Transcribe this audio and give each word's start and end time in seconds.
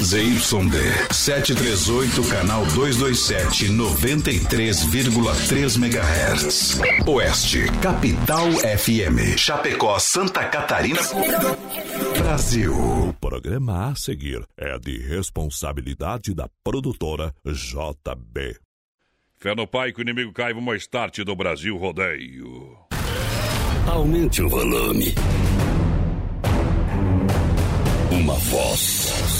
ZYD 0.00 1.12
738, 1.12 2.24
canal 2.30 2.64
227, 2.64 3.68
93,3 3.68 5.76
MHz. 5.76 6.80
Oeste, 7.06 7.66
Capital 7.82 8.50
FM. 8.50 9.36
Chapecó, 9.36 9.98
Santa 9.98 10.48
Catarina. 10.48 11.02
Brasil. 12.16 12.72
O 12.72 13.12
programa 13.20 13.90
a 13.90 13.94
seguir 13.94 14.42
é 14.56 14.78
de 14.78 14.96
responsabilidade 14.98 16.32
da 16.32 16.48
produtora 16.64 17.34
JB. 17.44 18.56
Fé 19.36 19.54
no 19.54 19.66
pai 19.66 19.92
que 19.92 20.00
o 20.00 20.02
inimigo 20.02 20.32
cai, 20.32 20.54
vamos 20.54 20.78
start 20.78 21.18
do 21.18 21.36
Brasil 21.36 21.76
Rodeio. 21.76 22.74
Aumente 23.86 24.40
o 24.40 24.48
volume. 24.48 25.14
Uma 28.10 28.34
voz. 28.34 29.39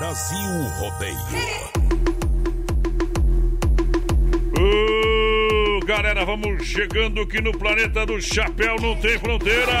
Brasil 0.00 0.62
Rodeio. 0.78 1.14
Ô, 4.58 5.84
galera, 5.84 6.24
vamos 6.24 6.66
chegando 6.66 7.20
aqui 7.20 7.42
no 7.42 7.52
planeta 7.52 8.06
do 8.06 8.18
Chapéu, 8.18 8.76
não 8.80 8.96
tem 8.96 9.18
fronteira. 9.18 9.78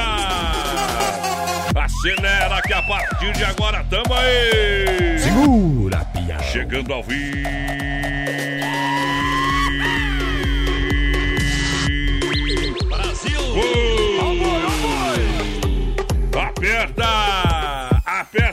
Acelera 1.74 2.60
que 2.60 2.72
a 2.74 2.82
partir 2.82 3.32
de 3.32 3.44
agora 3.44 3.82
tamo 3.84 4.12
aí. 4.12 5.18
Segura, 5.18 6.04
piada. 6.04 6.42
Chegando 6.42 6.92
ao 6.92 7.02
vivo. 7.02 7.48
Brasil! 12.90 13.40
Aperta! 16.38 17.49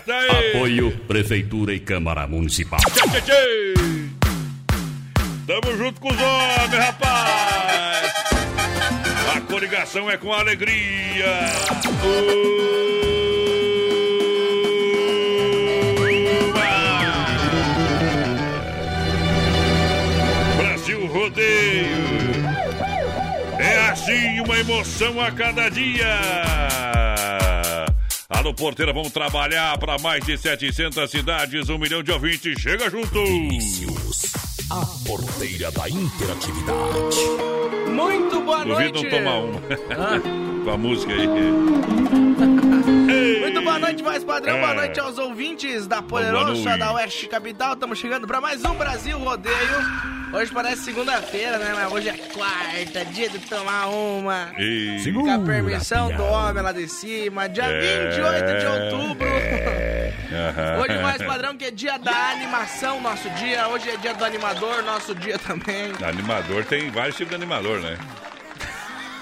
Aí! 0.09 0.55
Apoio 0.55 0.91
Prefeitura 1.08 1.73
e 1.73 1.80
Câmara 1.80 2.25
Municipal. 2.27 2.80
Tchê, 2.80 3.22
tchê. 3.22 3.73
Tamo 5.47 5.77
junto 5.77 6.02
com 6.02 6.09
os 6.09 6.19
homens, 6.19 6.86
rapaz! 6.86 8.14
A 9.36 9.42
coligação 9.42 10.09
é 10.09 10.17
com 10.17 10.33
alegria! 10.33 11.26
Brasil 20.58 21.08
Rodeio! 21.08 21.87
É 23.58 23.89
assim 23.89 24.42
uma 24.42 24.58
emoção 24.60 25.21
a 25.21 25.31
cada 25.31 25.70
dia! 25.70 27.46
Alô, 28.30 28.54
porteira, 28.54 28.92
vamos 28.92 29.11
trabalhar 29.14 29.77
para 29.77 29.98
mais 29.99 30.21
de 30.26 30.38
700 30.38 31.10
cidades, 31.10 31.70
um 31.70 31.77
milhão 31.77 32.04
de 32.04 32.11
ouvintes. 32.11 32.60
Chega 32.61 32.89
junto! 32.89 33.20
A 34.70 34.86
porteira 35.08 35.71
da 35.71 35.89
interatividade. 35.89 37.17
Muito 37.89 38.42
boa 38.42 38.66
Duvido 38.66 39.02
noite. 39.02 39.04
não 39.04 39.10
tomar 39.10 39.39
uma. 39.39 39.61
Com 40.66 40.71
a 40.71 40.77
música 40.77 41.14
aí. 41.14 41.27
Muito 43.47 43.61
boa 43.61 43.80
noite, 43.80 44.03
mais 44.03 44.25
padrão. 44.25 44.58
É. 44.58 44.59
Boa 44.59 44.73
noite 44.73 44.99
aos 44.99 45.17
ouvintes 45.17 45.87
da 45.87 46.02
Poderosa, 46.02 46.77
da 46.77 46.91
Oeste 46.91 47.27
Capital. 47.27 47.75
Estamos 47.75 47.97
chegando 47.97 48.27
para 48.27 48.41
mais 48.41 48.61
um 48.65 48.73
Brasil 48.73 49.17
Rodeio. 49.17 49.55
Hoje 50.33 50.52
parece 50.53 50.83
segunda-feira, 50.83 51.57
né? 51.57 51.71
Mas 51.73 51.89
hoje 51.89 52.09
é 52.09 52.17
quarta, 52.33 53.05
dia 53.05 53.30
de 53.30 53.39
tomar 53.39 53.87
uma. 53.87 54.52
E... 54.59 55.02
Com 55.13 55.31
a 55.31 55.39
permissão 55.39 56.11
do 56.11 56.25
homem 56.25 56.61
lá 56.61 56.73
de 56.73 56.89
cima. 56.89 57.47
Dia 57.47 57.63
É. 57.63 58.09
28 58.09 58.59
de 58.59 58.65
outubro. 58.65 59.30
Aham. 59.30 60.81
Hoje 60.81 61.02
mais 61.02 61.23
padrão 61.23 61.55
que 61.55 61.63
é 61.63 61.71
dia 61.71 61.97
da 61.97 62.31
animação, 62.31 62.99
nosso 62.99 63.30
dia. 63.30 63.65
Hoje 63.69 63.89
é 63.89 63.95
dia 63.95 64.13
do 64.13 64.25
animador, 64.25 64.83
nosso 64.83 65.15
dia 65.15 65.39
também. 65.39 65.93
Animador 66.05 66.65
tem 66.65 66.89
vários 66.91 67.15
tipos 67.15 67.30
de 67.30 67.36
animador, 67.36 67.80
né? 67.80 67.97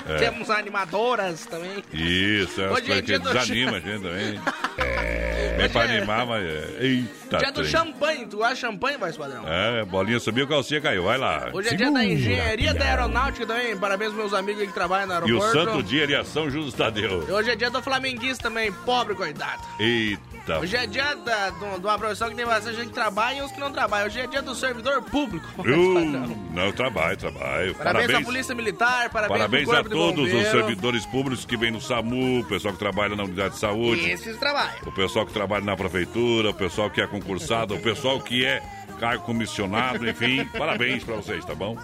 É. 0.08 0.18
Temos 0.18 0.50
animadoras 0.50 1.46
também. 1.46 1.84
Isso, 1.94 2.62
é 2.62 2.68
umas 2.68 2.78
Hoje 2.80 2.92
é 2.92 2.96
coisas 2.96 3.00
que 3.02 3.06
dia 3.06 3.20
do 3.20 3.34
desanima 3.34 3.78
a 3.78 3.80
gente 3.80 4.02
também. 4.02 4.40
É, 5.08 5.58
bem 5.58 5.70
pra 5.70 5.86
é- 5.86 5.98
animar, 5.98 6.26
mas. 6.26 6.44
é- 6.44 6.78
Eita, 6.80 7.38
dia 7.38 7.48
do 7.52 7.62
trem. 7.62 7.66
champanhe. 7.68 8.26
Tu 8.26 8.38
gosta 8.38 8.56
de 8.56 8.60
champanhe, 8.62 8.98
mais 8.98 9.16
padrão? 9.16 9.44
É, 9.48 9.86
bolinha 9.86 10.20
subiu, 10.20 10.48
calcinha 10.48 10.82
caiu. 10.82 11.04
Vai 11.04 11.18
lá. 11.18 11.50
Hoje 11.54 11.70
é 11.70 11.76
dia 11.76 11.92
da 11.92 12.04
engenharia 12.04 12.74
da 12.74 12.84
aeronáutica 12.86 13.46
também. 13.46 13.78
Parabéns 13.78 14.12
meus 14.14 14.34
amigos 14.34 14.64
que 14.66 14.74
trabalham 14.74 15.08
no 15.08 15.14
E 15.14 15.34
o 15.34 15.42
aeroporto. 15.42 15.54
santo 15.72 15.84
dia 15.84 16.06
de 16.08 16.24
São 16.26 16.50
Justo 16.50 16.76
Tadeu. 16.78 17.26
E 17.28 17.32
Hoje 17.32 17.52
é 17.52 17.56
dia 17.56 17.70
do 17.70 17.82
flamenguista 17.82 18.44
também, 18.50 18.72
pobre 18.72 19.16
coitado. 19.16 19.62
Eita. 19.80 20.35
Hoje 20.62 20.76
é 20.76 20.86
dia 20.86 21.16
da, 21.16 21.50
de 21.50 21.86
uma 21.86 21.98
profissão 21.98 22.30
que 22.30 22.36
tem 22.36 22.46
bastante 22.46 22.76
gente 22.76 22.90
que 22.90 22.94
trabalha 22.94 23.40
e 23.40 23.42
uns 23.42 23.52
que 23.52 23.60
não 23.60 23.72
trabalham. 23.72 24.06
Hoje 24.08 24.20
é 24.20 24.28
dia 24.28 24.42
do 24.42 24.54
servidor 24.54 25.02
público. 25.04 25.46
Uh, 25.66 26.54
não, 26.54 26.72
trabalho, 26.72 27.18
trabalho. 27.18 27.76
Parabéns, 27.76 28.06
Parabéns. 28.08 28.20
à 28.20 28.24
Polícia 28.24 28.56
Militar, 28.56 29.10
parabéns, 29.10 29.38
Parabéns 29.40 29.70
a 29.70 29.84
todos 29.84 30.32
os 30.32 30.48
servidores 30.48 31.06
públicos 31.06 31.44
que 31.44 31.58
vêm 31.58 31.72
no 31.72 31.82
SAMU, 31.82 32.42
o 32.42 32.46
pessoal 32.46 32.74
que 32.74 32.80
trabalha 32.80 33.16
na 33.16 33.24
unidade 33.24 33.56
de 33.56 33.60
saúde, 33.60 34.10
Esses 34.10 34.38
trabalham. 34.38 34.76
o 34.86 34.92
pessoal 34.92 35.26
que 35.26 35.34
trabalha 35.34 35.66
na 35.66 35.76
prefeitura, 35.76 36.52
o 36.52 36.54
pessoal 36.54 36.90
que 36.90 37.02
é 37.02 37.08
concursado, 37.08 37.76
o 37.76 37.80
pessoal 37.80 38.20
que 38.22 38.46
é 38.46 38.62
cargo 39.00 39.24
comissionado, 39.26 40.08
enfim, 40.10 40.46
parabéns 40.58 41.04
pra 41.04 41.16
vocês, 41.16 41.44
tá 41.44 41.56
bom? 41.56 41.78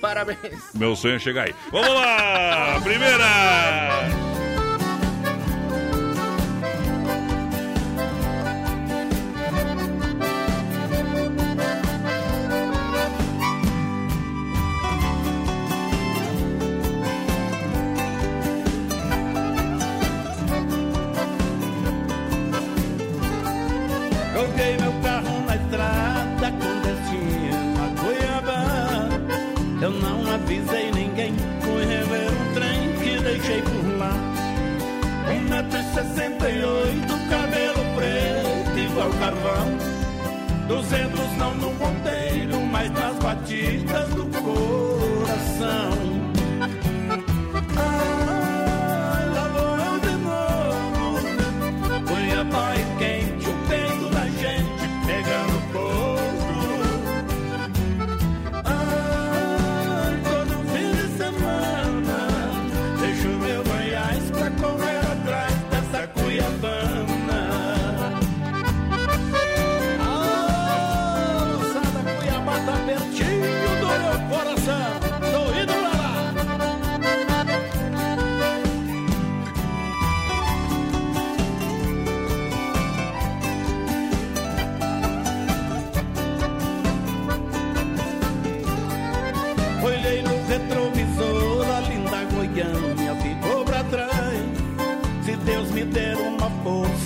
Parabéns. 0.00 0.38
Meu 0.74 0.94
sonho 0.94 1.16
é 1.16 1.18
chegar 1.18 1.44
aí. 1.46 1.54
Vamos 1.72 1.94
lá! 1.94 2.80
Primeira! 2.82 4.49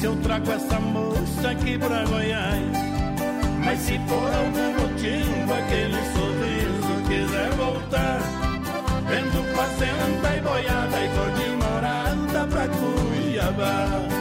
Se 0.05 0.09
eu 0.09 0.17
trago 0.17 0.53
essa 0.53 0.79
moça 0.79 1.51
aqui 1.51 1.79
pra 1.79 2.05
Goiás. 2.05 2.62
Mas 3.65 3.79
se 3.81 3.99
por 4.01 4.31
algum 4.35 4.73
motivo 4.83 5.55
aquele 5.55 5.97
sorriso 6.12 7.09
quiser 7.09 7.51
voltar, 7.53 8.21
vendo 9.09 9.56
fazenda 9.56 10.37
e 10.37 10.41
boiada 10.43 11.05
e 11.05 11.09
cor 11.09 11.31
de 11.33 11.49
morada 11.56 12.47
pra 12.49 12.69
Cuiabá. 12.69 14.13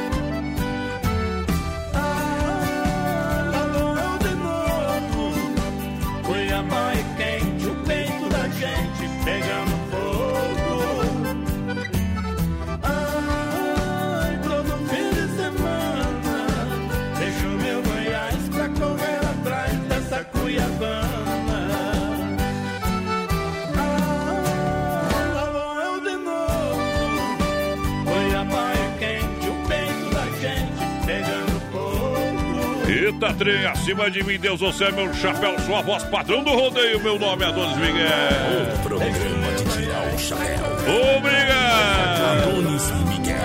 Eita, 33.13 33.33
trem, 33.35 33.65
acima 33.65 34.09
de 34.09 34.23
mim, 34.23 34.39
Deus, 34.39 34.59
você 34.59 34.85
é 34.85 34.91
meu 34.91 35.13
chapéu, 35.13 35.57
sua 35.59 35.81
voz, 35.81 36.03
patrão 36.05 36.43
do 36.43 36.51
rodeio. 36.51 36.99
Meu 37.01 37.19
nome 37.19 37.43
é 37.43 37.47
Adonis 37.47 37.77
Miguel. 37.77 38.83
Programa 38.83 39.53
de 39.53 39.63
tirar 39.77 40.13
o 40.13 40.19
chapéu. 40.19 41.17
Obrigado! 41.17 42.47
Adonis 42.47 42.91
Miguel. 43.09 43.37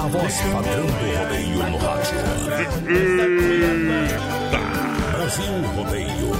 A 0.00 0.08
voz 0.08 0.40
padrão 0.52 0.86
do 0.86 0.92
rodeio 0.92 1.70
no 1.70 1.78
rádio. 1.78 2.18
Brasil 5.12 5.62
Rodeio. 5.76 6.30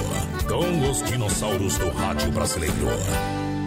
Com 0.47 0.89
os 0.89 1.03
dinossauros 1.03 1.77
do 1.77 1.89
rádio 1.91 2.31
brasileiro. 2.31 2.75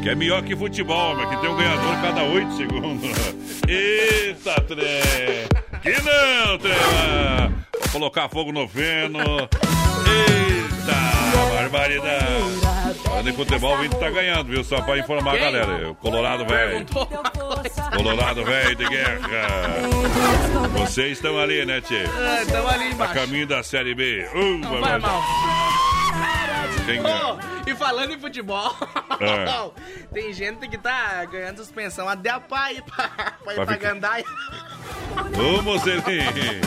Que 0.03 0.11
é 0.11 0.15
melhor 0.15 0.43
que 0.43 0.55
futebol, 0.55 1.17
mas 1.17 1.31
que 1.31 1.37
tem 1.39 1.51
um 1.51 1.57
ganhador 1.57 2.03
cada 2.03 2.23
oito 2.25 2.57
segundos. 2.57 3.11
Eita, 3.67 4.61
trem! 4.61 5.49
Que 5.81 5.93
não, 6.03 6.59
trem! 6.59 7.54
Colocar 7.95 8.29
fogo 8.29 8.51
no 8.53 8.67
feno. 8.69 9.19
Eita, 10.05 11.55
barbaridade! 11.55 12.25
Falando 13.05 13.31
em 13.31 13.33
futebol, 13.33 13.77
o 13.79 13.85
Inter 13.85 14.01
tá 14.01 14.11
ganhando, 14.11 14.51
viu? 14.51 14.65
Só 14.65 14.81
pra 14.83 14.99
informar 14.99 15.35
a 15.35 15.39
galera. 15.39 15.91
O 15.91 15.95
Colorado 15.95 16.45
velho. 16.45 16.85
Colorado 17.97 18.45
velho 18.45 18.75
de 18.75 18.89
guerra. 18.89 19.29
Vocês 20.77 21.13
estão 21.13 21.39
ali, 21.39 21.65
né, 21.65 21.81
Tchê? 21.81 22.05
Ah, 22.09 22.45
Tamo 22.51 22.69
ali 22.69 22.85
A 22.85 22.91
embaixo. 22.91 23.15
caminho 23.15 23.47
da 23.47 23.63
Série 23.63 23.95
B. 23.95 24.29
Uh, 24.35 24.59
Não 24.59 24.81
vai 24.81 24.99
mal. 24.99 25.23
Quem 26.87 27.01
ganha? 27.01 27.39
Oh, 27.39 27.71
e 27.71 27.75
falando 27.77 28.13
em 28.13 28.19
futebol, 28.19 28.77
É. 29.21 29.71
tem 30.13 30.33
gente 30.33 30.69
que 30.69 30.77
tá 30.77 31.25
ganhando 31.27 31.59
suspensão 31.59 32.09
até 32.09 32.29
a 32.31 32.41
pai 32.41 32.83
pra, 32.85 33.09
pra 33.43 33.53
ir 33.53 33.57
Pra 33.57 33.67
pra 33.67 33.77
Gandaia. 33.77 34.25
Ô, 35.39 35.63
Mocelinho. 35.63 36.61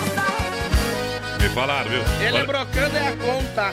Me 1.42 1.50
falaram, 1.50 1.90
viu? 1.90 2.02
Ele 2.22 2.36
Olha- 2.38 2.46
brocando 2.46 2.98
é 2.98 3.08
a 3.08 3.16
conta. 3.18 3.72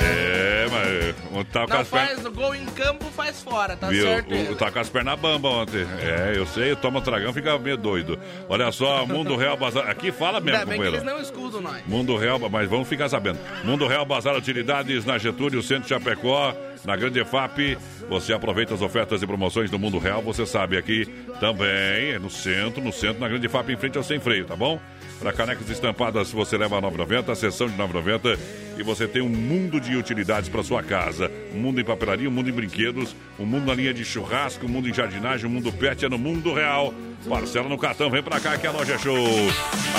É, 0.00 0.66
mas 0.70 1.14
ontem 1.36 1.50
tava 1.52 1.66
com 1.66 1.72
Não 1.74 1.80
as 1.80 1.88
pernas. 1.88 2.08
faz 2.10 2.26
o 2.26 2.30
gol 2.30 2.54
em 2.54 2.64
campo, 2.66 3.04
faz 3.16 3.42
fora, 3.42 3.76
tá 3.76 3.88
Viu? 3.88 4.04
certo? 4.04 4.32
O, 4.34 4.54
tá 4.54 4.70
com 4.70 4.78
as 4.78 4.88
pernas 4.88 5.18
bamba 5.18 5.48
ontem. 5.48 5.84
É, 6.00 6.34
eu 6.36 6.46
sei, 6.46 6.76
toma 6.76 7.00
tragão, 7.00 7.32
fica 7.32 7.58
meio 7.58 7.76
doido. 7.76 8.18
Olha 8.48 8.70
só, 8.70 9.04
Mundo 9.04 9.36
Real 9.36 9.56
Bazar. 9.56 9.88
Aqui 9.88 10.12
fala 10.12 10.40
mesmo, 10.40 10.58
Ainda 10.60 10.66
bem 10.70 10.80
que 10.80 10.86
eles 10.86 11.02
não 11.02 11.20
escutam 11.20 11.60
nós. 11.60 11.82
Mundo 11.86 12.16
Real, 12.16 12.38
mas 12.50 12.68
vamos 12.68 12.88
ficar 12.88 13.08
sabendo. 13.08 13.38
Mundo 13.64 13.86
Real 13.88 14.04
Bazar 14.04 14.36
Utilidades 14.36 15.04
na 15.04 15.18
Getúlio, 15.18 15.62
Centro 15.62 15.88
Chapecó, 15.88 16.54
na 16.84 16.94
Grande 16.96 17.18
EFAP. 17.20 17.76
Você 18.08 18.32
aproveita 18.32 18.74
as 18.74 18.80
ofertas 18.82 19.20
e 19.20 19.26
promoções 19.26 19.68
do 19.70 19.78
Mundo 19.80 19.98
Real, 19.98 20.22
você 20.22 20.46
sabe 20.46 20.76
aqui 20.78 21.06
também, 21.40 22.12
é 22.12 22.18
no 22.20 22.30
centro, 22.30 22.80
no 22.82 22.92
centro, 22.92 23.20
na 23.20 23.28
Grande 23.28 23.46
EFAP, 23.46 23.72
em 23.72 23.76
frente 23.76 23.98
ao 23.98 24.04
Sem 24.04 24.20
Freio, 24.20 24.44
tá 24.44 24.54
bom? 24.54 24.80
Para 25.20 25.32
canecas 25.32 25.68
estampadas, 25.68 26.30
você 26.30 26.56
leva 26.56 26.78
a 26.78 26.82
9,90, 26.82 27.30
a 27.30 27.34
sessão 27.34 27.68
de 27.68 27.76
9,90 27.76 28.38
e 28.78 28.82
você 28.84 29.08
tem 29.08 29.20
um 29.20 29.28
mundo 29.28 29.80
de 29.80 29.96
utilidades 29.96 30.48
para 30.48 30.62
sua 30.62 30.82
casa. 30.82 31.30
Um 31.52 31.58
mundo 31.58 31.80
em 31.80 31.84
papelaria, 31.84 32.28
um 32.28 32.32
mundo 32.32 32.48
em 32.48 32.52
brinquedos, 32.52 33.16
um 33.38 33.44
mundo 33.44 33.66
na 33.66 33.74
linha 33.74 33.92
de 33.92 34.04
churrasco, 34.04 34.66
um 34.66 34.68
mundo 34.68 34.88
em 34.88 34.94
jardinagem, 34.94 35.46
um 35.46 35.52
mundo 35.52 35.72
pet 35.72 36.04
é 36.04 36.08
no 36.08 36.18
Mundo 36.18 36.54
Real. 36.54 36.94
Parcela 37.28 37.68
no 37.68 37.76
cartão, 37.76 38.08
vem 38.08 38.22
pra 38.22 38.38
cá 38.38 38.56
que 38.56 38.66
a 38.66 38.70
loja 38.70 38.94
é 38.94 38.98
show. 38.98 39.16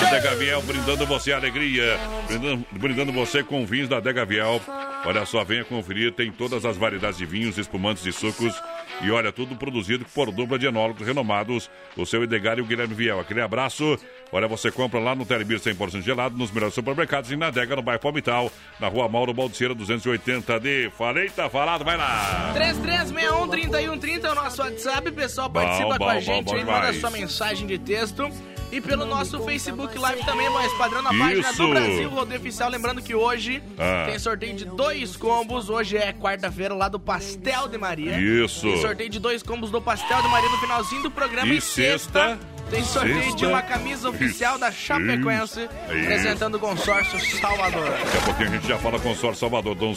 Adega 0.08 0.36
Viel 0.36 0.62
brindando 0.62 1.06
você 1.06 1.34
a 1.34 1.36
alegria, 1.36 2.00
brindando, 2.26 2.66
brindando 2.72 3.12
você 3.12 3.44
com 3.44 3.66
vinhos 3.66 3.90
da 3.90 3.98
Adega 3.98 4.24
Viel. 4.24 4.62
Olha 5.06 5.26
só, 5.26 5.44
venha 5.44 5.66
conferir, 5.66 6.14
tem 6.14 6.32
todas 6.32 6.64
as 6.64 6.78
variedades 6.78 7.18
de 7.18 7.26
vinhos, 7.26 7.58
espumantes 7.58 8.06
e 8.06 8.14
sucos. 8.14 8.54
E 9.02 9.10
olha, 9.12 9.32
tudo 9.32 9.56
produzido 9.56 10.06
por 10.14 10.30
dupla 10.32 10.60
de 10.60 10.66
enólogos 10.66 11.08
renomados, 11.08 11.70
o 11.96 12.06
seu 12.06 12.22
Edgar 12.24 12.58
e 12.58 12.62
o 12.62 12.66
Guilherme 12.66 12.94
Viel. 12.94 13.20
Aquele 13.20 13.42
abraço. 13.42 13.98
Olha, 14.32 14.48
você 14.48 14.70
compra 14.70 15.00
lá 15.00 15.16
no 15.16 15.26
Telebir 15.26 15.60
100% 15.60 16.02
gelado, 16.02 16.38
nos 16.38 16.52
melhores 16.52 16.76
supermercados 16.76 17.32
e 17.32 17.36
na 17.36 17.48
Adega, 17.48 17.76
no 17.76 17.82
bairro 17.82 18.02
Palmital, 18.02 18.52
na 18.80 18.88
rua 18.88 19.08
Mauro 19.08 19.34
Baldiceira 19.34 19.74
280D. 19.74 20.92
Falei, 20.92 21.30
tá 21.30 21.50
falado, 21.50 21.86
vai 21.86 21.98
lá. 21.98 22.54
3361-3130 22.56 24.24
é 24.26 24.32
o 24.32 24.36
nosso 24.36 24.62
WhatsApp, 24.62 25.12
pessoal. 25.12 25.50
Participa 25.50 25.98
Bom, 25.98 25.98
com 25.98 26.10
a 26.10 26.14
bom, 26.16 26.20
gente 26.20 26.46
bom, 26.46 26.56
aí, 26.56 26.66
bom 26.66 26.72
manda 26.72 26.94
sua 26.94 27.10
mensagem 27.10 27.66
de 27.66 27.78
texto. 27.78 28.30
E 28.72 28.80
pelo 28.80 29.04
nosso 29.06 29.40
Facebook 29.44 29.98
Live 29.98 30.24
também, 30.26 30.48
mais 30.52 30.72
padrão 30.74 31.02
na 31.02 31.10
página 31.10 31.50
Isso. 31.50 31.58
do 31.64 31.70
Brasil 31.70 32.10
Rodeio 32.10 32.40
Oficial. 32.40 32.70
Lembrando 32.70 33.02
que 33.02 33.16
hoje 33.16 33.64
Ah. 33.80 34.06
tem 34.08 34.20
sorteio 34.20 34.56
de 34.56 34.66
dois 34.66 35.16
combos. 35.16 35.70
Hoje 35.70 35.98
é 35.98 36.14
quarta-feira 36.14 36.76
lá 36.76 36.88
do 36.88 37.00
Pastel 37.00 37.68
de 37.68 37.78
Maria. 37.80 38.20
Isso. 38.20 38.62
Tem 38.62 38.80
sorteio 38.82 39.10
de 39.10 39.20
dois 39.20 39.42
combos 39.42 39.72
do 39.72 39.82
Pastel 39.82 40.22
de 40.22 40.28
Maria 40.28 40.50
no 40.50 40.58
finalzinho 40.60 41.02
do 41.02 41.10
programa. 41.10 41.52
E 41.52 41.58
E, 41.58 41.62
sexta, 41.62 42.38
tem 42.70 42.84
sorteio 42.84 43.20
de 43.20 43.26
sexta. 43.32 43.48
uma 43.48 43.62
camisa 43.64 44.08
oficial 44.10 44.60
da 44.60 44.72
Chapecoense, 44.72 45.62
Isso. 45.62 45.70
representando 45.92 46.56
o 46.56 46.60
consórcio 46.60 47.20
Salvador. 47.40 47.90
Daqui 47.90 48.18
a 48.18 48.22
pouquinho 48.22 48.50
a 48.50 48.52
gente 48.52 48.68
já 48.68 48.78
fala 48.78 49.00
consórcio 49.00 49.40
Salvador 49.40 49.74
Don 49.74 49.96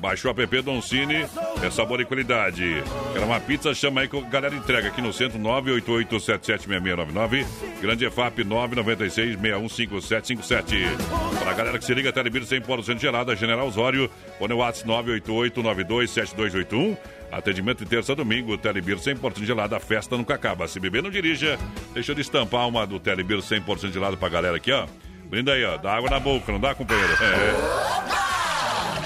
Baixa 0.00 0.28
o 0.28 0.30
app 0.30 0.62
Don 0.62 0.80
Cine. 0.82 1.26
É 1.62 1.70
sabor 1.70 2.00
e 2.00 2.04
qualidade. 2.04 2.82
Quer 3.12 3.20
uma 3.20 3.38
pizza? 3.38 3.72
Chama 3.74 4.00
aí 4.00 4.08
que 4.08 4.16
a 4.16 4.20
galera 4.22 4.52
entrega 4.54 4.88
aqui 4.88 5.00
no 5.00 5.12
centro 5.12 5.38
988776699. 5.38 7.46
Grande 7.80 8.04
EFAP 8.06 8.42
996615757. 8.44 10.88
Pra 11.40 11.52
galera 11.52 11.78
que 11.78 11.84
se 11.84 11.94
liga, 11.94 12.12
Telebir 12.12 12.42
100% 12.42 12.98
gelada, 12.98 13.36
General 13.36 13.64
Osório. 13.66 14.10
O 14.40 14.54
WhatsApp 14.54 14.88
988927281. 14.88 16.96
Atendimento 17.30 17.84
de 17.84 17.86
terça 17.86 18.12
a 18.12 18.14
domingo, 18.14 18.58
Telebir 18.58 18.98
100% 18.98 19.44
gelada, 19.44 19.80
festa 19.80 20.18
nunca 20.18 20.34
acaba. 20.34 20.68
Se 20.68 20.78
beber, 20.78 21.02
não 21.02 21.10
dirija. 21.10 21.58
Deixa 21.94 22.12
eu 22.12 22.18
estampar 22.18 22.68
uma 22.68 22.86
do 22.86 23.00
Telebir 23.00 23.38
100% 23.38 23.90
gelado 23.90 24.18
pra 24.18 24.28
galera 24.28 24.58
aqui, 24.58 24.70
ó. 24.70 24.86
Brinda 25.30 25.54
aí, 25.54 25.64
ó. 25.64 25.78
Dá 25.78 25.94
água 25.94 26.10
na 26.10 26.20
boca, 26.20 26.52
não 26.52 26.60
dá, 26.60 26.74
companheiro? 26.74 27.14
É. 27.14 28.31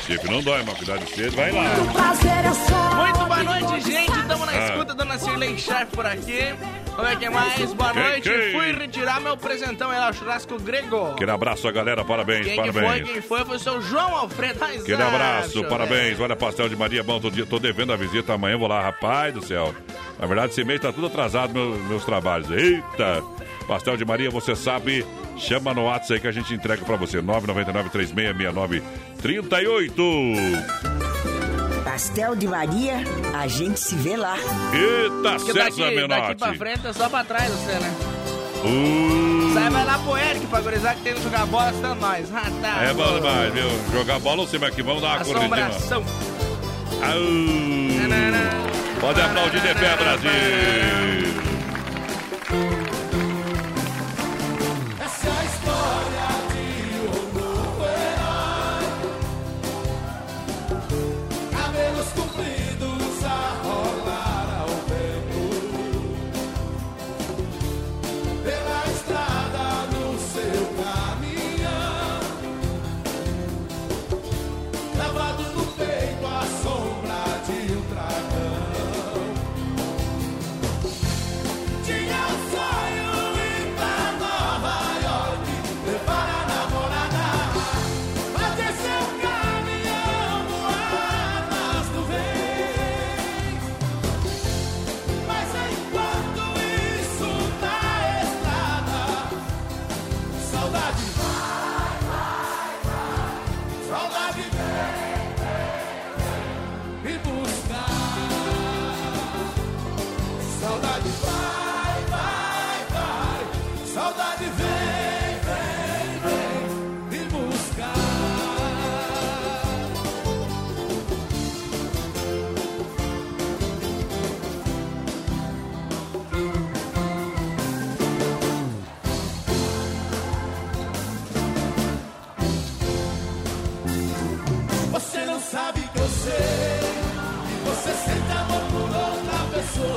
Chifre 0.06 0.30
não 0.30 0.40
dói, 0.40 0.62
mas 0.64 0.76
cuidado 0.76 1.04
de 1.04 1.10
cedo, 1.14 1.34
vai 1.36 1.50
lá. 1.50 1.64
Muito 1.75 3.18
boa 3.26 3.42
noite, 3.42 3.90
gente. 3.90 4.18
Estamos 4.20 4.46
na 4.46 4.52
Ah. 4.52 4.68
escuta, 4.68 4.94
Dona 4.94 5.18
Cirlei 5.18 5.58
Sharp 5.58 5.90
por 5.90 6.06
aqui. 6.06 6.54
Vamos 6.96 7.10
ver 7.10 7.18
quem 7.18 7.28
mais. 7.30 7.72
Boa 7.75 7.92
Quem, 7.92 8.02
noite. 8.02 8.28
quem? 8.30 8.52
Fui 8.52 8.72
retirar 8.72 9.20
meu 9.20 9.36
presentão 9.36 9.90
aí 9.90 9.98
lá, 9.98 10.10
o 10.10 10.12
churrasco 10.14 10.58
grego. 10.60 11.10
Aquele 11.12 11.30
abraço 11.30 11.66
a 11.68 11.72
galera, 11.72 12.04
parabéns, 12.04 12.46
Quem 12.46 12.62
que 12.62 12.72
foi? 12.72 12.82
parabéns. 12.82 13.10
Quem 13.10 13.20
foi? 13.20 13.44
Foi 13.44 13.56
o 13.56 13.58
seu 13.58 13.82
João 13.82 14.14
Alfredo 14.16 14.64
Aizar. 14.64 14.82
Aquele 14.82 15.02
abraço, 15.02 15.64
parabéns. 15.64 16.18
Olha, 16.20 16.36
pastel 16.36 16.68
de 16.68 16.76
Maria, 16.76 17.02
bom, 17.02 17.20
todo 17.20 17.34
dia, 17.34 17.44
tô 17.44 17.58
devendo 17.58 17.92
a 17.92 17.96
visita 17.96 18.32
amanhã, 18.32 18.56
vou 18.56 18.68
lá, 18.68 18.80
rapaz 18.80 19.34
do 19.34 19.44
céu. 19.44 19.75
Na 20.18 20.26
verdade, 20.26 20.52
esse 20.52 20.64
mês 20.64 20.80
tá 20.80 20.92
tudo 20.92 21.08
atrasado, 21.08 21.52
meu- 21.52 21.76
meus 21.88 22.04
trabalhos. 22.04 22.50
Eita! 22.50 23.23
Pastel 23.68 23.96
de 23.96 24.04
Maria, 24.04 24.30
você 24.30 24.54
sabe, 24.56 25.04
chama 25.37 25.75
no 25.75 25.85
WhatsApp 25.85 26.14
aí 26.14 26.20
que 26.20 26.28
a 26.28 26.32
gente 26.32 26.54
entrega 26.54 26.85
pra 26.85 26.96
você. 26.96 27.20
999 27.20 27.90
3669 27.90 28.82
38. 29.20 30.02
Pastel 31.85 32.35
de 32.37 32.46
Maria, 32.46 33.02
a 33.35 33.46
gente 33.46 33.78
se 33.80 33.94
vê 33.96 34.16
lá. 34.16 34.37
Eita, 34.37 35.37
Porque 35.37 35.52
César 35.52 35.64
daqui, 35.64 35.80
daqui 35.80 35.94
Menotti. 35.96 36.35
pra 36.37 36.54
frente 36.54 36.87
é 36.87 36.92
só 36.92 37.08
pra 37.08 37.25
trás 37.25 37.50
você, 37.50 37.73
né? 37.78 37.94
Uh, 38.64 39.52
Sai, 39.54 39.70
vai 39.70 39.85
lá 39.85 39.99
pro 39.99 40.16
Eric 40.16 40.46
pra 40.46 40.61
gurizar 40.61 40.94
que 40.96 41.02
tem 41.02 41.14
que 41.14 41.23
jogar 41.23 41.46
bola, 41.46 41.70
está 41.70 41.94
nós. 41.94 42.26
Ah, 42.35 42.50
tá. 42.62 42.82
é 42.85 42.92
bom 42.94 43.14
demais, 43.14 43.52
viu? 43.52 43.68
Jogar 43.92 44.18
bola 44.18 44.40
ou 44.42 44.49
cima 44.49 44.66
aqui, 44.66 44.82
vamos 44.82 45.02
dar 45.02 45.16
uma 45.18 45.25
corridinha. 45.25 45.66
Assombração. 45.66 46.04
Au. 47.02 48.75
Pode 49.00 49.20
aplaudir 49.20 49.60
de 49.60 49.74
pé, 49.74 49.96
Brasil. 49.96 51.55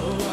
Oh. 0.01 0.28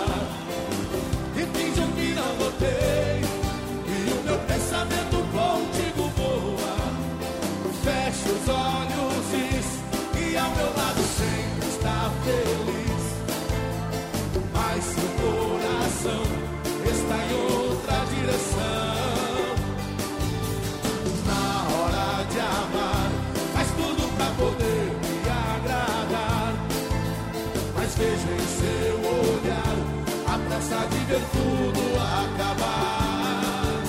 Pressa 30.67 30.87
de 30.89 30.99
ver 31.05 31.23
tudo 31.33 31.81
acabar. 31.97 33.83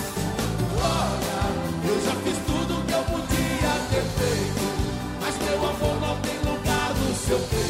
Olha, 0.80 1.90
eu 1.90 2.02
já 2.06 2.16
fiz 2.24 2.38
tudo 2.46 2.86
que 2.86 2.94
eu 2.94 3.04
podia 3.04 3.74
ter 3.90 4.04
feito, 4.20 4.66
mas 5.22 5.36
teu 5.36 5.58
amor 5.58 6.02
não 6.02 6.16
tem 6.22 6.38
lugar 6.52 6.94
no 6.96 7.16
seu 7.16 7.40
peito. 7.40 7.67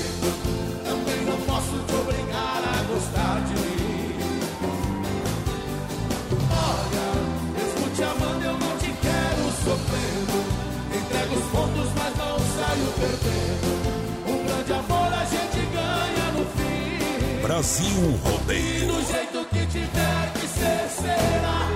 Brasil 17.57 18.19
Rodeio. 18.23 18.85
Do 18.85 19.01
jeito 19.11 19.43
que 19.49 19.65
tiver 19.65 20.31
que 20.33 20.47
ser, 20.47 20.87
será. 21.01 21.67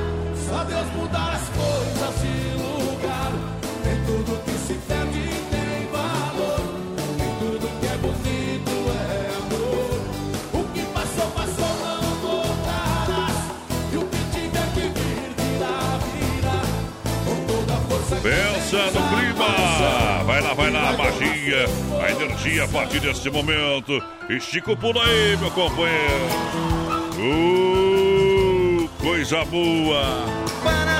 Só 0.48 0.64
Deus 0.64 0.86
mudar 0.96 1.34
as 1.34 1.50
coisas 1.50 2.22
de 2.22 2.36
lugar. 2.62 3.32
Nem 3.84 4.06
tudo 4.06 4.44
que 4.44 4.52
se 4.52 4.76
perde 4.88 5.28
tem 5.50 5.88
valor. 5.92 6.62
Nem 7.18 7.34
tudo 7.40 7.66
que 7.80 7.88
é 7.88 7.98
bonito 7.98 8.76
é 8.94 9.26
amor. 9.42 9.98
O 10.54 10.64
que 10.72 10.82
passou, 10.94 11.32
passou, 11.32 11.74
não 11.82 12.14
voltarás. 12.22 13.38
E 13.92 13.98
o 13.98 14.06
que 14.06 14.22
tiver 14.36 14.68
que 14.76 14.82
vir, 14.82 15.34
virá, 15.36 15.98
virá. 16.14 16.62
Com 17.26 17.38
toda 17.48 17.74
a 17.74 17.82
força 17.90 18.16
Pensa 18.18 18.86
no 18.92 19.02
clima! 19.18 20.26
Vai 20.28 20.42
lá, 20.42 20.54
vai 20.54 20.70
lá, 20.70 20.92
energia 22.24 22.64
a 22.66 22.68
partir 22.68 23.00
desse 23.00 23.30
momento. 23.30 24.02
Estica 24.30 24.72
o 24.72 24.78
pulo 24.78 25.00
aí, 25.02 25.38
meu 25.38 25.52
companheiro. 25.52 26.26
Uh, 27.18 28.90
coisa 29.00 29.44
boa! 29.46 30.02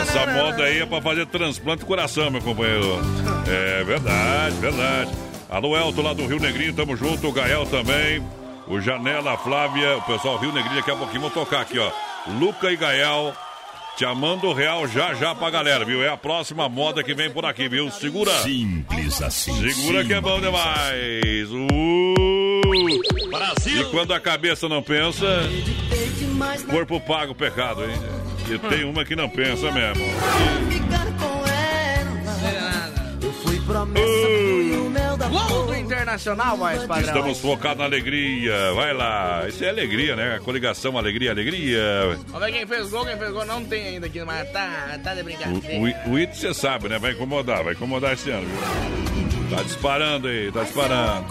Essa 0.02 0.26
moda 0.28 0.64
aí 0.64 0.82
é 0.82 0.86
pra 0.86 1.02
fazer 1.02 1.26
transplante 1.28 1.80
de 1.80 1.86
coração, 1.86 2.32
meu 2.32 2.42
companheiro. 2.42 3.00
É 3.48 3.84
verdade, 3.84 4.56
verdade. 4.56 5.12
Alô, 5.50 5.78
Elton 5.78 6.02
lá 6.02 6.14
do 6.14 6.26
Rio 6.26 6.40
Negrinho, 6.40 6.74
tamo 6.74 6.96
junto. 6.96 7.28
O 7.28 7.32
Gael 7.32 7.66
também. 7.66 8.24
O 8.68 8.80
Janela, 8.80 9.34
a 9.34 9.38
Flávia, 9.38 9.98
o 9.98 10.02
pessoal 10.04 10.38
Rio 10.38 10.54
Negrinho, 10.54 10.78
daqui 10.78 10.92
a 10.92 10.96
pouquinho 10.96 11.22
vou 11.22 11.32
tocar 11.32 11.62
aqui, 11.62 11.78
ó. 11.78 11.92
Luca 12.40 12.72
e 12.72 12.78
Gael. 12.78 13.34
Te 13.98 14.06
amando 14.06 14.52
real 14.54 14.88
já 14.88 15.14
já 15.14 15.36
pra 15.36 15.50
galera, 15.50 15.86
viu? 15.86 16.04
É 16.04 16.10
a 16.10 16.18
próxima 16.18 16.68
moda 16.68 17.04
que 17.04 17.14
vem 17.14 17.30
por 17.30 17.46
aqui, 17.46 17.68
viu? 17.68 17.92
Segura. 17.92 18.32
Simples 18.42 19.22
assim. 19.22 19.54
Segura 19.72 20.04
que 20.04 20.14
é 20.14 20.22
bom 20.22 20.40
demais. 20.40 21.52
Uh! 21.52 22.62
Brasil! 23.30 23.82
E 23.82 23.86
quando 23.92 24.14
a 24.14 24.20
cabeça 24.20 24.68
não 24.68 24.82
pensa, 24.82 25.26
corpo 26.70 27.00
paga 27.00 27.32
o 27.32 27.36
pecado, 27.36 27.84
hein? 27.84 27.98
E 28.50 28.58
tem 28.58 28.84
uma 28.84 29.06
que 29.06 29.16
não 29.16 29.30
pensa 29.30 29.72
mesmo. 29.72 30.04
Gol 33.94 34.11
do 35.30 35.76
Internacional, 35.76 36.58
voz 36.58 36.86
padrão. 36.86 37.08
Estamos 37.08 37.40
focados 37.40 37.78
na 37.80 37.86
alegria. 37.86 38.74
Vai 38.74 38.94
lá. 38.94 39.46
Isso 39.48 39.64
é 39.64 39.70
alegria, 39.70 40.16
né? 40.16 40.40
Coligação 40.44 40.98
Alegria, 40.98 41.32
Alegria. 41.32 42.18
Vamos 42.28 42.46
ver 42.48 42.52
quem 42.54 42.68
fez 42.68 42.90
gol, 42.90 43.06
quem 43.06 43.18
fez 43.18 43.32
gol 43.32 43.46
não 43.46 43.64
tem 43.66 43.88
ainda 43.88 44.08
aqui, 44.08 44.24
mas 44.24 44.50
tá, 44.52 45.00
tá 45.04 45.14
de 45.14 45.22
O, 45.22 45.24
brincadeira. 45.24 46.02
o, 46.08 46.12
o 46.12 46.16
It 46.18 46.36
você 46.38 46.54
sabe, 46.54 46.90
né? 46.90 46.98
Vai 46.98 47.12
incomodar, 47.12 47.64
vai 47.64 47.74
incomodar 47.74 48.14
esse 48.14 48.30
ano? 48.30 48.48
Tá 49.50 49.64
disparando 49.64 50.28
aí, 50.28 50.52
tá 50.52 50.64
disparando. 50.64 51.26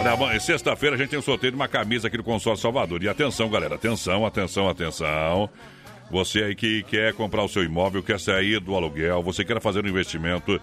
Olha, 0.00 0.16
bom, 0.16 0.32
e 0.32 0.40
sexta-feira 0.40 0.96
a 0.96 0.98
gente 0.98 1.10
tem 1.10 1.18
um 1.18 1.22
sorteio 1.22 1.52
de 1.52 1.56
uma 1.56 1.68
camisa 1.68 2.08
aqui 2.08 2.16
do 2.16 2.24
Consórcio 2.24 2.62
Salvador. 2.62 3.02
E 3.02 3.08
atenção, 3.08 3.50
galera, 3.50 3.74
atenção, 3.74 4.24
atenção, 4.24 4.68
atenção. 4.68 5.50
Você 6.10 6.42
aí 6.44 6.54
que 6.54 6.82
quer 6.84 7.12
comprar 7.14 7.42
o 7.42 7.48
seu 7.48 7.64
imóvel, 7.64 8.02
quer 8.02 8.18
sair 8.20 8.60
do 8.60 8.74
aluguel, 8.74 9.22
você 9.22 9.44
quer 9.44 9.60
fazer 9.60 9.84
um 9.84 9.88
investimento, 9.88 10.60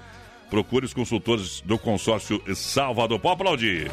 procure 0.54 0.86
os 0.86 0.94
consultores 0.94 1.62
do 1.62 1.80
consórcio 1.80 2.40
Salvador. 2.54 3.20
Pode 3.20 3.42
aplaudir. 3.42 3.92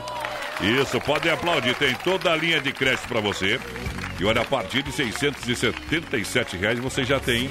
Isso, 0.61 1.00
pode 1.00 1.31
aplaudir. 1.31 1.75
Tem 1.75 1.95
toda 2.05 2.31
a 2.31 2.37
linha 2.37 2.61
de 2.61 2.71
crédito 2.71 3.09
para 3.09 3.19
você. 3.19 3.59
E 4.21 4.25
olha, 4.26 4.43
a 4.43 4.45
partir 4.45 4.83
de 4.83 4.93
677 4.93 6.59
reais 6.59 6.79
você 6.79 7.02
já 7.02 7.19
tem, 7.19 7.49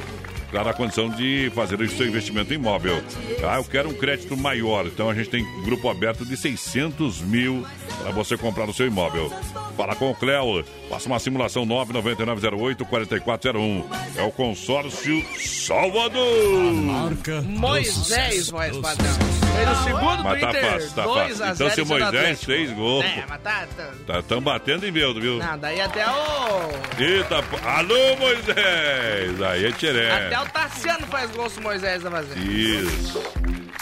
claro, 0.51 0.69
a 0.69 0.73
condição 0.73 1.09
de 1.09 1.51
fazer 1.55 1.79
o 1.79 1.89
seu 1.89 2.07
investimento 2.07 2.53
em 2.53 2.55
imóvel. 2.55 3.01
Ah, 3.43 3.57
eu 3.57 3.63
quero 3.63 3.89
um 3.89 3.93
crédito 3.93 4.37
maior. 4.37 4.85
Então 4.85 5.09
a 5.09 5.13
gente 5.13 5.29
tem 5.29 5.45
grupo 5.63 5.89
aberto 5.89 6.25
de 6.25 6.35
600 6.37 7.21
mil 7.21 7.65
para 8.01 8.11
você 8.11 8.37
comprar 8.37 8.69
o 8.69 8.73
seu 8.73 8.87
imóvel. 8.87 9.31
Fala 9.75 9.95
com 9.95 10.11
o 10.11 10.15
Cléo. 10.15 10.63
Faça 10.89 11.07
uma 11.07 11.19
simulação 11.19 11.65
99908-4401. 11.65 13.83
É 14.17 14.23
o 14.23 14.31
consórcio 14.31 15.23
Salvador. 15.37 16.73
Marca 16.73 17.41
Moisés, 17.41 18.49
voz 18.49 18.75
padrão. 18.77 19.13
Foi 19.53 19.65
no 19.65 19.75
segundo 19.83 20.23
Mas 20.23 20.41
tá 20.41 20.49
Inter, 20.49 20.71
fácil, 20.71 20.91
tá 20.91 21.03
2 21.03 21.15
fácil. 21.15 21.35
Então, 21.53 21.69
0 21.69 21.71
se 21.71 21.83
Moisés 21.83 22.43
fez 22.43 22.71
gol. 22.71 23.03
É, 23.03 23.23
mas 23.27 23.41
tá... 23.41 23.67
tá... 24.07 24.19
Estão 24.19 24.41
batendo 24.41 24.85
em 24.85 24.91
Beldo, 24.91 25.21
viu? 25.21 25.37
Não, 25.37 25.57
daí 25.57 25.79
até 25.79 26.05
o... 26.09 26.69
Eita, 26.97 27.37
alô 27.63 28.17
Moisés! 28.17 29.41
Aí 29.41 29.65
é 29.65 29.71
tcheré. 29.71 30.27
Até 30.27 30.38
o 30.41 30.49
Tassiano 30.49 31.05
faz 31.07 31.31
gol 31.31 31.49
Moisés 31.61 32.03
tá 32.03 32.11
fazendo. 32.11 32.51
Isso. 32.51 33.21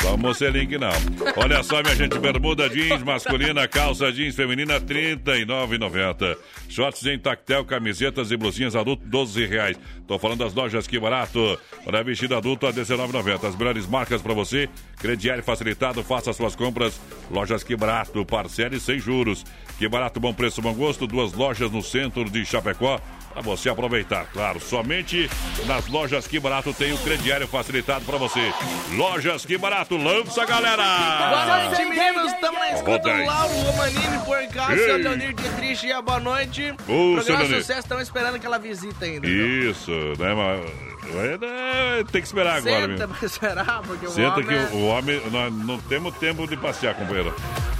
Só 0.01 0.13
o 0.13 0.17
Mocelink 0.17 0.77
não. 0.77 0.91
Olha 1.35 1.63
só, 1.63 1.81
minha 1.81 1.95
gente, 1.95 2.17
bermuda 2.19 2.69
jeans 2.69 3.01
masculina, 3.03 3.67
calça 3.67 4.11
jeans 4.11 4.35
feminina, 4.35 4.73
R$ 4.75 4.81
39,90. 4.81 6.37
Shorts 6.69 7.05
em 7.05 7.17
tactel, 7.17 7.65
camisetas 7.65 8.31
e 8.31 8.37
blusinhas 8.37 8.75
adulto, 8.75 9.03
12 9.05 9.45
reais. 9.45 9.77
Tô 10.07 10.19
falando 10.19 10.39
das 10.39 10.53
lojas 10.53 10.87
Que 10.87 10.99
Barato. 10.99 11.59
Olha, 11.85 12.03
vestido 12.03 12.35
adulto 12.35 12.67
a 12.67 12.69
R$ 12.69 12.81
19,90. 12.81 13.47
As 13.47 13.55
melhores 13.55 13.87
marcas 13.87 14.21
para 14.21 14.33
você. 14.33 14.69
Crediário 14.97 15.43
facilitado, 15.43 16.03
faça 16.03 16.31
suas 16.31 16.55
compras. 16.55 16.99
Lojas 17.31 17.63
Que 17.63 17.75
Barato, 17.75 18.23
parcele 18.25 18.79
sem 18.79 18.99
juros. 18.99 19.43
Que 19.79 19.89
Barato, 19.89 20.19
bom 20.19 20.33
preço, 20.33 20.61
bom 20.61 20.73
gosto. 20.73 21.07
Duas 21.07 21.33
lojas 21.33 21.71
no 21.71 21.81
centro 21.81 22.29
de 22.29 22.45
Chapecó 22.45 23.01
para 23.37 23.41
você 23.43 23.69
aproveitar, 23.69 24.25
claro. 24.33 24.59
Somente 24.59 25.29
nas 25.65 25.87
lojas 25.87 26.25
Que 26.27 26.39
Barato 26.39 26.73
tem 26.73 26.91
o 26.93 26.97
crediário 26.97 27.47
facilitado 27.47 28.03
para 28.05 28.17
você. 28.17 28.51
Lojas 28.93 29.45
Que 29.45 29.57
Barato, 29.57 29.95
lança 29.95 30.45
galera! 30.45 30.83
Boa 30.83 31.67
noite, 31.67 31.85
meninos. 31.85 32.31
Estamos 32.33 32.59
na 32.59 32.71
escuta 32.73 33.13
do. 33.13 33.25
Lauro 33.25 33.53
Romanini 33.53 34.17
por. 34.25 34.37
Seu 34.75 34.97
Leonir 34.97 35.33
Dietrich, 35.33 35.85
e 35.87 36.01
boa 36.01 36.19
noite. 36.19 36.73
Ô, 36.87 37.15
Programa. 37.15 37.45
Sucesso, 37.45 37.79
estamos 37.79 38.03
esperando 38.03 38.35
aquela 38.35 38.57
visita 38.57 39.05
ainda. 39.05 39.27
Isso, 39.27 39.91
né, 39.91 40.33
mas 40.33 41.15
é, 41.15 42.03
tem 42.11 42.21
que 42.21 42.27
esperar 42.27 42.57
agora, 42.57 42.87
Senta 42.87 43.07
pra 43.07 43.25
esperar, 43.25 43.81
porque 43.83 44.05
o 44.07 44.09
Senta 44.09 44.33
homem... 44.33 44.45
que 44.45 44.53
é- 44.53 44.69
o, 44.71 44.75
o 44.77 44.87
homem, 44.87 45.21
nós 45.29 45.53
não 45.53 45.77
temos 45.79 46.15
tempo 46.17 46.47
de 46.47 46.57
passear, 46.57 46.95
companheiro. 46.95 47.33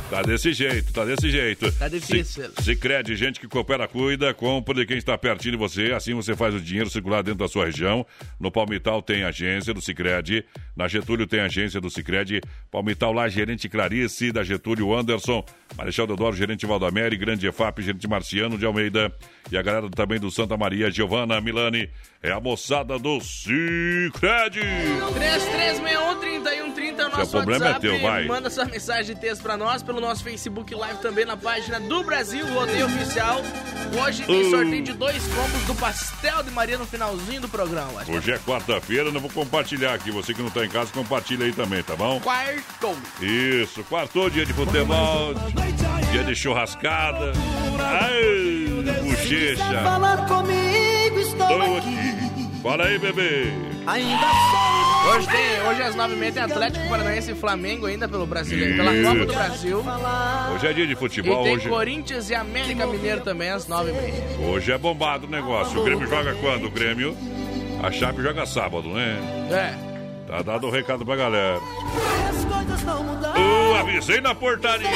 Tá 0.09 0.21
desse 0.21 0.53
jeito, 0.53 0.93
tá 0.93 1.03
desse 1.03 1.29
jeito. 1.29 1.69
Tá 1.73 1.89
difícil. 1.89 2.49
Se, 2.61 2.75
crede, 2.77 3.13
gente 3.17 3.41
que 3.41 3.47
coopera, 3.47 3.85
cuida, 3.89 4.33
compra 4.33 4.73
de 4.73 4.85
quem 4.85 4.97
está 4.97 5.17
pertinho 5.17 5.51
de 5.51 5.57
você. 5.57 5.91
Assim 5.91 6.13
você 6.13 6.33
faz 6.33 6.55
o 6.55 6.61
dinheiro 6.61 6.89
circular 6.89 7.21
dentro 7.21 7.39
da 7.39 7.47
sua 7.49 7.65
região. 7.65 8.05
No 8.39 8.49
Palmital 8.49 9.01
tem 9.01 9.25
agência 9.25 9.73
do 9.73 9.81
Cicred. 9.81 10.45
Na 10.77 10.87
Getúlio 10.87 11.27
tem 11.27 11.41
agência 11.41 11.81
do 11.81 11.89
Cicred. 11.89 12.39
Palmital 12.71 13.11
lá, 13.11 13.27
gerente 13.27 13.67
Clarice, 13.67 14.31
da 14.31 14.43
Getúlio 14.43 14.95
Anderson. 14.95 15.43
Marechal 15.75 16.07
Deodoro, 16.07 16.37
gerente 16.37 16.65
Valdamere. 16.65 17.17
Grande 17.17 17.45
EFAP, 17.45 17.81
gerente 17.81 18.07
Marciano 18.07 18.57
de 18.57 18.65
Almeida. 18.65 19.13
E 19.51 19.57
a 19.57 19.61
galera 19.61 19.89
também 19.89 20.19
do 20.19 20.31
Santa 20.31 20.55
Maria, 20.55 20.89
Giovana 20.89 21.41
Milani. 21.41 21.89
É 22.23 22.31
a 22.31 22.39
moçada 22.39 22.97
do 22.97 23.19
Cicred. 23.19 24.59
3361-3130 24.59 26.99
é 26.99 27.05
o 27.05 27.09
nosso 27.09 27.31
problema 27.31 27.65
é 27.65 27.69
WhatsApp. 27.69 27.81
teu, 27.81 28.01
vai. 28.01 28.25
Manda 28.25 28.49
sua 28.49 28.65
mensagem 28.65 29.13
de 29.13 29.21
texto 29.21 29.43
pra 29.43 29.55
nós 29.55 29.83
pelo 29.83 29.96
nosso 30.01 30.23
Facebook 30.23 30.73
Live 30.73 30.99
também 30.99 31.25
na 31.25 31.35
página 31.37 31.79
do 31.79 32.03
Brasil 32.03 32.45
Rodeio 32.53 32.85
Oficial. 32.85 33.41
Hoje 34.03 34.23
tem 34.23 34.47
Uh. 34.47 34.49
sorteio 34.51 34.83
de 34.83 34.93
dois 34.93 35.23
combos 35.27 35.63
do 35.65 35.75
Pastel 35.75 36.43
de 36.43 36.51
Maria 36.51 36.77
no 36.77 36.85
finalzinho 36.85 37.41
do 37.41 37.47
programa. 37.49 38.03
Hoje 38.07 38.31
é 38.31 38.37
quarta-feira, 38.39 39.11
não 39.11 39.21
vou 39.21 39.29
compartilhar 39.29 39.93
aqui. 39.93 40.11
Você 40.11 40.33
que 40.33 40.41
não 40.41 40.49
tá 40.49 40.65
em 40.65 40.69
casa, 40.69 40.91
compartilha 40.91 41.45
aí 41.45 41.53
também, 41.53 41.81
tá 41.83 41.95
bom? 41.95 42.19
Quartou. 42.19 42.95
Isso, 43.21 43.83
quartou 43.85 44.29
dia 44.29 44.45
de 44.45 44.53
futebol, 44.53 45.33
dia 46.11 46.23
de 46.23 46.35
churrascada. 46.35 47.31
Ai, 47.79 49.03
bochecha. 49.03 49.81
Falar 49.83 50.25
comigo, 50.27 51.19
estou 51.19 51.47
Tô 51.47 51.75
aqui. 51.77 52.26
Fala 52.67 52.83
aí, 52.83 52.99
bebê. 52.99 53.45
Ainda 53.85 54.27
sou. 54.27 55.13
Hoje, 55.13 55.27
tem, 55.27 55.61
hoje 55.69 55.81
às 55.83 55.95
9h30 55.95 56.33
tem 56.33 56.43
Atlético 56.43 56.89
Paranaense 56.89 57.31
e 57.31 57.33
Flamengo 57.35 57.85
ainda 57.85 58.09
pelo 58.09 58.27
Brasileiro, 58.27 58.75
pela 58.75 58.93
Isso. 58.93 59.09
Copa 59.09 59.25
do 59.25 59.33
Brasil. 59.33 59.85
Hoje 60.53 60.67
é 60.67 60.73
dia 60.73 60.85
de 60.85 60.91
E 60.91 60.95
futebol, 60.97 61.43
tem 61.45 61.55
hoje, 61.55 61.69
Corinthians 61.69 62.29
e 62.29 62.35
América 62.35 62.85
Mineiro 62.85 63.21
também 63.21 63.51
às 63.51 63.69
9h30. 63.69 64.49
hoje 64.49 64.69
é 64.73 64.77
bombado 64.77 65.27
o 65.27 65.29
negócio. 65.29 65.79
O 65.79 65.83
Grêmio 65.85 66.09
joga 66.09 66.35
quando? 66.41 66.65
O 66.65 66.69
Grêmio, 66.69 67.15
a 67.81 67.89
Chape 67.89 68.21
joga 68.21 68.45
sábado, 68.45 68.89
né? 68.89 69.17
É. 69.49 70.27
Tá 70.27 70.41
dado 70.41 70.67
o 70.67 70.69
recado 70.69 71.05
pra 71.05 71.15
galera. 71.15 71.61
As 72.29 72.43
coisas 72.43 72.83
não 72.83 73.01
mudaram. 73.01 73.41
Uh, 73.41 73.75
avisei 73.75 74.19
na 74.19 74.35
portaria. 74.35 74.89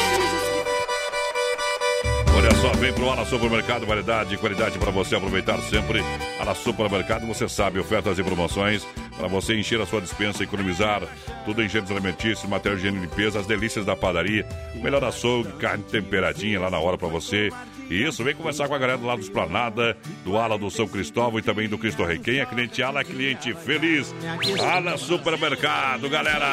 Olha 2.36 2.52
só, 2.56 2.74
vem 2.74 2.92
pro 2.92 3.10
Ala 3.10 3.26
Supermercado, 3.26 3.86
variedade 3.86 4.36
e 4.36 4.38
qualidade 4.38 4.78
para 4.78 4.92
você 4.92 5.16
aproveitar 5.16 5.58
sempre. 5.62 6.04
Ala 6.42 6.56
Supermercado, 6.56 7.26
você 7.28 7.48
sabe, 7.48 7.80
ofertas 7.80 8.18
e 8.18 8.24
promoções 8.24 8.86
para 9.18 9.28
você 9.28 9.56
encher 9.56 9.80
a 9.80 9.86
sua 9.86 10.02
dispensa, 10.02 10.44
economizar 10.44 11.02
tudo 11.46 11.62
em 11.62 11.70
gêneros 11.70 11.92
alimentícios, 11.92 12.50
material 12.50 12.80
de 12.80 12.88
higiene 12.88 12.98
e 12.98 13.02
limpeza, 13.08 13.40
as 13.40 13.46
delícias 13.46 13.86
da 13.86 13.96
padaria, 13.96 14.46
melhor 14.76 15.04
açougue, 15.04 15.52
carne 15.54 15.84
temperadinha 15.84 16.60
lá 16.60 16.70
na 16.70 16.80
hora 16.80 16.98
para 16.98 17.08
você. 17.08 17.50
Isso, 17.90 18.24
vem 18.24 18.34
conversar 18.34 18.68
com 18.70 18.74
a 18.74 18.78
galera 18.78 18.98
do 18.98 19.06
lado 19.06 19.20
do 19.20 19.24
Esplanada, 19.24 19.98
do 20.24 20.38
Ala 20.38 20.58
do 20.58 20.72
São 20.72 20.88
Cristóvão 20.88 21.38
e 21.40 21.42
também 21.42 21.68
do 21.68 21.78
Cristo 21.78 22.04
Rei. 22.06 22.20
Quem 22.20 22.40
é 22.40 22.46
cliente 22.46 22.82
Ala 22.82 23.02
é 23.02 23.04
cliente 23.04 23.54
feliz. 23.54 24.14
Ala 24.64 24.98
Supermercado, 24.98 26.10
galera! 26.10 26.48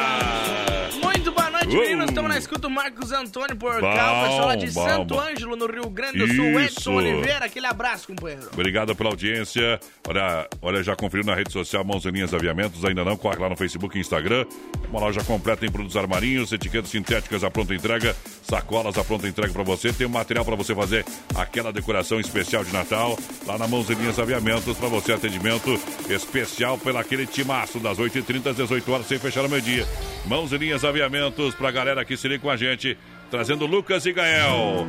Muito 1.01 1.31
boa 1.31 1.49
noite, 1.49 1.67
Uh. 1.75 1.79
meninos. 1.79 2.05
Estamos 2.09 2.29
na 2.29 2.37
escuta 2.37 2.67
o 2.67 2.71
Marcos 2.71 3.11
Antônio 3.11 3.55
Porcal, 3.55 4.25
pessoal 4.25 4.47
lá 4.47 4.55
de 4.55 4.71
bom, 4.71 4.87
Santo 4.87 5.15
bom. 5.15 5.19
Ângelo, 5.21 5.55
no 5.55 5.65
Rio 5.67 5.89
Grande 5.89 6.17
do 6.19 6.27
Sul. 6.27 6.59
Edson 6.59 6.93
Oliveira, 6.95 7.45
aquele 7.45 7.67
abraço, 7.67 8.07
companheiro. 8.07 8.49
Obrigado 8.51 8.95
pela 8.95 9.09
audiência. 9.09 9.78
Olha, 10.07 10.47
olha, 10.61 10.83
já 10.83 10.95
conferiu 10.95 11.25
na 11.25 11.35
rede 11.35 11.51
social 11.51 11.83
Mãos 11.83 12.05
Linhas 12.05 12.33
Aviamentos? 12.33 12.83
Ainda 12.85 13.03
não? 13.03 13.17
Corre 13.17 13.37
lá 13.37 13.49
no 13.49 13.57
Facebook 13.57 13.97
e 13.97 14.01
Instagram. 14.01 14.45
Uma 14.89 14.99
loja 14.99 15.23
completa 15.23 15.65
em 15.65 15.71
produtos 15.71 15.97
armarinhos, 15.97 16.51
etiquetas 16.51 16.89
sintéticas 16.89 17.43
à 17.43 17.51
pronta 17.51 17.75
entrega, 17.75 18.15
sacolas 18.43 18.97
à 18.97 19.03
pronta 19.03 19.27
entrega 19.27 19.51
para 19.53 19.63
você. 19.63 19.91
Tem 19.93 20.07
um 20.07 20.09
material 20.09 20.45
para 20.45 20.55
você 20.55 20.73
fazer 20.73 21.05
aquela 21.35 21.71
decoração 21.71 22.19
especial 22.19 22.63
de 22.63 22.73
Natal. 22.73 23.17
Lá 23.45 23.57
na 23.57 23.67
Mãos 23.67 23.89
Linhas 23.89 24.19
Aviamentos, 24.19 24.77
para 24.77 24.87
você 24.87 25.13
atendimento 25.13 25.79
especial 26.09 26.77
pela 26.77 27.01
aquele 27.01 27.25
timaço 27.25 27.79
das 27.79 27.97
8h30 27.97 28.47
às 28.47 28.55
18 28.55 28.91
horas 28.91 29.07
sem 29.07 29.19
fechar 29.19 29.45
o 29.45 29.49
meio-dia. 29.49 29.85
Mãos 30.25 30.51
Linhas 30.51 30.85
Aviamentos 30.85 31.55
para 31.55 31.71
galera 31.71 32.05
que 32.05 32.15
se 32.15 32.27
liga 32.27 32.41
com 32.41 32.49
a 32.49 32.57
gente, 32.57 32.97
trazendo 33.29 33.65
Lucas 33.65 34.05
e 34.05 34.13
Gael. 34.13 34.87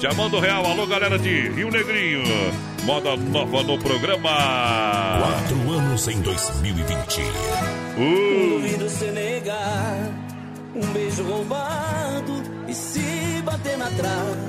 Chamando 0.00 0.38
Real, 0.38 0.66
alô 0.66 0.86
galera 0.86 1.18
de 1.18 1.48
Rio 1.48 1.70
Negrinho. 1.70 2.22
Moda 2.84 3.16
nova 3.16 3.62
no 3.62 3.78
programa. 3.78 4.30
Quatro 5.20 5.72
anos 5.72 6.08
em 6.08 6.20
2020. 6.20 7.20
Uh, 7.96 8.60
Duvido 8.60 8.88
você 8.88 9.10
negar 9.10 10.10
um 10.74 10.86
beijo 10.92 11.22
roubado 11.22 12.42
e 12.68 12.74
se 12.74 13.40
bater 13.44 13.78
na 13.78 13.86
trave, 13.90 14.40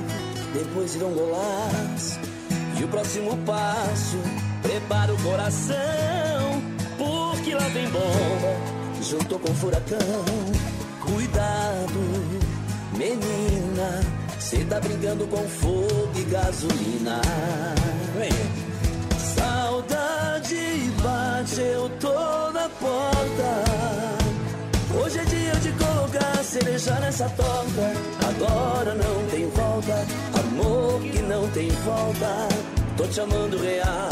depois 0.52 0.94
ir 0.94 1.04
um 1.04 1.14
golaço. 1.14 2.20
E 2.78 2.84
o 2.84 2.88
próximo 2.88 3.36
passo, 3.46 4.18
prepara 4.60 5.14
o 5.14 5.22
coração, 5.22 6.62
porque 6.98 7.54
lá 7.54 7.66
vem 7.68 7.88
bomba, 7.88 9.00
juntou 9.00 9.38
com 9.38 9.54
furacão. 9.54 10.24
Cuidado, 11.00 12.00
menina, 12.98 14.00
cê 14.48 14.58
tá 14.70 14.78
brincando 14.78 15.26
com 15.26 15.42
fogo 15.48 16.12
e 16.14 16.22
gasolina. 16.22 17.20
Vem. 18.16 18.30
Saudade 19.18 20.92
bate, 21.02 21.60
eu 21.60 21.88
tô 21.98 22.52
na 22.52 22.68
porta. 22.80 23.50
Hoje 24.98 25.18
é 25.18 25.24
dia 25.24 25.52
de 25.56 25.72
colocar 25.72 26.44
cereja 26.44 26.94
nessa 27.00 27.28
torta. 27.30 27.92
Agora 28.28 28.94
não 28.94 29.26
tem 29.32 29.50
volta, 29.50 30.06
amor 30.38 31.00
que 31.00 31.22
não 31.22 31.48
tem 31.50 31.68
volta. 31.68 32.48
Tô 32.96 33.04
te 33.08 33.20
amando 33.20 33.58
real, 33.58 34.08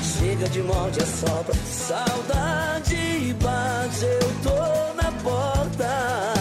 chega 0.00 0.48
de 0.50 0.62
morte 0.62 1.02
a 1.02 1.06
sopra. 1.06 1.54
Saudade 1.66 3.36
bate, 3.42 4.04
eu 4.04 4.34
tô 4.44 5.02
na 5.02 5.10
porta. 5.20 6.33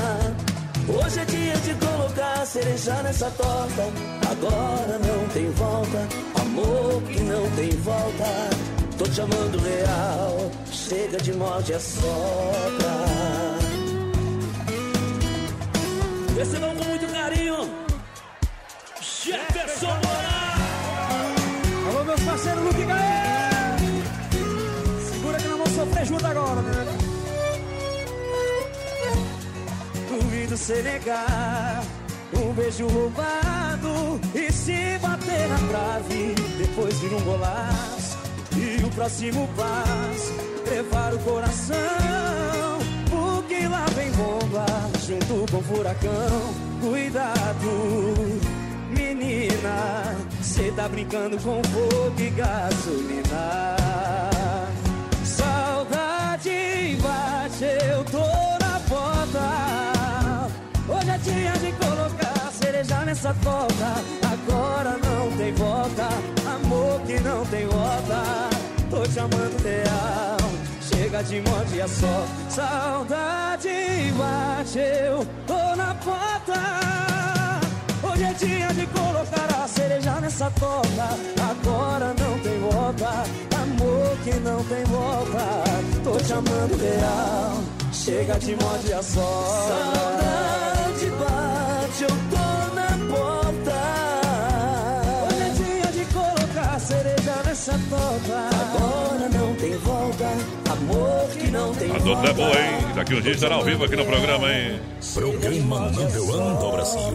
Cereja 2.53 3.01
nessa 3.01 3.31
torta. 3.31 3.83
Agora 4.29 4.99
não 4.99 5.27
tem 5.29 5.49
volta, 5.51 6.07
amor 6.39 7.01
que 7.03 7.19
não 7.21 7.49
tem 7.51 7.69
volta. 7.81 8.25
Tô 8.95 9.05
te 9.05 9.21
amando 9.21 9.57
real, 9.57 10.51
chega 10.71 11.17
de 11.17 11.33
morte 11.33 11.73
a 11.73 11.79
sopra. 11.79 12.93
Esse 16.39 16.59
não 16.59 16.75
com 16.75 16.83
muito 16.85 17.07
carinho. 17.11 17.69
Jefferson 19.01 19.87
Moraes. 19.87 20.53
Alô, 21.89 22.03
meus 22.03 22.21
parceiros 22.21 22.63
Luke 22.63 22.85
Gael! 22.85 23.77
Segura 25.11 25.37
que 25.37 25.47
nós 25.47 25.57
vamos 25.57 25.73
sofrer 25.73 26.05
junto 26.05 26.27
agora, 26.27 26.61
né? 26.61 26.97
Duvido 30.09 30.57
você 30.57 30.81
negar 30.83 31.83
um 32.37 32.53
beijo 32.53 32.87
roubado 32.87 34.19
e 34.33 34.51
se 34.51 34.97
bater 35.01 35.47
na 35.47 35.57
trave, 35.69 36.35
depois 36.57 36.99
vir 36.99 37.13
um 37.13 37.21
golaço. 37.21 38.17
E 38.55 38.83
o 38.83 38.89
próximo 38.91 39.47
passo, 39.55 40.33
levar 40.69 41.13
o 41.13 41.19
coração, 41.19 42.79
porque 43.09 43.67
lá 43.67 43.85
vem 43.95 44.11
bomba, 44.11 44.65
junto 45.05 45.51
com 45.51 45.61
furacão. 45.63 46.53
Cuidado, 46.81 48.41
menina, 48.89 50.15
cê 50.41 50.71
tá 50.75 50.87
brincando 50.87 51.37
com 51.37 51.61
fogo 51.63 52.19
e 52.19 52.29
gasolina. 52.29 53.75
Saudade 55.23 56.97
bate, 57.01 57.63
eu 57.89 58.03
tô 58.05 58.32
cereja 62.83 63.05
nessa 63.05 63.33
torta. 63.43 63.93
Agora 64.31 64.97
não 65.03 65.37
tem 65.37 65.53
volta, 65.53 66.07
amor 66.55 66.99
que 67.01 67.19
não 67.19 67.45
tem 67.45 67.65
volta. 67.65 68.49
Tô 68.89 69.01
te 69.03 69.19
amando 69.19 69.63
real, 69.63 70.37
chega 70.81 71.23
de 71.23 71.41
morte 71.41 71.81
a 71.81 71.87
só. 71.87 72.25
Saudade 72.49 74.13
bate, 74.17 74.79
eu 74.79 75.25
tô 75.47 75.75
na 75.75 75.95
porta. 75.95 76.53
Hoje 78.03 78.23
é 78.23 78.33
dia 78.33 78.67
de 78.73 78.85
colocar 78.87 79.63
a 79.63 79.67
cereja 79.67 80.19
nessa 80.19 80.51
torta. 80.51 81.09
Agora 81.49 82.13
não 82.19 82.39
tem 82.39 82.59
volta, 82.59 83.09
amor 83.63 84.17
que 84.23 84.33
não 84.39 84.63
tem 84.65 84.83
volta. 84.85 85.63
Tô 86.03 86.17
te 86.17 86.33
amando 86.33 86.77
real, 86.77 87.63
chega 87.91 88.37
de 88.39 88.55
morte 88.55 88.93
a 88.93 89.01
só. 89.01 89.67
Saudade 89.67 90.72
torta. 97.71 98.49
Agora 98.55 99.29
não 99.29 99.55
tem 99.55 99.77
volta, 99.77 100.25
amor 100.71 101.29
que 101.29 101.47
não 101.49 101.73
tem 101.73 101.89
a 101.89 101.93
volta. 101.93 102.03
dupla 102.03 102.29
é 102.29 102.33
boa, 102.33 102.49
hein? 102.49 102.93
Daqui 102.95 103.15
uns 103.15 103.23
dias 103.23 103.35
estará 103.35 103.55
ao 103.55 103.63
vivo 103.63 103.85
aqui 103.85 103.95
no 103.95 104.05
programa, 104.05 104.51
hein? 104.51 104.79
Programa 105.13 105.79
Number 105.91 106.29
One 106.29 106.57
do 106.59 106.71
Brasil. 106.71 107.13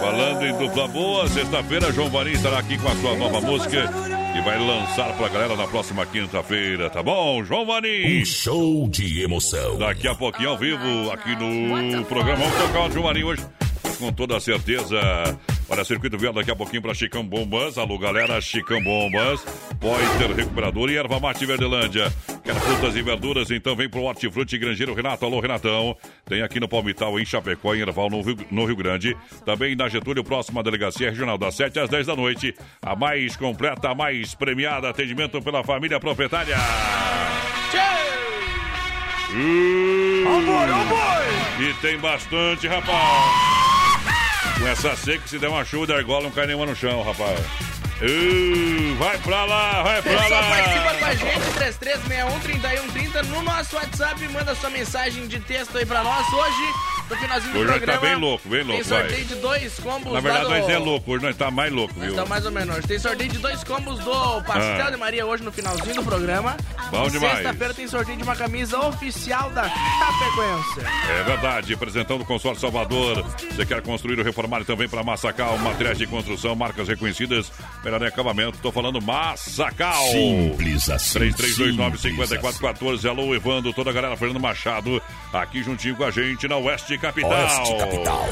Falando 0.00 0.42
em 0.44 0.58
dupla 0.58 0.88
boa, 0.88 1.28
sexta-feira, 1.28 1.92
João 1.92 2.10
Varim 2.10 2.32
estará 2.32 2.58
aqui 2.58 2.76
com 2.78 2.88
a 2.88 2.96
sua 2.96 3.16
nova 3.16 3.40
música 3.40 3.90
e 4.36 4.40
vai 4.40 4.58
lançar 4.58 5.16
pra 5.16 5.28
galera 5.28 5.54
na 5.56 5.66
próxima 5.68 6.04
quinta-feira, 6.04 6.90
tá 6.90 7.02
bom? 7.02 7.44
João 7.44 7.64
Varim! 7.64 8.20
Um 8.20 8.24
show 8.24 8.88
de 8.88 9.22
emoção. 9.22 9.78
Daqui 9.78 10.08
a 10.08 10.14
pouquinho 10.14 10.50
ao 10.50 10.58
vivo, 10.58 11.10
aqui 11.12 11.36
no 11.36 12.04
programa. 12.06 12.44
Vamos 12.44 12.66
tocar 12.66 12.88
o 12.88 12.90
João 12.90 13.04
Varim 13.04 13.22
hoje, 13.22 13.46
com 13.98 14.12
toda 14.12 14.38
certeza. 14.40 14.98
Olha, 15.68 15.84
circuito 15.84 16.18
viado 16.18 16.34
daqui 16.34 16.50
a 16.50 16.56
pouquinho 16.56 16.82
para 16.82 16.92
Chicão 16.92 17.24
Bombas. 17.24 17.78
Alô, 17.78 17.98
galera, 17.98 18.40
Chicão 18.40 18.82
Bombas. 18.82 19.44
Poiter 19.80 20.30
Recuperador 20.34 20.90
e 20.90 20.96
Erva 20.96 21.18
Mate 21.18 21.46
Verdelândia. 21.46 22.12
Quer 22.42 22.54
frutas 22.54 22.94
e 22.94 23.02
verduras? 23.02 23.50
Então 23.50 23.74
vem 23.74 23.88
pro 23.88 24.02
Hortifruti 24.02 24.58
Grangeiro 24.58 24.92
Renato. 24.94 25.24
Alô, 25.24 25.40
Renatão. 25.40 25.96
Tem 26.26 26.42
aqui 26.42 26.60
no 26.60 26.68
Palmital, 26.68 27.18
em 27.18 27.24
Chapecó, 27.24 27.74
em 27.74 27.80
Erval, 27.80 28.10
no 28.10 28.20
Rio, 28.20 28.36
no 28.50 28.66
Rio 28.66 28.76
Grande. 28.76 29.16
Também 29.44 29.74
na 29.74 29.88
Getúlio, 29.88 30.22
próxima 30.22 30.62
delegacia 30.62 31.10
regional, 31.10 31.38
das 31.38 31.54
7 31.54 31.78
às 31.80 31.88
10 31.88 32.06
da 32.06 32.16
noite. 32.16 32.54
A 32.82 32.94
mais 32.94 33.36
completa, 33.36 33.88
a 33.90 33.94
mais 33.94 34.34
premiada. 34.34 34.90
Atendimento 34.90 35.40
pela 35.40 35.64
família 35.64 35.98
proprietária. 35.98 36.56
Uh, 39.30 40.34
E 41.60 41.74
tem 41.80 41.98
bastante, 41.98 42.68
rapaz. 42.68 43.63
Com 44.58 44.68
essa 44.68 44.96
seca, 44.96 45.26
se 45.26 45.38
der 45.38 45.48
uma 45.48 45.64
chuva 45.64 45.86
da 45.86 45.96
argola, 45.96 46.22
não 46.24 46.30
cai 46.30 46.46
nenhuma 46.46 46.66
no 46.66 46.76
chão, 46.76 47.02
rapaz. 47.02 47.73
Uh, 48.02 48.96
vai 48.96 49.16
pra 49.18 49.44
lá, 49.44 49.82
vai 49.82 50.02
pra 50.02 50.12
Pessoal, 50.12 50.30
lá. 50.42 50.48
participa 50.48 50.94
com 50.94 51.04
a 51.04 51.14
gente, 51.14 51.40
3361-3130 51.58 53.22
no 53.28 53.42
nosso 53.42 53.76
WhatsApp. 53.76 54.28
Manda 54.28 54.54
sua 54.56 54.70
mensagem 54.70 55.26
de 55.28 55.38
texto 55.40 55.78
aí 55.78 55.86
pra 55.86 56.02
nós. 56.02 56.26
Hoje, 56.32 56.72
no 57.08 57.16
finalzinho 57.16 57.52
do 57.52 57.58
Hoje 57.60 57.68
nós 57.68 57.76
programa. 57.76 58.00
tá 58.00 58.06
bem 58.06 58.16
louco, 58.16 58.48
bem 58.48 58.62
louco, 58.64 58.74
Tem 58.74 58.84
sorteio 58.84 59.10
vai. 59.14 59.24
de 59.24 59.34
dois 59.36 59.78
combos 59.78 60.12
Na 60.12 60.20
verdade, 60.20 60.44
lá 60.44 60.50
nós 60.50 60.66
do... 60.66 60.72
é 60.72 60.78
louco, 60.78 61.12
hoje 61.12 61.24
nós 61.24 61.36
tá 61.36 61.50
mais 61.50 61.72
louco, 61.72 61.94
viu? 62.00 62.12
Então, 62.12 62.26
mais 62.26 62.44
ou 62.44 62.50
menos. 62.50 62.84
Tem 62.84 62.98
sorteio 62.98 63.30
de 63.30 63.38
dois 63.38 63.62
combos 63.62 63.98
do 64.00 64.42
Pastel 64.42 64.86
Ah. 64.86 64.90
de 64.90 64.96
Maria 64.96 65.24
hoje 65.24 65.42
no 65.44 65.52
finalzinho 65.52 65.94
do 65.94 66.02
programa. 66.02 66.56
Bom 66.90 67.06
E 67.06 67.10
demais. 67.10 67.34
Sexta-feira 67.38 67.74
tem 67.74 67.86
sorteio 67.86 68.16
de 68.18 68.24
uma 68.24 68.34
camisa 68.36 68.78
oficial 68.80 69.50
da 69.50 69.68
Chapecoense. 69.68 70.80
É 71.20 71.22
verdade, 71.22 71.74
apresentando 71.74 72.22
o 72.22 72.24
Consórcio 72.24 72.60
Salvador. 72.60 73.24
Você 73.54 73.64
quer 73.64 73.80
construir 73.82 74.18
ou 74.18 74.24
reformar 74.24 74.64
também 74.64 74.88
para 74.88 75.02
Massacal, 75.04 75.56
materiais 75.58 75.96
de 75.98 76.06
construção, 76.06 76.54
marcas 76.56 76.88
reconhecidas, 76.88 77.52
melhor 77.84 78.02
em 78.02 78.06
acabamento. 78.06 78.58
Tô 78.58 78.72
falando 78.72 79.00
Massacal. 79.00 80.04
Simples 80.06 80.88
assim, 80.88 81.18
3329-5414. 81.18 83.08
Alô, 83.08 83.34
Evandro, 83.34 83.72
toda 83.72 83.90
a 83.90 83.92
galera, 83.92 84.16
Fernando 84.16 84.40
Machado, 84.40 85.02
aqui 85.32 85.62
juntinho 85.62 85.96
com 85.96 86.04
a 86.04 86.10
gente 86.10 86.48
na 86.48 86.56
Oeste 86.56 86.96
Capital. 86.98 87.30
Oeste 87.30 87.76
Capital. 87.76 88.28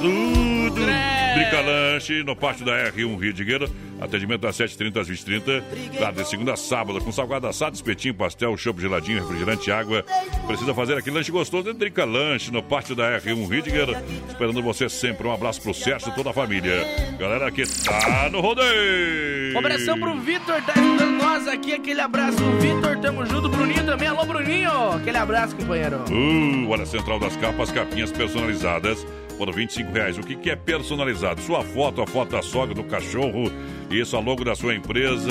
Tudo. 0.00 1.23
Lanche, 1.64 2.22
no 2.22 2.36
pátio 2.36 2.64
da 2.64 2.72
R1 2.90 3.18
Ridigueira. 3.18 3.68
Atendimento 4.00 4.42
das 4.42 4.56
7h30 4.56 5.00
às 5.00 5.08
20h30. 5.08 5.62
Claro, 5.96 6.16
de 6.16 6.28
segunda 6.28 6.52
a 6.52 6.56
sábado, 6.56 7.00
com 7.00 7.10
salgado 7.10 7.46
assado, 7.46 7.74
espetinho, 7.74 8.14
pastel, 8.14 8.56
chopp 8.56 8.80
geladinho, 8.80 9.20
refrigerante, 9.20 9.70
água. 9.70 10.04
Precisa 10.46 10.74
fazer 10.74 10.98
aquele 10.98 11.16
lanche 11.16 11.32
gostoso 11.32 11.72
de 11.72 12.04
Lanche, 12.04 12.50
no 12.50 12.62
pátio 12.62 12.94
da 12.94 13.18
R1 13.18 13.48
Ridigueira. 13.48 14.02
Esperando 14.28 14.62
você 14.62 14.88
sempre. 14.88 15.26
Um 15.26 15.32
abraço 15.32 15.62
pro 15.62 15.72
Sérgio 15.72 16.10
e 16.10 16.14
toda 16.14 16.30
a 16.30 16.32
família. 16.32 16.84
Galera 17.18 17.50
que 17.50 17.64
tá 17.84 18.28
no 18.30 18.40
rodeio. 18.40 19.54
Um 19.54 19.58
abração 19.58 19.98
pro 19.98 20.20
Vitor, 20.20 20.60
tá 20.62 20.72
ajudando 20.76 21.18
nós 21.22 21.48
aqui. 21.48 21.72
Aquele 21.72 22.00
abraço, 22.00 22.38
Vitor. 22.60 22.98
Tamo 22.98 23.24
junto. 23.24 23.48
Bruninho 23.48 23.84
também. 23.84 24.08
Alô, 24.08 24.24
Bruninho. 24.24 24.92
Aquele 24.92 25.16
abraço, 25.16 25.56
companheiro. 25.56 25.96
Uh, 26.10 26.68
olha, 26.68 26.84
Central 26.84 27.18
das 27.18 27.36
Capas, 27.36 27.70
capinhas 27.70 28.12
personalizadas 28.12 29.06
por 29.36 29.52
25 29.52 29.92
reais. 29.92 30.18
O 30.18 30.22
que, 30.22 30.36
que 30.36 30.50
é 30.50 30.56
personalizado? 30.56 31.40
Sua 31.40 31.62
foto, 31.62 32.02
a 32.02 32.06
foto 32.06 32.30
da 32.30 32.42
sogra, 32.42 32.74
do 32.74 32.84
cachorro, 32.84 33.50
isso, 33.90 34.16
a 34.16 34.20
logo 34.20 34.44
da 34.44 34.54
sua 34.54 34.74
empresa, 34.74 35.30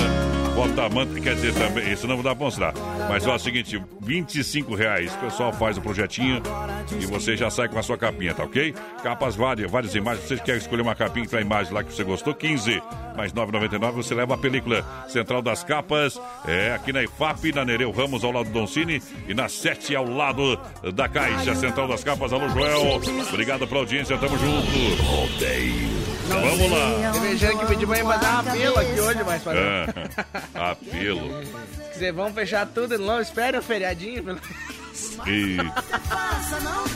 foto 0.54 0.74
da 0.74 0.88
manta, 0.88 1.20
quer 1.20 1.36
dizer, 1.36 1.54
também, 1.54 1.92
isso 1.92 2.08
não 2.08 2.18
dá 2.18 2.36
pra 2.36 2.46
mostrar. 2.46 2.74
Mas 3.10 3.26
ó, 3.26 3.32
é 3.32 3.36
o 3.36 3.39
seguinte, 3.39 3.82
25 4.02 4.76
reais, 4.76 5.13
o 5.16 5.18
pessoal 5.18 5.52
faz 5.52 5.78
o 5.78 5.82
projetinho 5.82 6.42
e 7.00 7.06
você 7.06 7.36
já 7.36 7.50
sai 7.50 7.68
com 7.68 7.80
a 7.80 7.84
sua 7.84 7.98
capinha, 7.98 8.34
tá 8.34 8.44
ok? 8.44 8.74
Capas 9.02 9.36
várias, 9.36 9.70
várias 9.70 9.96
imagens, 9.96 10.28
você 10.28 10.38
quer 10.38 10.58
escolher 10.58 10.82
uma 10.82 10.96
capinha 10.96 11.28
a 11.34 11.42
imagem 11.42 11.74
lá 11.74 11.84
que 11.84 11.92
você 11.92 12.04
gostou, 12.04 12.34
15, 12.36 12.82
mais 13.16 13.34
9,99 13.34 13.92
você 13.92 14.13
leva 14.13 14.36
a 14.36 14.38
película 14.38 14.86
Central 15.08 15.42
das 15.42 15.63
Capas, 15.63 16.22
é 16.48 16.74
aqui 16.74 16.94
na 16.94 17.02
IFAP, 17.04 17.52
na 17.54 17.66
Nereu 17.66 17.92
Ramos, 17.92 18.24
ao 18.24 18.32
lado 18.32 18.46
do 18.46 18.52
Doncini, 18.52 19.02
e 19.28 19.34
na 19.34 19.50
7 19.50 19.96
ao 19.96 20.08
lado 20.08 20.60
da 20.94 21.08
Caixa 21.10 21.56
Central 21.56 21.88
das 21.88 22.04
Capas, 22.04 22.32
alô 22.32 22.48
Joel, 22.50 23.02
obrigado 23.30 23.68
pela 23.68 23.80
audiência, 23.80 24.18
tamo 24.18 24.38
junto. 24.38 25.02
Rodeio. 25.04 26.03
Vamos 26.41 26.72
lá. 26.72 27.12
Desejando 27.12 27.60
que 27.60 27.65
pediu 27.67 27.88
pra 27.88 28.00
ir 28.00 28.04
fazer 28.04 28.26
um 28.26 28.39
apelo 28.39 28.80
aqui 28.80 29.00
hoje, 29.00 29.24
mas 29.26 29.43
fazer. 29.43 29.60
É, 29.60 29.93
apelo. 30.56 31.43
Se 31.93 32.00
vocês 32.00 32.15
vão 32.15 32.34
fechar 32.34 32.65
tudo, 32.67 32.98
não 32.98 33.19
espere 33.22 33.58
o 33.58 33.62
feriadinho. 33.62 34.24
Pelo... 34.24 34.39
E, 35.28 35.58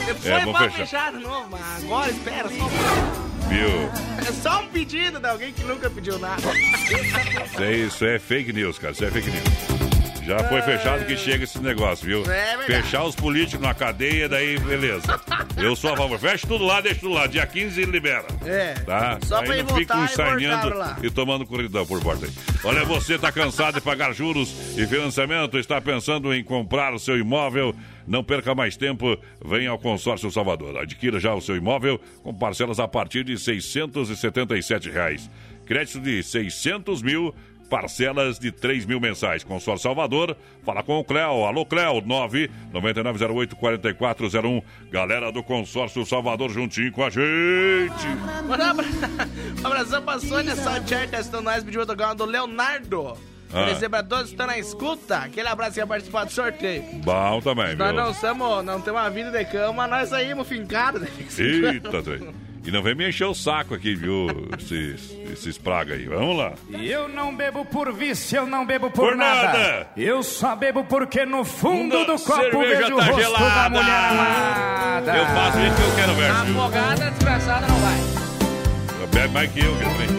Depois 0.06 0.26
É, 0.26 0.46
vamos 0.46 0.60
fechar. 0.60 0.72
fechar 0.72 1.12
de 1.14 1.20
novo, 1.20 1.48
mas 1.50 1.84
agora 1.84 2.12
espera 2.12 2.50
só 2.50 2.66
um 2.66 3.48
viu? 3.48 3.90
É 4.28 4.32
só 4.42 4.62
um 4.62 4.68
pedido 4.68 5.20
de 5.20 5.28
alguém 5.28 5.54
que 5.54 5.64
nunca 5.64 5.90
pediu 5.90 6.20
nada. 6.20 6.42
Isso 6.54 7.64
é, 7.64 7.72
isso 7.74 8.06
é 8.06 8.20
fake 8.20 8.54
news, 8.54 8.78
cara. 8.78 8.94
Isso 8.94 9.06
é 9.06 9.12
fake 9.12 9.30
news. 9.30 9.97
Já 10.28 10.40
foi 10.40 10.62
fechado 10.62 11.06
que 11.06 11.16
chega 11.16 11.46
esse 11.46 11.58
negócio, 11.60 12.06
viu? 12.06 12.30
É. 12.30 12.58
Fechar 12.66 13.06
os 13.06 13.16
políticos 13.16 13.66
na 13.66 13.74
cadeia, 13.74 14.28
daí 14.28 14.60
beleza. 14.60 15.18
Eu 15.56 15.74
sou 15.74 15.94
a 15.94 15.96
favor. 15.96 16.20
Fecha 16.20 16.46
tudo 16.46 16.66
lá, 16.66 16.82
deixa 16.82 17.00
tudo 17.00 17.14
lá. 17.14 17.28
Dia 17.28 17.48
15 17.48 17.82
ele 17.82 17.92
libera. 17.92 18.26
É. 18.46 18.74
Tá? 18.74 19.18
Só 19.24 19.42
pra 19.42 19.54
aí 19.54 19.62
ir 19.62 19.64
não 19.64 19.74
fica 19.74 19.96
e 19.96 20.04
ensaiando 20.04 20.76
lá. 20.76 20.98
e 21.02 21.10
tomando 21.10 21.46
corridão 21.46 21.86
por 21.86 22.02
porta 22.02 22.26
aí. 22.26 22.32
Olha, 22.66 22.84
você 22.84 23.18
tá 23.18 23.32
cansado 23.32 23.76
de 23.76 23.82
pagar 23.82 24.12
juros 24.12 24.54
e 24.78 24.86
financiamento, 24.86 25.58
está 25.58 25.80
pensando 25.80 26.34
em 26.34 26.44
comprar 26.44 26.94
o 26.94 27.00
seu 27.00 27.18
imóvel? 27.18 27.74
Não 28.06 28.22
perca 28.22 28.54
mais 28.54 28.76
tempo, 28.76 29.18
venha 29.46 29.70
ao 29.70 29.80
Consórcio 29.80 30.30
Salvador. 30.30 30.78
Adquira 30.78 31.22
já 31.22 31.34
o 31.34 31.40
seu 31.40 31.56
imóvel 31.56 32.02
com 32.22 32.34
parcelas 32.34 32.82
a 32.82 32.88
partir 32.88 33.24
de 33.24 33.38
677 33.40 34.90
reais. 34.90 35.30
Crédito 35.66 36.02
de 36.02 36.22
600 36.22 37.02
mil, 37.02 37.34
parcelas 37.70 38.38
de 38.40 38.52
3 38.52 38.86
mil 38.86 39.00
mensais. 39.00 39.44
Consórcio 39.44 39.84
Salvador, 39.84 40.36
fala 40.66 40.82
com 40.84 40.98
o 41.00 41.04
Cléo. 41.04 41.46
Alô, 41.46 41.66
Cléo, 41.66 42.02
99908-4401. 42.02 44.64
Galera 44.92 45.32
do 45.32 45.44
Consórcio 45.44 46.06
Salvador 46.06 46.50
juntinho 46.50 46.92
com 46.92 47.04
a 47.04 47.10
gente. 47.10 48.08
Um 48.48 48.54
abra- 48.54 48.88
abração 49.64 50.02
pra 50.02 50.20
Sônia 50.20 50.56
Saltier, 50.56 51.10
testando 51.10 51.44
nós, 51.44 51.64
pediu 51.64 51.82
autograma 51.82 52.16
do 52.16 52.26
Leonardo. 52.26 53.16
Ah. 53.54 53.64
Por 53.64 53.70
exemplo, 53.70 53.98
a 53.98 54.04
todos 54.04 54.26
que 54.26 54.32
estão 54.32 54.46
na 54.48 54.58
escuta, 54.60 55.20
aquele 55.20 55.48
abraço 55.48 55.72
que 55.74 55.80
vai 55.80 55.88
participar 55.88 56.26
do 56.26 56.32
sorteio. 56.34 56.84
Bom 57.04 57.40
também, 57.42 57.76
Nós 57.78 57.94
viu? 57.94 58.04
não 58.04 58.14
somos, 58.14 58.66
não 58.66 58.82
temos 58.82 59.00
uma 59.00 59.10
vida 59.10 59.32
de 59.32 59.46
cama, 59.46 59.88
nós 59.88 60.10
saímos 60.10 60.46
fincados. 60.48 61.08
quando. 61.08 61.40
Eita, 61.66 62.04
trem. 62.04 62.28
E 62.68 62.72
não 62.72 62.82
vem 62.84 62.94
me 62.94 63.08
encher 63.08 63.24
o 63.24 63.34
saco 63.34 63.74
aqui, 63.76 63.96
viu? 63.96 64.28
Esses, 64.60 65.16
esses 65.32 65.58
praga 65.58 65.94
aí. 65.94 66.06
Vamos 66.06 66.38
lá. 66.38 66.52
Eu 66.70 67.08
não 67.08 67.34
bebo 67.34 67.64
por 67.64 67.94
vício, 67.94 68.40
eu 68.40 68.46
não 68.46 68.66
bebo 68.66 68.92
por, 68.92 69.08
Por 69.08 69.16
nada. 69.16 69.88
Eu 69.96 70.22
só 70.22 70.54
bebo 70.54 70.84
porque 70.84 71.26
no 71.26 71.46
fundo 71.46 71.98
Funda, 71.98 72.12
do 72.14 72.20
copo 72.20 72.60
vejo 72.60 72.88
tá 72.90 72.94
o 72.94 73.00
rosto 73.00 73.22
gelada. 73.22 73.70
da 73.70 73.70
mulher 73.70 74.04
amada. 74.12 75.16
Eu 75.16 75.26
faço 75.28 75.60
isso 75.60 75.76
que 75.78 75.82
eu 75.82 75.96
quero 75.96 76.14
ver. 76.16 76.30
Afogada, 76.30 77.12
desgraçada, 77.12 77.68
não 77.68 77.78
vai. 77.78 79.08
Bebe 79.14 79.34
mais 79.34 79.52
que 79.54 79.60
eu, 79.62 79.74
que 79.78 79.84
trem. 79.96 80.10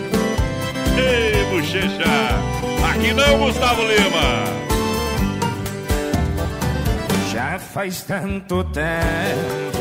Ei, 1.04 1.44
bochecha! 1.50 2.04
Aqui 2.90 3.12
não, 3.12 3.38
Gustavo 3.40 3.82
Lima! 3.82 4.44
Já 7.30 7.58
faz 7.58 8.02
tanto 8.04 8.64
tempo 8.64 9.77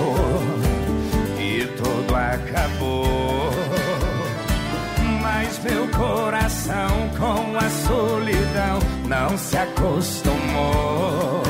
acabou. 2.38 3.52
Mas 5.22 5.60
meu 5.60 5.88
coração 5.90 7.10
com 7.18 7.58
a 7.58 7.70
solidão 7.70 8.80
não 9.06 9.38
se 9.38 9.58
acostumou. 9.58 11.44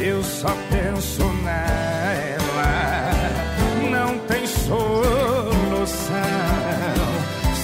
Eu 0.00 0.22
só 0.22 0.54
penso 0.70 1.24
nela, 1.42 3.12
não 3.90 4.18
tem 4.20 4.46
solução. 4.46 5.88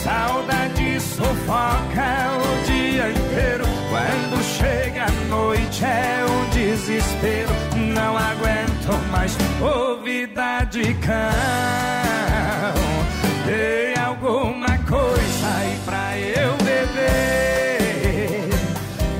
Saudade 0.03 1.01
sufoca 1.01 2.31
o 2.39 2.67
dia 2.67 3.11
inteiro. 3.11 3.65
Quando 3.89 4.43
chega 4.43 5.05
a 5.05 5.11
noite 5.29 5.85
é 5.85 6.27
um 6.29 6.51
desespero. 6.51 7.54
Mais 9.61 9.63
ouvida 9.63 10.65
de 10.71 10.95
cão. 10.95 11.13
Dei 13.47 13.95
alguma 14.03 14.79
coisa 14.89 15.47
aí 15.59 15.79
pra 15.85 16.19
eu 16.19 16.57
beber. 16.59 18.49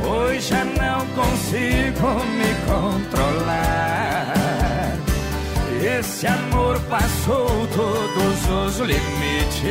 Hoje 0.07 0.49
já 0.49 0.65
não 0.65 1.07
consigo 1.09 2.25
me 2.25 2.55
controlar. 2.67 4.33
Esse 5.83 6.27
amor 6.27 6.81
passou 6.89 7.67
todos 7.69 8.49
os 8.49 8.79
limites. 8.81 9.65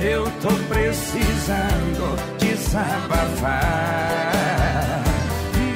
Eu 0.00 0.24
tô 0.40 0.48
precisando 0.68 2.16
desabafar. 2.38 3.60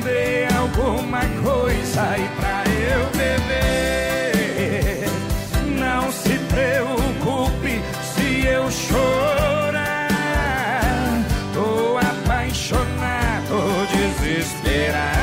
Dê 0.03 0.47
alguma 0.57 1.21
coisa 1.43 2.03
aí 2.03 2.29
pra 2.37 2.64
beber. 3.25 5.09
Não 5.79 6.13
se 6.13 6.39
preocupe 6.55 7.81
se 8.15 8.47
eu 8.47 8.71
chorar. 8.71 10.09
Tô 11.53 11.99
apaixonado, 11.99 13.57
desesperado. 13.93 15.15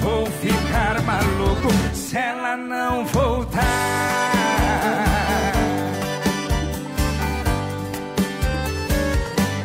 Vou 0.00 0.26
ficar 0.26 1.00
maluco 1.02 1.68
se 1.94 2.16
ela 2.16 2.56
não 2.56 3.04
voltar. 3.06 3.62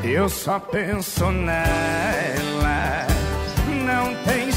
Eu 0.03 0.27
só 0.29 0.59
penso 0.59 1.31
nela, 1.31 3.07
não 3.85 4.13
tem 4.25 4.51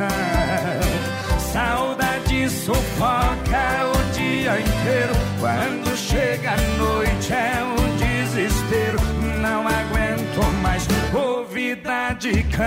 coração. 0.00 1.40
Saudade 1.52 2.48
sufoca 2.48 3.90
o 3.92 4.12
dia 4.12 4.60
inteiro. 4.60 5.14
Quando 5.38 5.96
chega 5.96 6.52
a 6.52 6.56
noite 6.78 7.32
é 7.32 7.62
um 7.64 7.96
desespero. 7.96 8.98
Não 9.40 9.66
aguento 9.66 10.42
mais 10.62 10.86
ouvida 11.12 12.14
de 12.14 12.42
cão. 12.44 12.66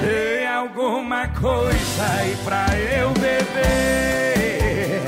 Dê 0.00 0.46
alguma 0.46 1.28
coisa 1.28 2.06
aí 2.18 2.36
pra 2.44 2.66
eu 2.78 3.10
beber. 3.10 5.02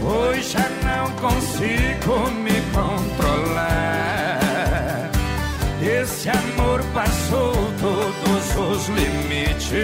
Pois 0.00 0.52
já 0.52 0.68
não 0.84 1.10
consigo 1.12 2.30
me 2.30 2.60
controlar. 2.72 4.06
Esse 5.82 6.28
amor 6.30 6.82
passou 6.94 7.75
todos 7.80 8.56
os 8.56 8.88
limites. 8.88 9.76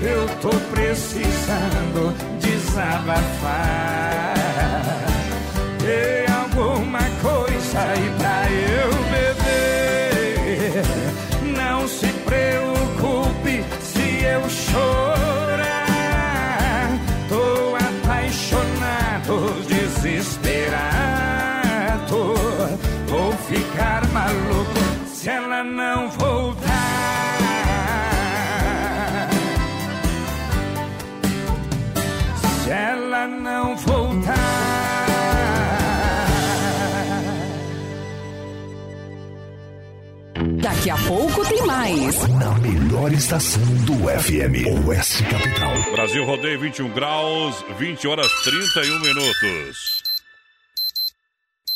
Eu 0.00 0.28
tô 0.40 0.50
precisando 0.72 2.14
desabafar. 2.40 3.88
Daqui 40.60 40.90
a 40.90 40.96
pouco 41.06 41.46
tem 41.48 41.64
mais. 41.64 42.28
Na 42.28 42.50
melhor 42.58 43.12
estação 43.12 43.62
do 43.84 43.94
FM, 44.08 44.86
Oeste 44.88 45.22
Capital. 45.24 45.92
Brasil 45.92 46.24
Rodeio 46.24 46.58
21 46.60 46.92
graus, 46.92 47.64
20 47.78 48.08
horas 48.08 48.26
31 48.42 48.98
minutos. 48.98 50.02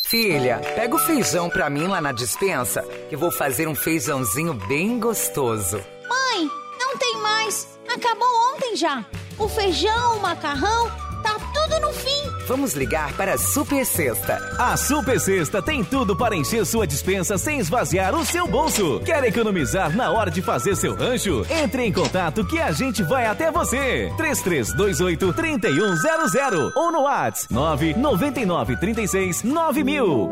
Filha, 0.05 0.61
pega 0.75 0.97
o 0.97 0.99
feijão 0.99 1.49
pra 1.49 1.71
mim 1.71 1.87
lá 1.87 2.01
na 2.01 2.11
dispensa, 2.11 2.83
que 3.09 3.15
eu 3.15 3.19
vou 3.19 3.31
fazer 3.31 3.69
um 3.69 3.75
feijãozinho 3.75 4.55
bem 4.55 4.99
gostoso. 4.99 5.77
Mãe, 6.09 6.51
não 6.81 6.99
tem 6.99 7.17
mais. 7.19 7.69
Acabou 7.89 8.29
ontem 8.53 8.75
já. 8.77 9.05
O 9.39 9.49
feijão, 9.49 10.17
o 10.17 10.21
macarrão, 10.21 10.91
tá 11.23 11.37
tudo 11.55 11.81
no 11.87 11.93
fim. 11.93 12.22
Vamos 12.47 12.75
ligar 12.75 13.17
para 13.17 13.35
a 13.35 13.39
Super 13.39 13.87
Sexta. 13.87 14.37
A 14.59 14.77
Super 14.77 15.21
Sexta 15.21 15.63
tem 15.63 15.85
tudo 15.85 16.17
para 16.17 16.35
encher 16.35 16.67
sua 16.67 16.87
dispensa 16.87 17.39
sem 17.39 17.61
esvaziar 17.61 18.15
o 18.17 18.25
seu 18.25 18.49
bolso. 18.49 19.01
Quer 19.05 19.23
economizar 19.25 19.95
na 19.97 20.11
hora 20.11 20.31
de 20.31 20.43
fazer 20.43 20.75
seu 20.75 20.95
rancho? 20.95 21.47
Entre 21.49 21.85
em 21.85 21.93
contato 21.93 22.45
que 22.45 22.59
a 22.61 22.73
gente 22.73 23.03
vai 23.05 23.27
até 23.27 23.51
você. 23.51 24.13
3328 24.17 25.33
3100 25.33 26.73
ou 26.75 26.91
no 26.91 27.03
WhatsApp 27.03 27.55
999 27.55 28.77
36 28.77 29.45
9000. 29.45 30.31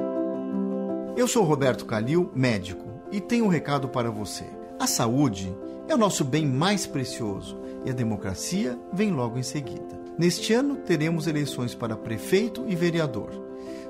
Eu 1.17 1.29
sou 1.29 1.45
Roberto 1.45 1.87
Calil, 1.87 2.33
médico, 2.35 2.85
e 3.13 3.21
tenho 3.21 3.45
um 3.45 3.49
recado 3.49 3.89
para 3.89 4.11
você. 4.11 4.45
A 4.81 4.87
saúde 4.87 5.55
é 5.89 5.95
o 5.95 5.99
nosso 5.99 6.25
bem 6.25 6.45
mais 6.47 6.87
precioso 6.87 7.61
e 7.85 7.91
a 7.91 7.95
democracia 7.95 8.77
vem 8.93 9.13
logo 9.13 9.39
em 9.39 9.43
seguida. 9.43 10.01
Neste 10.19 10.53
ano 10.53 10.77
teremos 10.77 11.27
eleições 11.27 11.75
para 11.75 11.97
prefeito 11.97 12.65
e 12.69 12.75
vereador. 12.75 13.31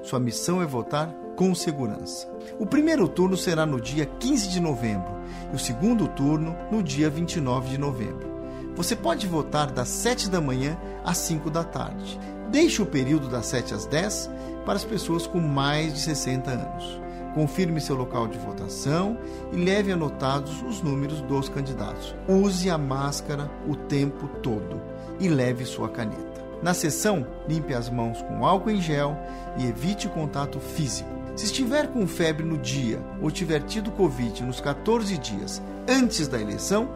Sua 0.03 0.21
missão 0.21 0.63
é 0.63 0.67
votar 0.67 1.13
com 1.37 1.55
segurança. 1.55 2.29
O 2.59 2.67
primeiro 2.67 3.09
turno 3.09 3.37
será 3.37 3.65
no 3.67 3.81
dia 3.81 4.07
15 4.07 4.49
de 4.49 4.61
novembro 4.61 5.11
e 5.53 5.57
o 5.57 5.59
segundo 5.59 6.07
turno 6.09 6.57
no 6.71 6.83
dia 6.83 7.11
29 7.11 7.71
de 7.71 7.79
novembro. 7.79 8.29
Você 8.77 8.95
pode 8.95 9.27
votar 9.27 9.71
das 9.71 9.89
7 9.89 10.31
da 10.31 10.41
manhã 10.41 10.79
às 11.05 11.19
5 11.19 11.51
da 11.51 11.65
tarde. 11.65 12.19
Deixe 12.51 12.81
o 12.81 12.87
período 12.87 13.29
das 13.29 13.47
7 13.47 13.75
às 13.75 13.87
10 13.87 14.31
para 14.65 14.75
as 14.75 14.85
pessoas 14.85 15.27
com 15.27 15.41
mais 15.41 15.95
de 15.95 16.01
60 16.01 16.51
anos. 16.51 17.01
Confirme 17.35 17.81
seu 17.81 17.97
local 17.97 18.27
de 18.27 18.39
votação 18.39 19.17
e 19.53 19.57
leve 19.57 19.93
anotados 19.93 20.63
os 20.63 20.83
números 20.83 21.21
dos 21.23 21.49
candidatos. 21.49 22.15
Use 22.29 22.69
a 22.69 22.77
máscara 22.77 23.51
o 23.69 23.77
tempo 23.77 24.29
todo 24.43 24.90
e 25.21 25.29
leve 25.29 25.65
sua 25.65 25.89
caneta. 25.89 26.41
Na 26.63 26.75
sessão, 26.75 27.27
limpe 27.49 27.73
as 27.73 27.89
mãos 27.89 28.21
com 28.23 28.45
álcool 28.45 28.71
em 28.71 28.81
gel 28.81 29.17
e 29.57 29.67
evite 29.67 30.09
contato 30.09 30.59
físico. 30.61 31.09
Se 31.37 31.47
estiver 31.47 31.89
com 31.89 32.07
febre 32.07 32.45
no 32.45 32.59
dia 32.59 33.01
ou 33.23 33.31
tiver 33.31 33.61
tido 33.63 33.91
Covid 33.93 34.43
nos 34.43 34.61
14 34.61 35.17
dias 35.17 35.63
antes 35.89 36.29
da 36.29 36.41
eleição, 36.41 36.91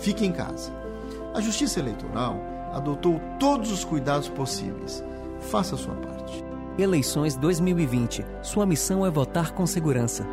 fique 0.00 0.24
em 0.24 0.32
casa. 0.32 0.72
A 1.34 1.40
Justiça 1.40 1.80
Eleitoral 1.80 2.40
adotou 2.72 3.20
todos 3.38 3.70
os 3.70 3.84
cuidados 3.84 4.28
possíveis. 4.28 5.04
Faça 5.50 5.74
a 5.74 5.78
sua 5.78 5.94
parte. 5.94 6.42
Eleições 6.78 7.36
2020. 7.36 8.24
Sua 8.42 8.64
missão 8.64 9.04
é 9.04 9.10
votar 9.10 9.52
com 9.52 9.66
segurança. 9.66 10.26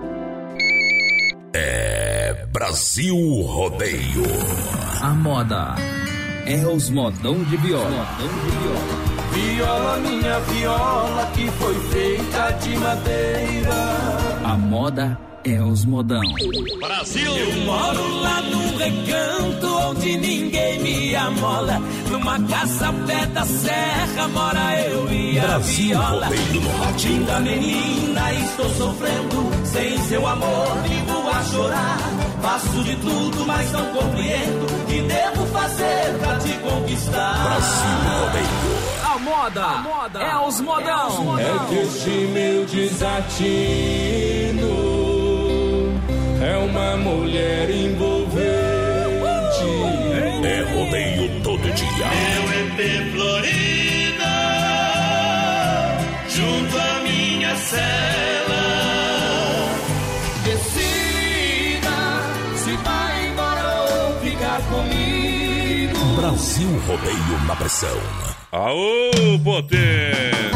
É 1.54 2.46
Brasil 2.54 3.18
Rodeio. 3.42 4.24
A 5.02 5.14
moda 5.14 5.76
é 6.48 6.66
os 6.66 6.90
modão 6.90 7.44
de 7.44 7.58
viola. 7.58 8.08
Viola, 9.34 9.98
minha 9.98 10.40
viola, 10.40 11.26
que 11.34 11.52
foi 11.52 11.76
feita 11.90 12.52
de 12.52 12.78
madeira. 12.78 13.74
A 14.46 14.56
moda 14.56 15.20
é 15.54 15.62
os 15.62 15.86
modão. 15.86 16.22
Brasil! 16.80 17.38
Eu 17.38 17.66
moro 17.66 18.16
lá 18.22 18.42
no 18.42 18.78
recanto 18.78 19.68
onde 19.90 20.18
ninguém 20.18 20.80
me 20.80 21.16
amola. 21.16 21.80
Numa 22.10 22.40
casa 22.42 22.92
pé 23.06 23.26
da 23.28 23.46
serra 23.46 24.28
mora 24.30 24.80
eu 24.82 25.10
e 25.12 25.40
a 25.40 25.44
Brasil 25.44 25.88
viola. 25.88 26.30
Linda 27.04 27.40
menina, 27.40 28.34
estou 28.34 28.70
sofrendo. 28.72 29.50
Sem 29.66 29.98
seu 30.00 30.28
amor, 30.28 30.78
vivo 30.84 31.30
a 31.30 31.44
chorar. 31.44 31.98
Faço 32.42 32.84
de 32.84 32.96
tudo, 32.98 33.46
mas 33.46 33.72
não 33.72 33.86
compreendo. 33.94 34.66
O 34.66 34.86
que 34.86 35.02
devo 35.02 35.46
fazer 35.48 36.18
pra 36.20 36.38
te 36.40 36.54
conquistar? 36.58 37.44
Brasil 37.44 37.90
Rodeio. 38.20 38.48
A 39.04 39.20
moda, 39.20 40.20
é 40.20 40.38
os 40.48 40.60
modão. 40.62 41.40
É 41.40 41.60
que 41.70 41.76
este 41.76 42.10
meu 42.10 42.66
desatino 42.66 44.18
é 46.42 46.58
uma 46.58 46.98
mulher 46.98 47.70
envolvente. 47.70 48.48
É 50.44 50.62
rodeio 50.74 51.42
todo 51.42 51.62
dia. 51.62 52.08
Meu 52.08 52.44
EP 52.62 53.12
Florida, 53.12 54.34
junto 56.30 56.78
à 56.78 57.00
minha 57.02 57.56
cela. 57.56 58.64
Decida 60.44 61.98
se 62.56 62.72
vai 62.78 63.28
embora 63.28 63.64
ou 63.82 64.20
ficar 64.22 64.62
comigo. 64.70 66.16
Brasil 66.16 66.70
Rodeio 66.88 67.46
na 67.48 67.56
pressão. 67.56 68.00
Aô, 68.52 69.12
potência! 69.44 70.52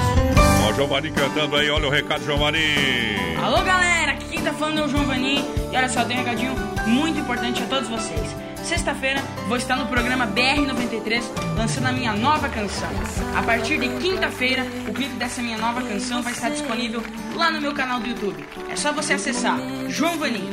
Ó, 0.67 0.74
João 0.74 0.88
Marinho 0.88 1.13
cantando 1.13 1.56
aí, 1.58 1.70
olha 1.70 1.88
o 1.88 1.91
recado, 1.91 2.24
João 2.26 2.39
Marinho. 2.39 3.44
Alô 3.44 3.62
galera, 3.63 4.12
aqui 4.13 4.31
quem 4.41 4.51
tá 4.51 4.58
falando 4.58 4.80
é 4.80 4.86
o 4.86 4.89
João 4.89 5.06
Vanin 5.06 5.45
e 5.71 5.77
olha 5.77 5.88
só, 5.88 6.04
tem 6.04 6.17
um 6.17 6.19
recadinho 6.19 6.56
muito 6.88 7.19
importante 7.19 7.62
a 7.62 7.65
todos 7.67 7.88
vocês. 7.88 8.36
Sexta-feira 8.63 9.21
vou 9.47 9.56
estar 9.56 9.75
no 9.75 9.86
programa 9.86 10.25
BR93 10.25 11.21
lançando 11.56 11.86
a 11.86 11.91
minha 11.91 12.13
nova 12.13 12.49
canção. 12.49 12.89
A 13.38 13.43
partir 13.43 13.80
de 13.80 13.88
quinta-feira, 13.99 14.65
o 14.88 14.93
clipe 14.93 15.13
dessa 15.15 15.43
minha 15.43 15.60
nova 15.60 15.84
canção 15.84 16.23
vai 16.23 16.34
estar 16.34 16.49
disponível 16.49 17.04
lá 17.36 17.51
no 17.51 17.62
meu 17.62 17.71
canal 17.73 17.99
do 17.99 18.08
YouTube. 18.08 18.43
É 18.67 18.75
só 18.75 18.91
você 18.91 19.13
acessar 19.13 19.60
João 19.89 20.17
Vanin. 20.17 20.49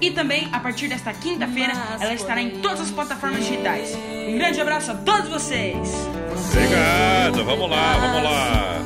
E 0.00 0.10
também, 0.10 0.48
a 0.52 0.58
partir 0.58 0.88
desta 0.88 1.12
quinta-feira, 1.12 1.74
ela 2.00 2.14
estará 2.14 2.42
em 2.42 2.60
todas 2.60 2.80
as 2.80 2.90
plataformas 2.90 3.46
digitais. 3.46 3.94
Um 3.94 4.36
grande 4.36 4.60
abraço 4.60 4.90
a 4.90 4.94
todos 4.94 5.28
vocês! 5.28 5.76
Obrigado, 6.50 7.44
vamos 7.44 7.70
lá, 7.70 7.98
vamos 7.98 8.22
lá. 8.24 8.77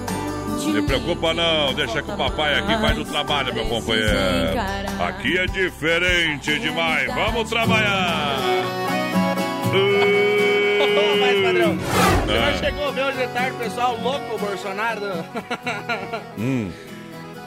Não 0.65 0.73
se 0.75 0.83
preocupa 0.83 1.35
não, 1.35 1.75
deixa 1.75 2.03
que 2.03 2.11
o 2.11 2.17
papai 2.17 2.59
aqui 2.59 2.77
faz 2.81 2.99
o 2.99 3.05
trabalho, 3.05 3.53
meu 3.55 3.65
companheiro. 3.67 4.11
Aqui 5.07 5.39
é 5.39 5.47
diferente 5.47 6.59
demais, 6.59 7.13
vamos 7.15 7.49
trabalhar. 7.49 8.37
Mas, 11.21 11.41
padrão, 11.43 11.79
Ah. 12.29 12.57
chegou 12.59 12.89
a 12.89 12.91
ver 12.91 13.05
hoje 13.05 13.19
de 13.19 13.27
tarde 13.29 13.57
pessoal 13.59 13.99
louco, 14.03 14.39
Bolsonaro? 14.39 15.25
Hum. 16.39 16.71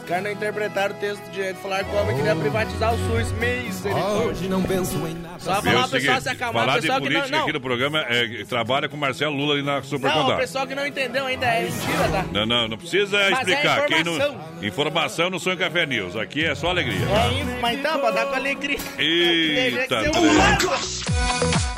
Caras 0.06 0.24
não 0.24 0.32
interpretaram 0.32 0.96
o 0.96 1.00
texto 1.00 1.24
direito. 1.32 1.58
Falaram 1.58 1.86
que 1.86 1.96
o 1.96 2.00
homem 2.00 2.16
queria 2.16 2.36
privatizar 2.36 2.94
o 2.94 2.98
SUS. 2.98 3.32
Misericórdia. 3.34 4.28
Hoje 4.28 4.48
não 4.48 4.64
penso 4.64 4.96
em 5.08 5.16
nada. 5.16 5.40
Só 5.40 5.62
Viu, 5.62 5.72
falar 5.72 5.84
o 5.84 5.88
o 5.88 5.92
pessoal 5.92 6.22
se 6.22 6.30
acalmar. 6.30 6.66
falar 6.66 6.78
o 6.78 6.82
de 6.82 6.88
que 6.88 6.94
não... 6.94 7.00
política 7.00 7.28
Não, 7.30 7.44
aqui 7.44 7.54
no 7.54 7.62
programa 7.62 8.06
é, 8.08 8.44
trabalha 8.46 8.88
com 8.88 8.98
Marcelo 8.98 9.36
Lula 9.36 9.54
ali 9.56 9.64
na 9.64 9.82
Super 9.82 10.10
não 10.10 10.30
o 10.30 10.38
pessoal 10.38 10.68
que 10.68 10.76
não 10.76 10.86
entendeu 10.86 11.26
ainda 11.26 11.46
é 11.46 11.64
mentira, 11.64 12.10
tá? 12.12 12.26
Não, 12.32 12.46
não, 12.46 12.68
não 12.68 12.78
precisa 12.78 13.18
Mas 13.18 13.48
é 13.48 13.52
explicar. 13.52 13.86
Quem 13.86 14.02
informação. 14.02 14.34
não... 14.34 14.68
Informação 14.68 15.30
no 15.30 15.40
Sonho 15.40 15.58
Café 15.58 15.86
News. 15.86 16.16
Aqui 16.16 16.46
é 16.46 16.56
só 16.56 16.70
alegria. 16.70 17.06
É, 17.06 17.60
mas 17.62 17.80
então, 17.80 18.00
pra 18.00 18.12
dar 18.12 18.26
com 18.28 18.36
alegria. 18.36 18.78
Eita, 18.98 20.02
um. 20.02 21.16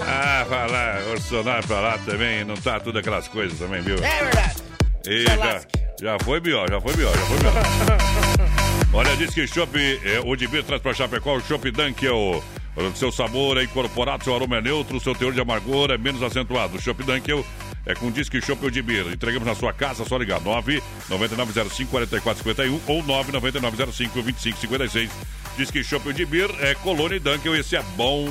Ah, 0.05 0.45
vai 0.47 0.69
lá, 0.69 1.01
Bolsonaro 1.07 1.67
pra 1.67 1.79
lá 1.79 1.97
também, 1.99 2.43
não 2.43 2.55
tá 2.55 2.79
tudo 2.79 2.99
aquelas 2.99 3.27
coisas 3.27 3.57
também, 3.57 3.81
viu? 3.81 3.95
É 3.95 4.23
verdade. 4.23 4.66
Eita, 5.07 5.65
já 6.01 6.17
foi 6.19 6.41
pior, 6.41 6.69
já 6.69 6.81
foi 6.81 6.93
pior, 6.93 7.15
já 7.15 7.25
foi 7.25 7.37
pior. 7.39 7.53
Olha, 8.93 9.15
diz 9.15 9.33
que 9.33 9.47
Chopp, 9.47 9.77
é, 9.77 10.19
o 10.25 10.35
de 10.35 10.47
traz 10.63 10.81
pra 10.81 10.93
Chapecó 10.93 11.35
o 11.35 11.41
Chopp 11.41 11.71
Dunkel. 11.71 12.43
O 12.75 12.95
seu 12.95 13.11
sabor 13.11 13.57
é 13.57 13.63
incorporado, 13.63 14.23
seu 14.23 14.35
aroma 14.35 14.57
é 14.57 14.61
neutro, 14.61 14.99
seu 14.99 15.15
teor 15.15 15.33
de 15.33 15.41
amargor 15.41 15.89
é 15.89 15.97
menos 15.97 16.21
acentuado. 16.21 16.77
O 16.77 16.81
Chopp 16.81 17.03
Dunkel 17.03 17.43
é 17.85 17.95
com 17.95 18.11
Disque 18.11 18.39
Chopp 18.41 18.69
Beer. 18.81 19.07
Entregamos 19.07 19.47
na 19.47 19.55
sua 19.55 19.73
casa, 19.73 20.05
só 20.05 20.17
ligar 20.17 20.41
9 20.41 20.83
9905 21.09 21.89
4451 21.89 22.81
ou 22.85 23.01
99905 23.03 24.13
2556. 24.21 25.09
Disque 25.57 25.83
Chopp 25.83 26.07
ou 26.07 26.13
de 26.13 26.25
Beer 26.25 26.49
é 26.61 26.75
Colônia 26.75 27.15
e 27.15 27.19
Dunkel. 27.19 27.55
Esse 27.55 27.75
é 27.75 27.81
bom 27.95 28.25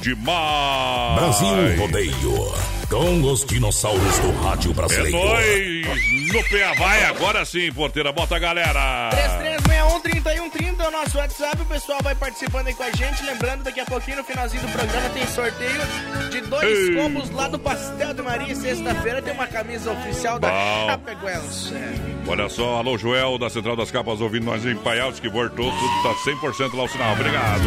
demais. 0.00 1.18
Brasil 1.18 1.76
Rodeio. 1.78 2.72
Com 2.88 3.22
os 3.22 3.44
dinossauros 3.44 4.18
do 4.18 4.30
rádio 4.42 4.70
É 4.70 4.74
brasileiro. 4.74 5.16
nóis 5.18 6.22
no 6.32 6.42
PA 6.44 6.72
vai, 6.78 7.04
agora 7.04 7.44
sim, 7.44 7.70
porteira, 7.72 8.10
bota 8.10 8.36
a 8.36 8.38
galera. 8.38 9.10
3361-3130 9.10 10.80
é 10.80 10.88
o 10.88 10.90
nosso 10.90 11.18
WhatsApp. 11.18 11.60
O 11.60 11.64
pessoal 11.66 11.98
vai 12.02 12.14
participando 12.14 12.68
aí 12.68 12.74
com 12.74 12.82
a 12.84 12.90
gente. 12.90 13.22
Lembrando, 13.24 13.62
daqui 13.64 13.80
a 13.80 13.84
pouquinho, 13.84 14.18
no 14.18 14.24
finalzinho 14.24 14.62
do 14.62 14.68
programa, 14.72 15.08
tem 15.10 15.26
sorteio 15.26 15.80
de 16.30 16.40
dois 16.42 16.88
Ei. 16.88 16.94
combos 16.96 17.30
lá 17.30 17.48
do 17.48 17.58
Pastel 17.58 18.14
de 18.14 18.22
Maria. 18.22 18.52
E 18.52 18.56
Sexta-feira 18.56 19.20
tem 19.20 19.32
uma 19.34 19.46
camisa 19.46 19.90
oficial 19.92 20.38
da 20.38 20.48
Bom. 20.48 20.86
Chapecoense. 20.86 21.74
Olha 22.26 22.48
só, 22.48 22.76
alô 22.78 22.96
Joel, 22.96 23.36
da 23.36 23.50
Central 23.50 23.74
das 23.76 23.90
Capas, 23.90 24.20
ouvindo 24.20 24.44
nós 24.44 24.64
em 24.64 24.76
Paiaus, 24.76 25.18
que 25.20 25.28
voltou, 25.28 25.70
tudo 25.70 26.02
tá 26.02 26.14
100% 26.30 26.51
lá 26.60 26.84
o 26.84 26.88
sinal. 26.88 27.14
Obrigado. 27.14 27.62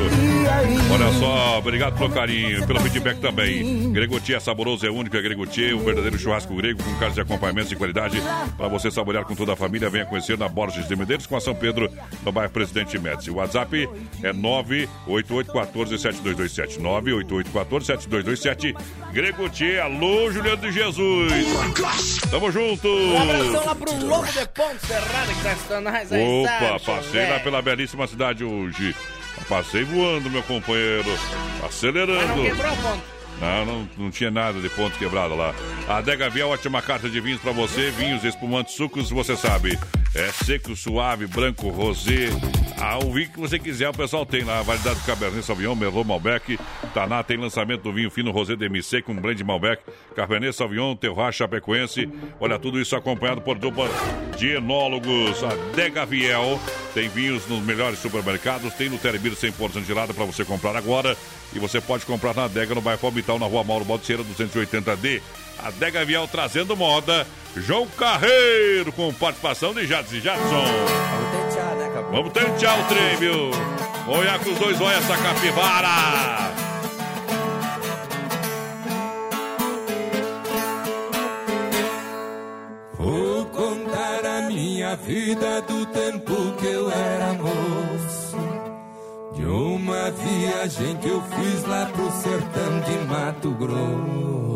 Olha 0.91 1.11
só, 1.19 1.57
obrigado 1.57 1.97
pelo 1.97 2.11
carinho, 2.11 2.65
pelo 2.67 2.79
feedback 2.81 3.19
também. 3.19 3.91
Gregotti 3.91 4.33
é 4.33 4.39
saboroso, 4.39 4.85
é 4.85 4.89
único, 4.89 5.17
é 5.17 5.21
Gregotti, 5.21 5.73
um 5.73 5.83
verdadeiro 5.83 6.17
churrasco 6.17 6.55
grego 6.55 6.81
com 6.83 6.93
carnes 6.95 7.15
de 7.15 7.21
acompanhamento 7.21 7.69
de 7.69 7.75
qualidade 7.75 8.21
para 8.57 8.67
você 8.67 8.91
saborear 8.91 9.25
com 9.25 9.35
toda 9.35 9.53
a 9.53 9.55
família. 9.55 9.89
Venha 9.89 10.05
conhecer 10.05 10.37
na 10.37 10.47
Borges 10.47 10.87
de 10.87 10.95
Medeiros 10.95 11.25
com 11.25 11.35
a 11.35 11.41
São 11.41 11.55
Pedro, 11.55 11.91
no 12.23 12.31
bairro 12.31 12.51
Presidente 12.51 12.97
Médici. 12.99 13.31
O 13.31 13.35
WhatsApp 13.35 13.89
é 14.23 14.33
988147227. 14.33 16.79
988147227. 16.79 18.75
Gregotti, 19.11 19.77
alô 19.79 20.31
Juliano 20.31 20.61
de 20.61 20.71
Jesus. 20.71 21.33
Tamo 22.29 22.51
junto. 22.51 22.87
Um 22.87 23.21
abração 23.21 23.65
lá 23.65 23.75
pro 23.75 24.05
Lobo 24.05 24.31
de 24.31 24.47
Ponte 24.49 24.85
Serrada 24.85 25.33
que 25.33 25.41
tá 25.67 25.81
nós 25.81 26.11
aí. 26.11 26.43
Opa, 26.43 26.79
passei 26.79 27.27
lá 27.29 27.39
pela 27.39 27.61
belíssima 27.61 28.07
cidade 28.07 28.43
hoje. 28.75 28.95
Passei 29.49 29.83
voando, 29.83 30.29
meu 30.29 30.43
companheiro. 30.43 31.09
Acelerando. 31.63 32.15
Mas 32.15 32.37
não 32.37 32.43
quebrou. 32.45 33.14
Não, 33.39 33.65
não, 33.65 33.89
não 33.97 34.11
tinha 34.11 34.31
nada 34.31 34.59
de 34.59 34.69
ponto 34.69 34.97
quebrado 34.97 35.35
lá. 35.35 35.53
A 35.87 35.97
Adega 35.97 36.29
Viel, 36.29 36.47
ótima 36.47 36.81
carta 36.81 37.09
de 37.09 37.19
vinhos 37.19 37.41
pra 37.41 37.51
você. 37.51 37.91
Vinhos, 37.91 38.23
espumantes, 38.23 38.75
sucos, 38.75 39.09
você 39.09 39.35
sabe. 39.35 39.77
É 40.15 40.31
seco, 40.31 40.75
suave, 40.77 41.27
branco, 41.27 41.69
rosé. 41.69 42.29
Ah, 42.79 42.97
o 42.99 43.11
vinho 43.11 43.29
que 43.29 43.39
você 43.39 43.59
quiser, 43.59 43.89
o 43.89 43.93
pessoal 43.93 44.25
tem 44.25 44.45
lá. 44.45 44.61
Variedade 44.61 44.99
do 44.99 45.05
Cabernet 45.05 45.45
Sauvignon, 45.45 45.75
Merlot, 45.75 46.07
Malbec. 46.07 46.57
Taná 46.93 47.21
tem 47.21 47.35
lançamento 47.35 47.83
do 47.83 47.91
vinho 47.91 48.09
fino 48.09 48.31
rosé 48.31 48.55
DMC 48.55 49.01
com 49.01 49.13
blend 49.13 49.43
Malbec. 49.43 49.83
Cabernet 50.15 50.55
Sauvignon, 50.55 50.95
Terroir 50.95 51.33
Chapecoense. 51.33 52.09
Olha, 52.39 52.57
tudo 52.57 52.79
isso 52.79 52.95
acompanhado 52.95 53.41
por 53.41 53.57
dupla 53.57 53.89
de 54.37 54.51
enólogos. 54.55 55.43
A 55.43 55.49
Adega 55.49 56.05
Viel 56.05 56.59
tem 56.93 57.09
vinhos 57.09 57.45
nos 57.47 57.61
melhores 57.61 57.99
supermercados. 57.99 58.73
Tem 58.73 58.89
no 58.89 58.97
Terebir 58.97 59.33
100% 59.33 59.83
gelada 59.85 60.13
para 60.13 60.23
você 60.23 60.45
comprar 60.45 60.77
agora. 60.77 61.17
E 61.53 61.59
você 61.59 61.79
pode 61.81 62.05
comprar 62.05 62.33
na 62.33 62.45
Adega 62.45 62.73
no 62.73 62.81
bairro 62.81 62.99
Na 63.27 63.47
rua 63.47 63.63
Mauro 63.63 63.83
Baldeira 63.83 64.23
280D. 64.23 65.21
Adega 65.59 66.05
Viel 66.05 66.27
trazendo 66.27 66.75
moda. 66.75 67.25
João 67.57 67.87
Carreiro 67.87 68.91
com 68.91 69.13
participação 69.13 69.73
de 69.73 69.87
Jadson 69.87 70.15
e 70.15 70.21
Jadson. 70.21 70.65
Vamos 72.11 72.31
tentear 72.33 72.79
o 72.79 72.83
trem, 72.87 73.15
viu? 73.17 73.51
Olha 74.07 74.37
com 74.39 74.51
os 74.51 74.59
dois 74.59 74.79
olhos 74.79 74.97
essa 74.99 75.17
capivara. 75.17 76.53
Vou 82.93 83.45
contar 83.45 84.25
a 84.25 84.41
minha 84.47 84.95
vida 84.95 85.61
do 85.63 85.85
tempo 85.87 86.53
que 86.59 86.67
eu 86.67 86.91
era 86.91 87.33
moço. 87.33 88.14
De 89.35 89.45
uma 89.45 90.11
viagem 90.11 90.95
que 90.97 91.09
eu 91.09 91.21
fiz 91.21 91.67
lá 91.67 91.85
pro 91.87 92.09
sertão 92.11 92.79
de 92.81 92.97
Mato 93.05 93.51
Grosso. 93.51 94.55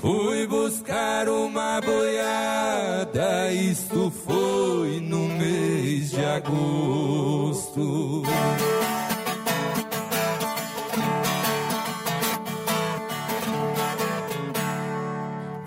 Fui 0.00 0.46
buscar 0.46 1.28
uma 1.28 1.80
boiada, 1.80 3.52
isto 3.52 4.10
foi 4.24 5.00
no 5.00 5.28
mês 5.28 6.10
de 6.10 6.24
agosto. 6.24 8.22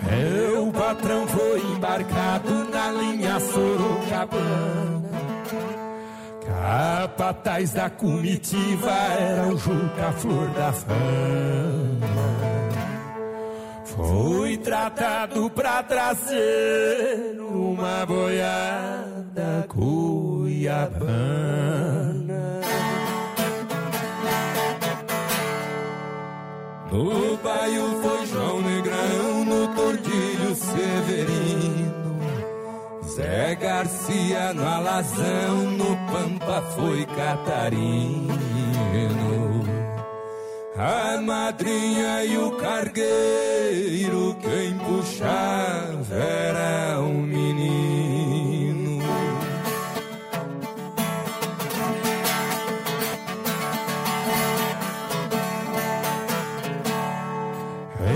Meu 0.09 0.71
patrão 0.71 1.27
foi 1.27 1.59
embarcado 1.75 2.65
na 2.71 2.91
linha 2.91 3.39
Sorocabana. 3.39 5.03
Capataz 6.63 7.73
da 7.73 7.89
comitiva 7.89 8.89
era 8.89 9.47
o 9.49 9.57
Juca 9.57 10.13
Flor 10.13 10.47
da 10.51 10.71
Fama. 10.71 10.93
Foi 13.83 14.55
tratado 14.55 15.49
pra 15.49 15.83
trazer 15.83 17.37
uma 17.37 18.05
boiada 18.05 19.65
cuiabana. 19.67 20.93
No 26.89 27.37
baio 27.43 28.01
foi 28.01 28.25
João 28.27 28.61
Negrão, 28.61 29.43
no 29.43 29.67
Tordilho 29.75 30.55
Severino. 30.55 31.92
Zé 33.15 33.55
Garcia 33.61 34.53
no 34.55 34.67
Alazão, 34.67 35.55
no 35.77 35.95
Pampa 36.11 36.63
foi 36.75 37.05
Catarino. 37.05 38.33
A 40.75 41.21
madrinha 41.21 42.25
e 42.25 42.35
o 42.39 42.51
cargueiro, 42.57 44.35
quem 44.41 44.75
puxava 44.79 46.15
era 46.15 46.99
um 47.01 47.21
menino. 47.21 49.03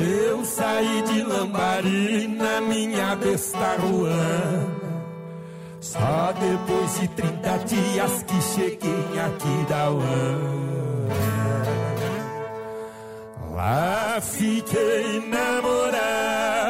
Eu 0.01 0.43
saí 0.43 1.03
de 1.03 1.21
Lambari 1.21 2.27
na 2.29 2.61
minha 2.61 3.15
besta 3.15 3.75
ruana. 3.75 4.76
Só 5.87 6.33
depois 6.33 6.99
de 6.99 7.07
30 7.07 7.57
dias 7.59 8.23
que 8.23 8.41
cheguei 8.41 9.19
aqui 9.25 9.65
da 9.69 9.89
Uana. 9.89 11.07
Lá 13.55 14.19
fiquei 14.21 15.25
namorado 15.29 16.61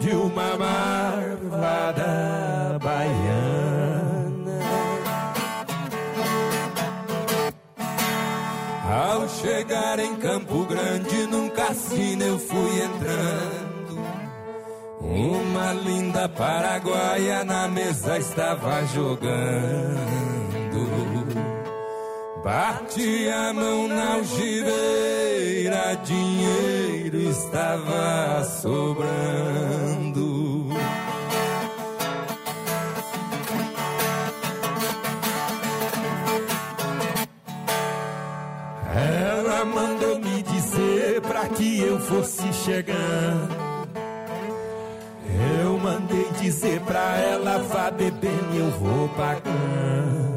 de 0.00 0.10
uma 0.10 0.56
marvada 0.58 2.10
baiana. 2.82 4.58
Ao 8.90 9.28
chegar 9.28 10.00
em 10.00 10.16
Campo 10.16 10.64
Grande, 10.64 11.28
num 11.28 11.48
cassino 11.48 12.24
eu 12.24 12.40
fui 12.40 12.82
entrando. 12.82 13.61
Uma 15.12 15.74
linda 15.74 16.26
paraguaia 16.26 17.44
na 17.44 17.68
mesa 17.68 18.16
estava 18.16 18.82
jogando. 18.86 20.32
Bati 22.42 23.28
a 23.28 23.52
mão 23.52 23.86
na 23.88 24.14
algibeira, 24.14 25.96
dinheiro 26.02 27.18
estava 27.18 28.42
sobrando. 28.44 29.12
Ela 38.94 39.64
mandou 39.66 40.18
me 40.18 40.42
dizer 40.42 41.20
pra 41.20 41.48
que 41.50 41.80
eu 41.80 42.00
fosse 42.00 42.50
chegando. 42.64 43.71
Eu 45.60 45.78
mandei 45.78 46.30
dizer 46.40 46.80
pra 46.80 47.16
ela, 47.18 47.58
vá 47.58 47.90
bebendo 47.90 48.54
e 48.54 48.58
eu 48.58 48.70
vou 48.72 49.08
pagando. 49.10 50.32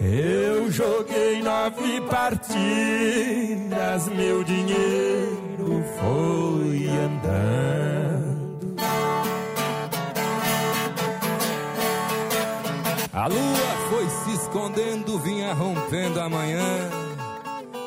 Eu 0.00 0.70
joguei 0.70 1.40
nove 1.42 2.00
partidas, 2.02 2.48
meu 4.08 4.42
dinheiro 4.42 5.84
foi 5.98 6.88
andando. 6.88 7.62
A 13.12 13.26
lua 13.28 13.76
foi 13.90 14.08
se 14.08 14.32
escondendo, 14.42 15.18
vinha 15.20 15.54
rompendo 15.54 16.20
a 16.20 16.28
manhã. 16.28 16.90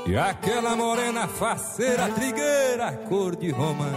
E 0.05 0.15
aquela 0.15 0.75
morena 0.75 1.27
faceira, 1.27 2.07
trigueira, 2.09 2.93
cor 3.09 3.35
de 3.35 3.49
romã, 3.49 3.91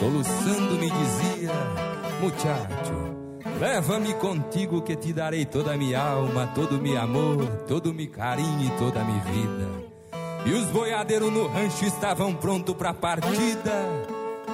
soluçando 0.00 0.74
me 0.76 0.90
dizia: 0.90 1.52
Muchacho, 2.20 3.58
leva-me 3.60 4.14
contigo 4.14 4.80
que 4.80 4.96
te 4.96 5.12
darei 5.12 5.44
toda 5.44 5.74
a 5.74 5.76
minha 5.76 6.00
alma, 6.00 6.46
todo 6.54 6.78
o 6.78 6.82
meu 6.82 6.98
amor, 6.98 7.46
todo 7.68 7.90
o 7.90 7.94
meu 7.94 8.10
carinho 8.10 8.66
e 8.66 8.78
toda 8.78 9.00
a 9.00 9.04
minha 9.04 9.22
vida. 9.24 9.90
E 10.46 10.52
os 10.54 10.66
boiadeiros 10.70 11.30
no 11.30 11.46
rancho 11.48 11.84
estavam 11.84 12.34
prontos 12.34 12.74
pra 12.74 12.94
partida. 12.94 13.86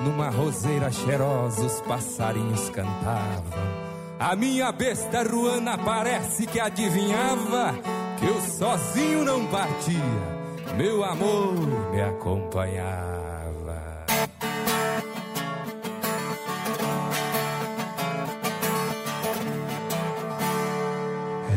Numa 0.02 0.28
roseira 0.28 0.90
cheirosa 0.90 1.64
os 1.64 1.80
passarinhos 1.82 2.68
cantavam. 2.70 3.86
A 4.18 4.34
minha 4.34 4.72
besta 4.72 5.22
ruana 5.22 5.78
parece 5.78 6.46
que 6.46 6.58
adivinhava 6.58 7.74
que 8.18 8.26
eu 8.26 8.40
sozinho 8.40 9.24
não 9.24 9.46
partia. 9.46 10.74
Meu 10.76 11.04
amor 11.04 11.54
me 11.92 12.02
acompanhava. 12.02 13.15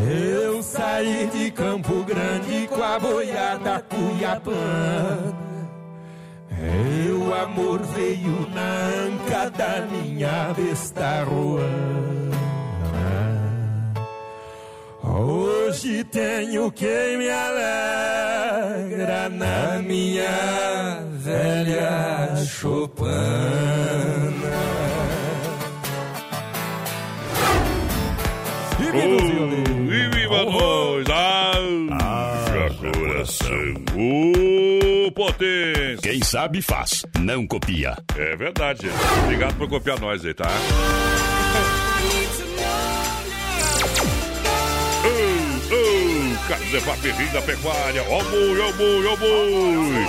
Eu 0.09 0.63
saí 0.63 1.29
de 1.31 1.51
Campo 1.51 2.03
Grande 2.03 2.67
com 2.67 2.81
a 2.81 2.97
boiada 2.97 3.85
cuiabana. 3.87 5.37
Meu 6.59 7.31
amor 7.35 7.79
veio 7.83 8.49
na 8.49 8.87
anca 9.05 9.51
da 9.51 9.85
minha 9.85 10.51
besta 10.55 11.23
ruana. 11.23 12.39
Hoje 15.03 16.03
tenho 16.05 16.71
quem 16.71 17.17
me 17.17 17.29
alegra 17.29 19.29
na 19.29 19.79
minha 19.79 21.03
velha 21.19 22.35
chopana. 22.47 24.38
E 29.01 30.09
viva 30.09 30.43
nós! 30.45 31.05
Haja 31.91 32.69
coração! 32.91 33.73
Ô, 33.95 35.11
potência! 35.11 35.97
Quem 36.01 36.23
sabe 36.23 36.61
faz, 36.61 37.05
não 37.19 37.47
copia. 37.47 37.97
É 38.17 38.35
verdade. 38.35 38.87
Obrigado 39.23 39.55
por 39.57 39.67
copiar 39.69 39.99
nós 39.99 40.25
aí, 40.25 40.33
tá? 40.33 40.49
Carlos 46.49 46.73
Evap, 46.73 47.11
Rio 47.11 47.27
da 47.31 47.41
Pecuária. 47.43 48.03
Ó 48.09 48.23
boi, 48.23 48.59
ó 48.59 48.71
boi, 48.73 49.05
ó 49.05 49.15
boi. 49.15 50.07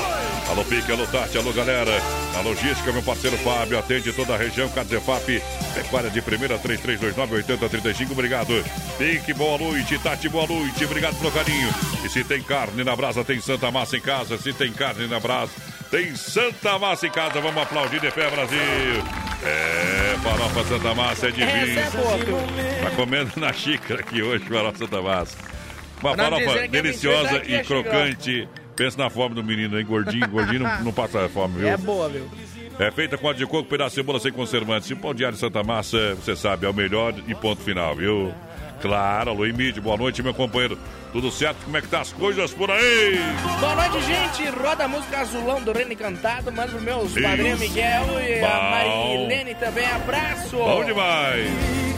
Alô, 0.49 0.65
Pique, 0.65 0.91
alô, 0.91 1.07
Tati, 1.07 1.37
alô, 1.37 1.53
galera. 1.53 1.93
A 2.35 2.41
logística, 2.41 2.91
meu 2.91 3.03
parceiro 3.03 3.37
Fábio, 3.37 3.79
atende 3.79 4.11
toda 4.15 4.35
a 4.35 4.39
região. 4.39 4.67
Carlos 4.71 4.91
Evap, 4.91 5.43
Pecuária 5.75 6.09
de 6.09 6.23
primeira, 6.23 6.59
3329-8035. 6.59 8.13
Obrigado. 8.13 8.65
Pique, 8.97 9.35
boa 9.35 9.59
noite. 9.59 9.99
Tati, 9.99 10.31
boa 10.31 10.47
noite. 10.47 10.83
Obrigado 10.83 11.15
pelo 11.19 11.31
carinho. 11.31 11.69
E 12.07 12.09
se 12.09 12.25
tem 12.25 12.43
carne 12.43 12.83
na 12.85 12.97
brasa, 12.97 13.23
tem 13.23 13.39
Santa 13.39 13.71
Massa 13.71 13.99
em 13.99 14.01
casa. 14.01 14.39
Se 14.39 14.55
tem 14.55 14.73
carne 14.73 15.07
na 15.09 15.21
brasa, 15.21 15.53
tem 15.91 16.17
Santa 16.17 16.79
Massa 16.79 17.07
em 17.07 17.11
casa. 17.11 17.39
Vamos 17.39 17.63
aplaudir 17.63 18.01
de 18.01 18.11
pé, 18.11 18.31
Brasil. 18.31 18.59
É, 19.45 20.17
farofa 20.23 20.65
Santa 20.65 20.95
Massa 20.95 21.29
é 21.29 21.33
divina. 21.33 21.81
Essa 21.83 21.99
é? 21.99 22.81
Tá 22.83 22.91
comendo 22.97 23.31
na 23.37 23.53
xícara 23.53 24.01
aqui 24.01 24.23
hoje, 24.23 24.47
farofa 24.47 24.79
Santa 24.79 25.03
Massa. 25.03 25.60
Uma 26.03 26.17
farofa 26.17 26.51
é 26.59 26.69
deliciosa 26.69 27.29
já 27.29 27.37
e 27.39 27.47
chegar. 27.47 27.65
crocante. 27.65 28.49
Pensa 28.77 28.97
na 28.97 29.11
fome 29.11 29.35
do 29.35 29.45
menino, 29.45 29.79
hein? 29.79 29.85
Gordinho, 29.85 30.27
gordinho 30.29 30.61
não, 30.61 30.85
não 30.85 30.93
passa 30.93 31.29
fome, 31.29 31.59
viu? 31.59 31.69
É 31.69 31.77
boa, 31.77 32.09
viu? 32.09 32.27
É 32.79 32.91
feita 32.91 33.19
com 33.19 33.27
óleo 33.27 33.37
de 33.37 33.47
coco, 33.47 33.69
pedaço 33.69 33.91
de 33.91 33.97
cebola 33.97 34.19
sem 34.19 34.33
conservantes. 34.33 34.91
E 34.91 34.95
pão 34.95 35.13
diário 35.15 35.37
Santa 35.37 35.63
Massa, 35.63 36.15
você 36.15 36.35
sabe, 36.35 36.65
é 36.65 36.69
o 36.71 36.73
melhor 36.73 37.13
e 37.29 37.35
ponto 37.35 37.61
final, 37.61 37.95
viu? 37.95 38.33
Claro, 38.81 39.31
alô, 39.31 39.47
Emílio, 39.47 39.83
boa 39.83 39.97
noite, 39.97 40.23
meu 40.23 40.33
companheiro. 40.33 40.79
Tudo 41.13 41.31
certo? 41.31 41.65
Como 41.65 41.77
é 41.77 41.83
que 41.83 41.89
tá 41.89 42.01
as 42.01 42.13
coisas 42.13 42.53
por 42.53 42.71
aí? 42.71 43.19
Boa 43.59 43.75
noite, 43.75 44.07
gente. 44.07 44.49
Roda 44.49 44.85
a 44.85 44.89
música 44.89 45.19
Azulão 45.21 45.61
do 45.63 45.73
Rene 45.73 45.95
Cantado. 45.95 46.51
Manda 46.51 46.69
pros 46.69 46.83
meus 46.83 47.11
Isso. 47.11 47.21
padrinhos 47.23 47.61
Miguel 47.61 48.07
e 48.21 48.43
a 48.43 48.49
Bom. 48.49 48.71
Marilene 48.71 49.55
também. 49.57 49.87
Abraço. 49.87 50.57
Bom 50.57 50.85
demais! 50.85 51.51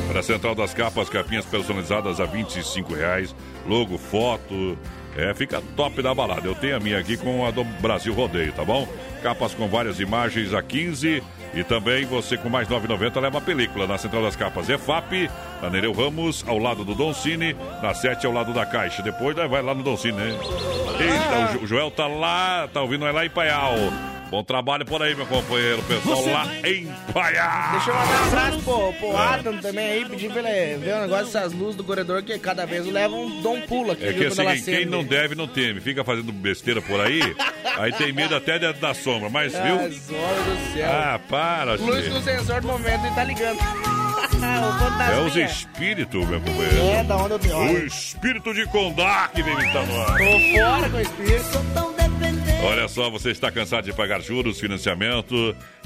Para 0.08 0.20
a 0.20 0.22
Central 0.22 0.54
das 0.54 0.74
Capas, 0.74 1.08
capinhas 1.08 1.44
personalizadas 1.44 2.20
a 2.20 2.24
25 2.24 2.94
reais. 2.94 3.34
Logo, 3.66 3.96
foto. 3.96 4.76
É, 5.16 5.32
fica 5.34 5.62
top 5.76 6.02
da 6.02 6.14
balada. 6.14 6.48
Eu 6.48 6.54
tenho 6.54 6.76
a 6.76 6.80
minha 6.80 6.98
aqui 6.98 7.16
com 7.16 7.46
a 7.46 7.50
do 7.50 7.64
Brasil 7.64 8.14
Rodeio, 8.14 8.52
tá 8.52 8.64
bom? 8.64 8.88
Capas 9.22 9.54
com 9.54 9.68
várias 9.68 10.00
imagens 10.00 10.52
a 10.54 10.62
15 10.62 11.22
e 11.54 11.62
também 11.64 12.04
você 12.04 12.36
com 12.36 12.48
mais 12.48 12.68
9,90 12.68 13.20
leva 13.20 13.38
a 13.38 13.40
película 13.40 13.86
na 13.86 13.98
Central 13.98 14.22
das 14.22 14.36
Capas. 14.36 14.68
EFAP, 14.68 15.28
na 15.60 15.68
Nereu 15.70 15.92
Ramos, 15.92 16.44
ao 16.46 16.58
lado 16.58 16.84
do 16.84 16.94
Don 16.94 17.12
Cine, 17.12 17.54
na 17.82 17.92
7 17.94 18.24
ao 18.26 18.32
lado 18.32 18.52
da 18.52 18.64
Caixa. 18.64 19.02
Depois 19.02 19.36
né, 19.36 19.46
vai 19.46 19.62
lá 19.62 19.74
no 19.74 19.82
Don 19.82 19.96
Cine, 19.96 20.16
né? 20.18 20.38
Eita, 21.00 21.38
o 21.38 21.52
Jo- 21.58 21.64
o 21.64 21.66
Joel 21.66 21.90
tá 21.90 22.06
lá, 22.06 22.68
tá 22.72 22.80
ouvindo 22.80 23.00
nós 23.04 23.14
lá 23.14 23.24
em 23.26 23.30
Paial. 23.30 23.74
Bom 24.32 24.42
trabalho 24.42 24.86
por 24.86 25.02
aí, 25.02 25.14
meu 25.14 25.26
companheiro. 25.26 25.82
Pessoal 25.82 26.24
lá 26.24 26.46
em 26.66 26.86
Paial. 27.12 27.72
Deixa 27.72 27.90
eu 27.90 27.94
mandar 27.94 28.22
um 28.22 28.26
abraço 28.28 28.58
pro, 28.60 28.92
pro 28.94 29.14
Adam 29.14 29.58
também 29.58 29.90
aí, 29.90 30.04
pedir 30.06 30.32
pra 30.32 30.50
ele 30.50 30.78
ver 30.78 30.94
o 30.94 31.00
negócio 31.02 31.26
dessas 31.26 31.52
luzes 31.52 31.76
do 31.76 31.84
corredor, 31.84 32.22
que 32.22 32.38
cada 32.38 32.64
vez 32.64 32.86
leva 32.86 33.14
um 33.14 33.42
dom 33.42 33.60
pulo 33.60 33.92
aqui, 33.92 34.06
É 34.06 34.12
que 34.14 34.24
é 34.24 34.30
seguinte, 34.30 34.64
quem 34.64 34.86
não 34.86 35.04
deve 35.04 35.34
não 35.34 35.46
teme. 35.46 35.82
Fica 35.82 36.02
fazendo 36.02 36.32
besteira 36.32 36.80
por 36.80 36.98
aí, 36.98 37.20
aí 37.76 37.92
tem 37.92 38.10
medo 38.10 38.34
até 38.34 38.58
dentro 38.58 38.80
da 38.80 38.94
sombra. 38.94 39.28
Mas, 39.28 39.52
viu? 39.52 39.78
Ah, 39.78 39.88
do 39.88 40.72
céu. 40.72 40.90
Ah, 40.90 41.20
para, 41.28 41.74
Luz 41.74 42.08
no 42.08 42.22
sensor 42.22 42.62
do 42.62 42.68
momento 42.68 43.06
e 43.06 43.14
tá 43.14 43.24
ligando. 43.24 43.58
É 45.12 45.20
os 45.20 45.36
espíritos, 45.36 46.26
meu 46.26 46.40
companheiro. 46.40 46.78
É, 46.78 47.04
da 47.04 47.16
onde 47.16 47.32
eu 47.32 47.38
tenho. 47.38 47.58
O 47.58 47.86
espírito 47.86 48.54
de 48.54 48.66
que 48.66 49.42
vem 49.42 49.56
me 49.56 49.72
dar 49.72 49.86
no 49.86 50.00
ar. 50.00 50.18
Tô 50.18 50.58
fora 50.58 50.90
com 50.90 50.96
o 50.96 51.00
espírito. 51.00 51.91
Olha 52.64 52.86
só, 52.86 53.10
você 53.10 53.32
está 53.32 53.50
cansado 53.50 53.84
de 53.84 53.92
pagar 53.92 54.20
juros, 54.20 54.60
financiamento, 54.60 55.34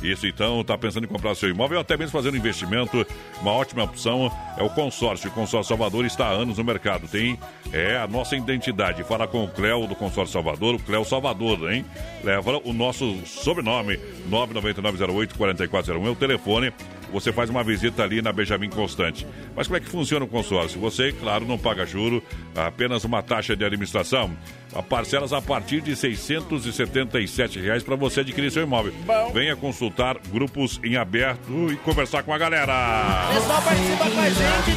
isso 0.03 0.27
então, 0.27 0.61
está 0.61 0.77
pensando 0.77 1.05
em 1.05 1.09
comprar 1.09 1.35
seu 1.35 1.49
imóvel 1.49 1.79
ou 1.79 1.81
até 1.81 1.97
mesmo 1.97 2.13
fazer 2.13 2.31
um 2.31 2.37
investimento, 2.37 3.07
uma 3.41 3.51
ótima 3.51 3.83
opção 3.83 4.31
é 4.59 4.63
o 4.63 4.69
consórcio. 4.69 5.31
O 5.31 5.33
consórcio 5.33 5.71
Salvador 5.71 6.05
está 6.05 6.27
há 6.27 6.33
anos 6.33 6.59
no 6.59 6.65
mercado, 6.65 7.09
tem 7.09 7.39
é 7.73 7.97
a 7.97 8.07
nossa 8.07 8.37
identidade. 8.37 9.03
Fala 9.05 9.27
com 9.27 9.43
o 9.43 9.49
Cléo 9.49 9.87
do 9.87 9.97
consórcio 9.97 10.35
Salvador, 10.35 10.75
o 10.75 10.79
Cléo 10.79 11.05
Salvador, 11.05 11.73
hein? 11.73 11.83
Leva 12.23 12.61
o 12.63 12.75
nosso 12.75 13.25
sobrenome, 13.25 13.99
99908-4401 14.31 16.07
é 16.07 16.11
o 16.11 16.15
telefone. 16.15 16.75
Você 17.13 17.33
faz 17.33 17.51
uma 17.51 17.63
visita 17.63 18.03
ali 18.03 18.21
na 18.21 18.33
Benjamin 18.33 18.71
Constante. 18.71 19.27
Mas 19.55 19.67
como 19.67 19.77
é 19.77 19.81
que 19.81 19.89
funciona 19.89 20.25
o 20.25 20.29
consórcio? 20.29 20.81
Você, 20.81 21.13
claro, 21.13 21.47
não 21.47 21.59
paga 21.59 21.87
juro, 21.87 22.23
apenas 22.55 23.05
uma 23.05 23.23
taxa 23.23 23.57
de 23.57 23.65
administração. 23.65 24.31
A 24.75 24.83
parcelas 24.83 25.33
a 25.33 25.41
partir 25.41 25.81
de 25.81 25.97
677 25.97 27.59
reais 27.61 27.83
para 27.83 27.97
você 27.97 28.21
adquirir 28.21 28.51
seu 28.51 28.63
imóvel. 28.63 28.93
Venha 29.33 29.57
consultar 29.57 30.19
grupos 30.31 30.79
em 30.85 30.97
aberto 30.97 31.73
e 31.73 31.77
conversar 31.77 32.23
com 32.23 32.33
a 32.33 32.39
galera. 32.39 33.29
Pessoal, 33.33 33.63
participa 33.63 34.11
com 34.11 34.21
a 34.21 34.29
gente, 34.29 34.77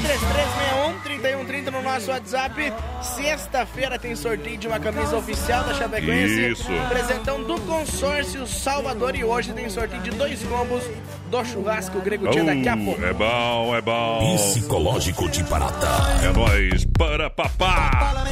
3361-3130 1.10 1.72
no 1.72 1.82
nosso 1.82 2.12
WhatsApp. 2.12 2.74
Sexta-feira 3.02 4.00
tem 4.00 4.16
sorteio 4.16 4.58
de 4.58 4.68
uma 4.68 4.80
camisa 4.80 5.18
oficial 5.18 5.64
da 5.64 5.74
Chapecoense. 5.74 6.52
Isso. 6.52 6.70
Presentão 6.88 7.44
do 7.44 7.60
consórcio 7.62 8.48
Salvador 8.48 9.16
e 9.16 9.24
hoje 9.24 9.52
tem 9.54 9.70
sorteio 9.70 10.02
de 10.02 10.12
dois 10.12 10.42
combos 10.44 10.84
do 11.30 11.46
churrasco 11.46 12.00
grego 12.02 12.19
Tia 12.32 12.44
daqui 12.44 12.68
a 12.68 12.78
pouco. 12.78 13.04
é 13.04 13.14
bom, 13.14 13.76
é 13.76 13.82
bom. 13.82 14.36
Psicológico 14.36 15.30
de 15.30 15.44
Parata. 15.46 15.88
É 16.24 16.32
nóis, 16.34 16.86
para 16.98 17.30
papá! 17.30 18.26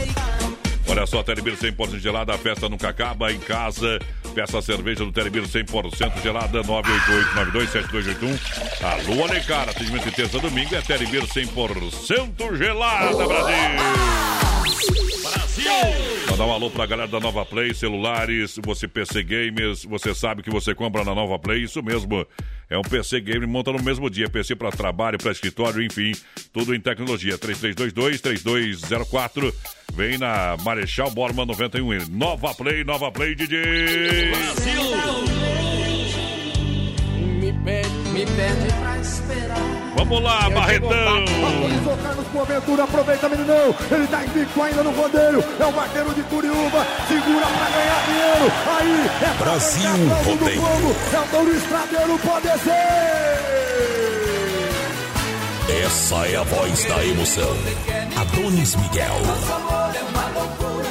Olha 0.90 1.06
só, 1.06 1.22
Telebir 1.22 1.56
100% 1.58 2.00
gelada, 2.00 2.34
a 2.34 2.38
festa 2.38 2.70
nunca 2.70 2.90
acaba 2.90 3.32
em 3.32 3.40
casa. 3.40 4.00
Peça 4.34 4.60
a 4.60 4.62
cerveja 4.62 5.04
do 5.04 5.12
Telebir 5.12 5.44
100% 5.44 6.22
gelada, 6.22 6.62
988-927281. 6.62 8.40
Alô, 8.82 9.26
Alecara, 9.26 9.72
atendimento 9.72 10.06
de 10.06 10.12
terça 10.12 10.40
domingo 10.40 10.74
é 10.76 10.82
Telebir 10.82 11.24
100% 11.24 12.56
gelada, 12.56 13.28
Brasil! 13.28 14.57
Brasil! 15.22 15.72
Mandar 16.30 16.46
um 16.46 16.52
alô 16.52 16.70
pra 16.70 16.86
galera 16.86 17.08
da 17.08 17.20
Nova 17.20 17.44
Play, 17.46 17.74
celulares, 17.74 18.60
você 18.64 18.88
PC 18.88 19.24
Games, 19.24 19.84
você 19.86 20.14
sabe 20.14 20.44
que 20.44 20.52
você 20.52 20.76
compra 20.76 21.04
na 21.04 21.16
Nova 21.16 21.40
Play, 21.40 21.64
isso 21.64 21.82
mesmo. 21.82 22.24
É 22.70 22.78
um 22.78 22.84
PC 22.84 23.22
Game, 23.22 23.48
monta 23.48 23.72
no 23.72 23.82
mesmo 23.82 24.10
dia, 24.10 24.30
PC 24.30 24.56
para 24.56 24.70
trabalho, 24.72 25.18
para 25.18 25.32
escritório, 25.32 25.82
enfim, 25.82 26.12
tudo 26.54 26.76
em 26.76 26.80
tecnologia. 26.80 27.38
3322-3204. 27.38 29.54
Vem 29.94 30.18
na 30.18 30.58
Marechal 30.64 31.10
Borman 31.12 31.46
91. 31.46 32.08
Nova 32.10 32.54
Play, 32.54 32.84
Nova 32.84 33.10
Play, 33.12 33.36
DJ. 33.36 34.32
Me 37.40 37.54
pede, 37.64 37.90
me 38.12 38.26
pede 38.26 38.74
pra 38.80 38.98
esperar. 39.00 39.77
Vamos 39.98 40.22
lá, 40.22 40.48
Barretão. 40.52 40.90
Autorizou 40.90 41.98
Carlos 41.98 42.28
Boaventura, 42.28 42.84
aproveita, 42.84 43.30
meninão. 43.30 43.76
Ele 43.90 44.08
tá 44.08 44.24
invicto 44.24 44.62
ainda 44.62 44.84
no 44.84 44.92
rodeio. 44.92 45.44
É 45.60 45.66
o 45.66 45.72
vaqueiro 45.72 46.14
de 46.14 46.22
Curiúva. 46.24 46.86
Segura 47.08 47.48
pra 47.48 47.70
ganhar 47.72 48.06
dinheiro. 48.06 48.52
Aí 48.78 49.10
é 49.24 49.34
pra 49.34 49.46
Brasil 49.46 49.82
ganhar 49.82 50.24
Rodeio. 50.24 50.62
É 51.14 51.20
o 51.20 51.24
Touro 51.32 51.56
Estradeiro, 51.56 52.20
pode 52.20 52.48
ser. 52.60 53.78
Essa 55.84 56.28
é 56.28 56.36
a 56.38 56.44
voz 56.44 56.86
da 56.86 57.04
emoção. 57.06 57.58
Adonis 58.16 58.76
Miguel. 58.76 59.20
Nosso 59.26 59.54
amor 59.54 59.96
é 59.96 60.02
uma 60.04 60.40
loucura, 60.40 60.88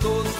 É 0.00 0.31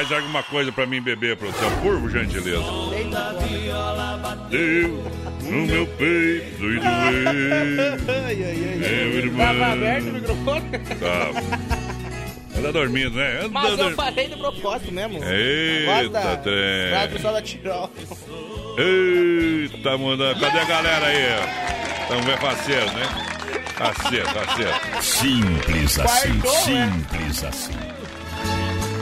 Traz 0.00 0.12
alguma 0.12 0.42
coisa 0.42 0.72
pra 0.72 0.86
mim 0.86 0.98
beber, 1.02 1.36
produção, 1.36 1.70
por 1.82 2.10
gentileza. 2.10 2.64
Deu 4.48 5.04
no 5.42 5.66
meu 5.66 5.86
peito 5.88 6.64
e 6.64 6.78
doeu. 6.78 6.86
Ai, 8.24 8.42
ai, 8.42 8.68
ai. 8.70 8.76
Meu 8.78 9.18
irmão. 9.18 9.46
Tava 9.46 9.72
aberto 9.72 10.04
o 10.08 10.12
microfone? 10.14 10.70
Tá. 10.70 12.58
Anda 12.58 12.72
dormindo, 12.72 13.10
né? 13.14 13.40
Anda 13.40 13.48
Mas 13.50 13.70
eu 13.72 13.76
dormindo. 13.76 13.96
falei 13.96 14.28
de 14.28 14.36
propósito 14.36 14.90
mesmo. 14.92 15.20
Eita, 15.22 16.36
trem. 16.38 16.90
Pra 16.90 17.08
pessoal 17.08 17.34
da 17.34 17.42
Tirol. 17.42 17.90
Eita, 18.78 19.98
manda. 19.98 20.34
Cadê 20.34 20.58
a 20.60 20.64
galera 20.64 21.06
aí? 21.06 21.26
Então 22.06 22.22
vai 22.22 22.36
faceiro, 22.38 22.86
né? 22.92 23.06
Faceiro, 23.76 24.26
faceiro. 24.28 25.02
Simples 25.02 25.98
assim, 25.98 26.40
simples 26.64 27.44
assim. 27.44 27.79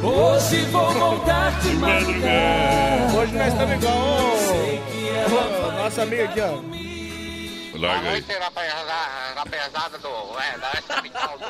Hoje 0.08 0.64
vou 0.66 0.92
voltar 0.92 1.60
te 1.60 1.68
madrugar 1.74 3.16
Hoje 3.16 3.32
nós 3.34 3.52
estamos 3.52 3.74
igual 3.74 4.28
nosso 5.88 6.00
amigo 6.02 6.24
aqui, 6.24 6.40
ó. 6.40 7.78
Larga 7.78 8.08
aí. 8.08 8.20
noite, 8.20 8.32
rapaziada, 8.32 8.92
rapaziada 9.34 9.98
do, 9.98 10.08
é, 10.38 10.58
da 10.58 10.70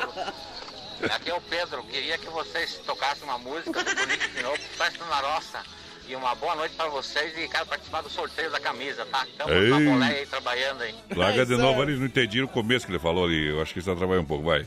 do... 0.01 1.13
Aqui 1.13 1.29
é 1.29 1.33
o 1.33 1.41
Pedro, 1.41 1.83
queria 1.83 2.17
que 2.17 2.29
vocês 2.29 2.79
tocassem 2.85 3.23
uma 3.23 3.37
música 3.37 3.83
do 3.83 3.95
Bonito 3.95 4.29
de 4.29 4.41
novo, 4.41 4.57
Festa 4.57 5.03
na 5.05 5.17
Roça. 5.17 5.61
E 6.07 6.15
uma 6.15 6.33
boa 6.35 6.55
noite 6.55 6.73
pra 6.75 6.87
vocês 6.87 7.37
e 7.37 7.47
quero 7.47 7.65
participar 7.65 8.01
do 8.01 8.09
sorteio 8.09 8.49
da 8.49 8.59
camisa, 8.59 9.05
tá? 9.05 9.25
Estamos 9.27 9.69
na 9.69 9.91
boleia 9.91 10.19
aí 10.19 10.25
trabalhando 10.25 10.81
aí. 10.81 10.95
Larga 11.15 11.45
de 11.45 11.57
novo 11.57 11.81
ali, 11.81 11.97
não 11.97 12.05
entendi 12.05 12.41
o 12.41 12.47
começo 12.47 12.85
que 12.85 12.91
ele 12.91 12.99
falou 12.99 13.25
ali. 13.25 13.49
Eu 13.49 13.61
acho 13.61 13.73
que 13.73 13.81
você 13.81 13.89
tá 13.89 13.95
trabalhando 13.95 14.23
um 14.23 14.27
pouco, 14.27 14.45
vai. 14.45 14.65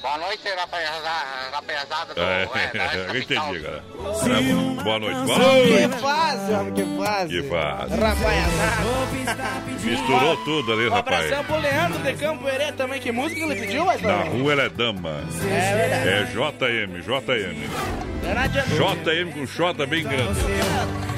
Boa 0.00 0.16
noite, 0.18 0.48
rapaziada, 0.56 1.08
rapaziada 1.52 2.14
do, 2.14 2.20
É, 2.20 2.48
é, 2.74 3.10
eu 3.10 3.18
entendi, 3.18 3.60
cara. 3.60 3.82
É, 3.88 4.82
boa 4.82 4.98
noite, 4.98 5.20
boa 5.26 5.38
noite. 5.38 5.72
Que 5.72 5.88
fase, 6.00 6.52
homem, 6.52 6.74
que 6.74 6.84
fase. 7.04 7.28
Que 7.42 7.48
fase. 7.48 7.94
Rapaiazada. 7.96 9.62
Misturou 9.82 10.36
tudo 10.44 10.72
ali, 10.72 10.88
Um 10.88 10.94
abração 10.94 11.28
rapaz. 11.42 11.46
pro 11.46 11.58
Leandro 11.60 11.98
de 11.98 12.14
Campo 12.14 12.48
Herê 12.48 12.72
também. 12.72 13.00
Que 13.00 13.10
música 13.12 13.40
ele 13.40 13.56
pediu, 13.56 13.84
mas 13.84 14.00
Na 14.00 14.22
rua 14.22 14.52
ela 14.52 14.62
é 14.64 14.68
dama. 14.68 15.20
É 15.42 15.76
verdade. 15.76 16.08
É 16.08 16.22
JM, 16.24 17.00
JM. 17.02 18.38
Adianta. 18.38 18.70
JM 18.70 19.32
com 19.32 19.44
J 19.46 19.86
bem 19.86 20.02
grande. 20.04 20.38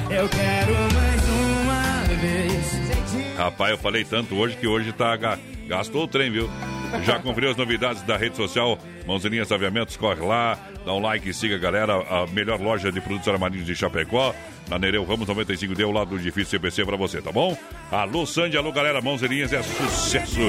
Eu 0.09 0.27
quero 0.29 0.73
mais 0.93 1.29
uma 1.29 2.03
vez 2.19 3.37
Rapaz, 3.37 3.71
eu 3.71 3.77
falei 3.77 4.03
tanto 4.03 4.35
hoje 4.35 4.55
que 4.57 4.67
hoje 4.67 4.91
tá. 4.91 5.15
ga- 5.15 5.37
Gastou 5.67 6.03
o 6.03 6.07
trem, 6.07 6.29
viu? 6.31 6.49
Já 7.03 7.19
conferiu 7.19 7.51
as 7.51 7.57
novidades 7.57 8.01
da 8.03 8.17
rede 8.17 8.35
social 8.35 8.77
Mãozinhas 9.05 9.51
Aviamentos? 9.51 9.97
Corre 9.97 10.21
lá, 10.21 10.57
dá 10.85 10.93
um 10.93 10.99
like 10.99 11.29
e 11.29 11.33
siga, 11.33 11.57
galera. 11.57 11.93
A 11.93 12.27
melhor 12.27 12.59
loja 12.59 12.91
de 12.91 13.01
produtos 13.01 13.27
armarinhos 13.27 13.65
de 13.65 13.75
Chapecó. 13.75 14.33
Na 14.69 14.77
Nereu 14.79 15.03
Ramos 15.03 15.27
95D, 15.27 15.83
ao 15.83 15.91
lado 15.91 16.11
do 16.11 16.15
edifício 16.17 16.51
CPC 16.51 16.85
pra 16.85 16.95
você, 16.95 17.21
tá 17.21 17.31
bom? 17.31 17.57
Alô, 17.91 18.25
Sandy, 18.25 18.55
alô, 18.55 18.71
galera. 18.71 19.01
Mãozinhas 19.01 19.51
é 19.51 19.61
sucesso. 19.61 20.39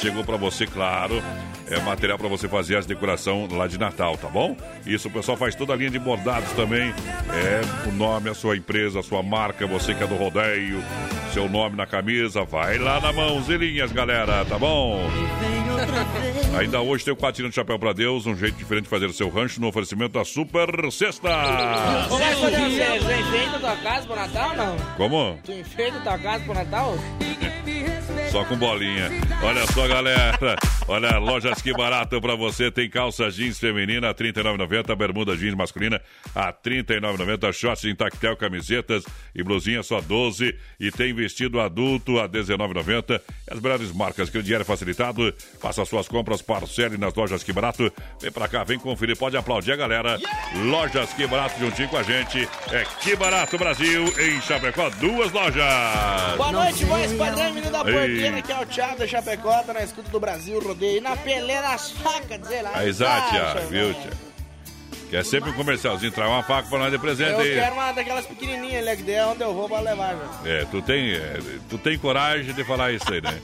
Chegou 0.00 0.24
pra 0.24 0.36
você, 0.36 0.66
claro. 0.66 1.22
É 1.68 1.80
material 1.80 2.16
pra 2.16 2.28
você 2.28 2.48
fazer 2.48 2.76
as 2.76 2.86
decoração 2.86 3.48
lá 3.50 3.66
de 3.66 3.76
Natal, 3.76 4.16
tá 4.16 4.28
bom? 4.28 4.56
Isso, 4.86 5.08
o 5.08 5.10
pessoal 5.10 5.36
faz 5.36 5.54
toda 5.54 5.72
a 5.72 5.76
linha 5.76 5.90
de 5.90 5.98
bordados 5.98 6.52
também. 6.52 6.94
É 7.28 7.88
o 7.88 7.92
nome, 7.92 8.30
a 8.30 8.34
sua 8.34 8.56
empresa, 8.56 9.00
a 9.00 9.02
sua 9.02 9.22
marca, 9.22 9.66
você 9.66 9.92
que 9.92 10.02
é 10.02 10.06
do 10.06 10.14
rodeio, 10.14 10.82
seu 11.34 11.48
nome 11.48 11.76
na 11.76 11.84
camisa, 11.84 12.44
vai 12.44 12.78
lá 12.78 13.00
na 13.00 13.12
Mãozinhas, 13.12 13.90
galera, 13.90 14.44
tá 14.44 14.58
bom? 14.58 15.10
Ainda 16.58 16.80
hoje 16.80 17.04
tem 17.04 17.12
o 17.12 17.16
Quatino 17.16 17.48
de 17.48 17.54
Chapéu 17.54 17.78
pra 17.78 17.92
Deus, 17.92 18.26
um 18.26 18.36
jeito 18.36 18.56
diferente 18.56 18.84
de 18.84 18.90
fazer 18.90 19.06
o 19.06 19.12
seu 19.12 19.28
rancho 19.28 19.60
no 19.60 19.68
oferecimento 19.68 20.12
da 20.12 20.24
Super 20.24 20.68
Sexta. 20.90 21.28
Você 22.08 22.76
já 22.76 22.96
enfeita 22.96 23.58
tua 23.58 23.76
casa 23.76 24.06
pro 24.06 24.16
Natal 24.16 24.56
não? 24.56 24.76
Como? 24.96 25.38
Tu 25.44 25.52
enfeita 25.52 26.00
tua 26.00 26.18
casa 26.18 26.44
pro 26.44 26.54
Natal? 26.54 26.94
Só 28.30 28.44
com 28.44 28.56
bolinha. 28.56 29.10
Olha 29.42 29.66
só, 29.68 29.86
galera. 29.86 30.56
Olha, 30.88 31.18
lojas 31.18 31.62
que 31.62 31.72
barato 31.72 32.20
pra 32.20 32.34
você. 32.34 32.70
Tem 32.70 32.88
calça 32.88 33.30
jeans 33.30 33.58
feminina 33.58 34.08
a 34.08 34.10
R$ 34.10 34.32
39,90, 34.32 34.96
bermuda 34.96 35.36
jeans 35.36 35.54
masculina 35.54 36.00
a 36.34 36.46
R$ 36.46 36.54
39,90, 36.64 37.52
shorts 37.52 37.84
em 37.84 37.94
tactel, 37.94 38.36
camisetas 38.36 39.04
e 39.34 39.42
blusinha 39.42 39.82
só 39.82 40.00
12 40.00 40.54
e 40.78 40.90
tem 40.90 41.14
vestido 41.14 41.60
adulto 41.60 42.18
a 42.18 42.22
R$ 42.22 42.28
19,90. 42.28 43.20
As 43.50 43.60
melhores 43.60 43.92
marcas, 43.92 44.28
crediário 44.30 44.64
facilitado. 44.64 45.32
Faça 45.76 45.84
suas 45.90 46.08
compras, 46.08 46.40
parcele 46.40 46.96
nas 46.96 47.12
lojas 47.12 47.42
que 47.42 47.52
barato. 47.52 47.92
Vem 48.18 48.32
pra 48.32 48.48
cá, 48.48 48.64
vem 48.64 48.78
conferir, 48.78 49.14
pode 49.14 49.36
aplaudir 49.36 49.72
a 49.72 49.76
galera. 49.76 50.18
Lojas 50.64 51.12
que 51.12 51.26
barato 51.26 51.60
juntinho 51.60 51.86
com 51.90 51.98
a 51.98 52.02
gente. 52.02 52.48
É 52.72 52.82
que 53.02 53.14
barato 53.14 53.58
Brasil 53.58 54.04
em 54.18 54.40
Chapecó, 54.40 54.88
duas 54.88 55.30
lojas. 55.32 55.62
Boa 56.38 56.50
noite, 56.50 56.82
voz 56.86 57.12
padrão, 57.12 57.52
menino 57.52 57.70
da 57.70 57.80
Ei. 57.80 57.92
porteira, 57.92 58.40
que 58.42 58.52
é 58.52 58.58
o 58.58 58.64
Thiago 58.64 58.98
da 59.00 59.06
Chapecó, 59.06 59.62
tá 59.64 59.74
na 59.74 59.82
escuta 59.82 60.08
do 60.08 60.18
Brasil, 60.18 60.58
rodeio, 60.60 61.02
na 61.02 61.14
peleia 61.14 61.60
das 61.60 61.90
facas, 61.90 62.40
dizer 62.40 62.62
lá. 62.62 62.70
Tia, 62.72 62.92
Baixa, 62.94 63.60
viu, 63.68 63.92
tia? 63.92 64.12
Quer 65.10 65.24
sempre 65.26 65.50
um 65.50 65.52
comercialzinho, 65.52 66.10
traz 66.10 66.30
uma 66.30 66.42
faca 66.42 66.68
pra 66.70 66.78
nós 66.78 66.90
de 66.90 66.98
presente 66.98 67.32
Eu 67.32 67.40
aí. 67.40 67.54
quero 67.54 67.74
uma 67.74 67.92
daquelas 67.92 68.24
pequenininhas 68.24 68.86
ali, 68.88 68.96
que 68.96 69.02
der 69.02 69.26
onde 69.26 69.42
eu 69.42 69.52
vou 69.52 69.68
pra 69.68 69.80
levar, 69.80 70.14
velho. 70.16 70.30
É, 70.58 70.64
tu 70.64 70.80
tem, 70.80 71.12
é, 71.12 71.38
tu 71.68 71.76
tem 71.76 71.98
coragem 71.98 72.54
de 72.54 72.64
falar 72.64 72.92
isso 72.92 73.12
aí, 73.12 73.20
né? 73.20 73.38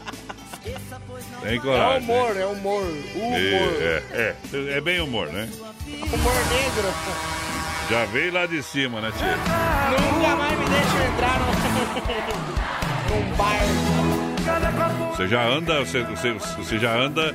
Tem 1.43 1.57
É 1.57 1.61
coragem. 1.61 2.03
humor, 2.03 2.37
é 2.37 2.47
humor, 2.47 2.83
humor. 3.15 3.39
É, 3.39 4.03
é, 4.13 4.35
é, 4.53 4.77
é 4.77 4.81
bem 4.81 5.01
humor, 5.01 5.27
né? 5.29 5.49
Humor 5.87 6.35
negro. 6.51 6.95
Já 7.91 8.05
veio 8.07 8.33
lá 8.33 8.47
de 8.47 8.63
cima, 8.63 9.01
né, 9.01 9.13
tia? 9.19 9.37
Nunca 9.37 10.37
mais 10.37 10.59
me 10.59 10.65
deixa 10.67 11.05
entrar 11.05 11.39
no... 11.41 11.53
num 13.31 13.37
bar. 13.37 13.59
Você 15.17 15.29
já 15.29 15.43
anda, 15.43 15.81
você, 15.85 16.03
você, 16.05 16.33
você 16.33 16.79
já 16.79 16.93
anda 16.95 17.35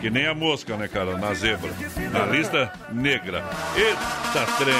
que 0.00 0.08
nem 0.10 0.26
a 0.26 0.34
mosca, 0.34 0.76
né, 0.76 0.88
cara? 0.88 1.16
Na 1.18 1.34
zebra. 1.34 1.70
Na 2.12 2.26
lista 2.26 2.72
negra. 2.92 3.44
Eita 3.76 4.46
trem! 4.58 4.74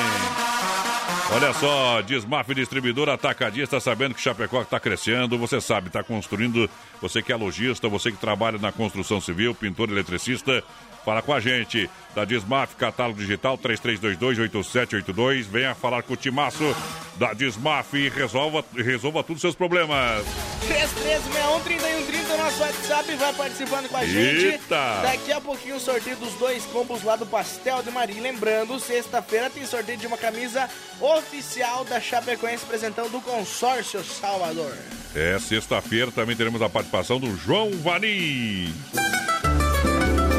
Olha 1.31 1.53
só, 1.53 2.01
Desmaf 2.01 2.55
Distribuidor 2.55 3.11
Atacadista, 3.11 3.79
sabendo 3.79 4.15
que 4.15 4.21
Chapecó 4.21 4.63
está 4.63 4.81
crescendo, 4.81 5.37
você 5.37 5.61
sabe, 5.61 5.89
está 5.89 6.03
construindo, 6.03 6.69
você 7.03 7.21
que 7.21 7.31
é 7.31 7.37
lojista, 7.37 7.87
você 7.87 8.11
que 8.11 8.17
trabalha 8.17 8.57
na 8.59 8.73
construção 8.73 9.21
civil, 9.21 9.55
pintor, 9.55 9.91
eletricista, 9.91 10.65
fala 11.09 11.23
com 11.23 11.33
a 11.33 11.41
gente. 11.41 11.89
Da 12.15 12.27
Desmaf, 12.27 12.75
catálogo 12.77 13.19
digital 13.19 13.57
3322-8782, 13.57 15.45
venha 15.45 15.75
falar 15.75 16.03
com 16.03 16.13
o 16.13 16.17
Timaço 16.17 16.77
da 17.17 17.33
Desmaf 17.33 17.95
e 17.95 18.11
resolva, 18.11 18.63
resolva 18.75 19.23
todos 19.23 19.37
os 19.37 19.41
seus 19.41 19.55
problemas. 19.55 20.27
3361-3130, 20.67 22.37
nosso 22.37 22.61
WhatsApp, 22.61 23.15
vai 23.17 23.33
participando 23.33 23.89
com 23.89 23.97
a 23.97 24.05
gente. 24.05 24.47
Eita! 24.47 25.01
Daqui 25.03 25.33
a 25.33 25.41
pouquinho 25.41 25.77
o 25.77 25.81
sorteio 25.81 26.17
dos 26.17 26.35
dois 26.35 26.67
combos 26.67 27.03
lá 27.03 27.17
do 27.17 27.25
Pastel 27.25 27.83
de 27.83 27.91
Maria. 27.91 28.21
Lembrando, 28.21 28.79
sexta-feira 28.79 29.49
tem 29.49 29.65
sorteio 29.65 29.97
de 29.97 30.07
uma 30.07 30.19
camisa 30.19 30.69
oficial 31.01 31.87
da 31.87 32.01
Chapecoense, 32.01 32.65
apresentando 32.65 33.11
do 33.11 33.21
Consórcio 33.23 34.05
Salvador. 34.05 34.77
É, 35.15 35.39
sexta-feira 35.39 36.11
também 36.11 36.37
teremos 36.37 36.61
a 36.61 36.69
participação 36.69 37.19
do 37.19 37.35
João 37.35 37.71
Vani. 37.71 38.75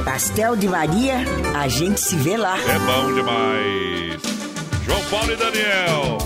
Pastel 0.10 0.55
de 0.55 0.68
Maria, 0.68 1.18
a 1.55 1.68
gente 1.68 2.01
se 2.01 2.16
vê 2.16 2.36
lá. 2.36 2.57
É 2.57 2.80
bom 2.80 3.14
demais. 3.14 4.20
João 4.84 5.03
Paulo 5.07 5.32
e 5.32 5.36
Daniel. 5.36 6.18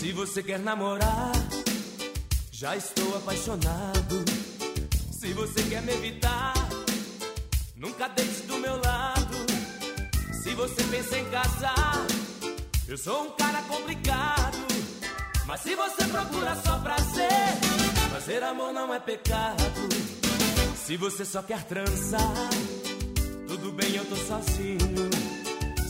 Se 0.00 0.12
você 0.12 0.42
quer 0.42 0.58
namorar, 0.60 1.32
já 2.50 2.74
estou 2.74 3.18
apaixonado. 3.18 4.45
Se 5.18 5.32
você 5.32 5.62
quer 5.62 5.80
me 5.80 5.94
evitar, 5.94 6.52
nunca 7.74 8.06
deixe 8.08 8.42
do 8.42 8.58
meu 8.58 8.76
lado. 8.76 9.36
Se 10.42 10.54
você 10.54 10.84
pensa 10.84 11.18
em 11.18 11.24
casar, 11.30 12.06
eu 12.86 12.98
sou 12.98 13.24
um 13.24 13.30
cara 13.30 13.62
complicado. 13.62 14.58
Mas 15.46 15.60
se 15.62 15.74
você 15.74 16.04
procura 16.04 16.54
só 16.56 16.78
prazer, 16.80 17.30
fazer 18.12 18.42
amor 18.42 18.74
não 18.74 18.92
é 18.92 19.00
pecado. 19.00 19.88
Se 20.76 20.98
você 20.98 21.24
só 21.24 21.42
quer 21.42 21.64
trançar, 21.64 22.50
tudo 23.48 23.72
bem, 23.72 23.96
eu 23.96 24.04
tô 24.04 24.16
sozinho. 24.16 25.10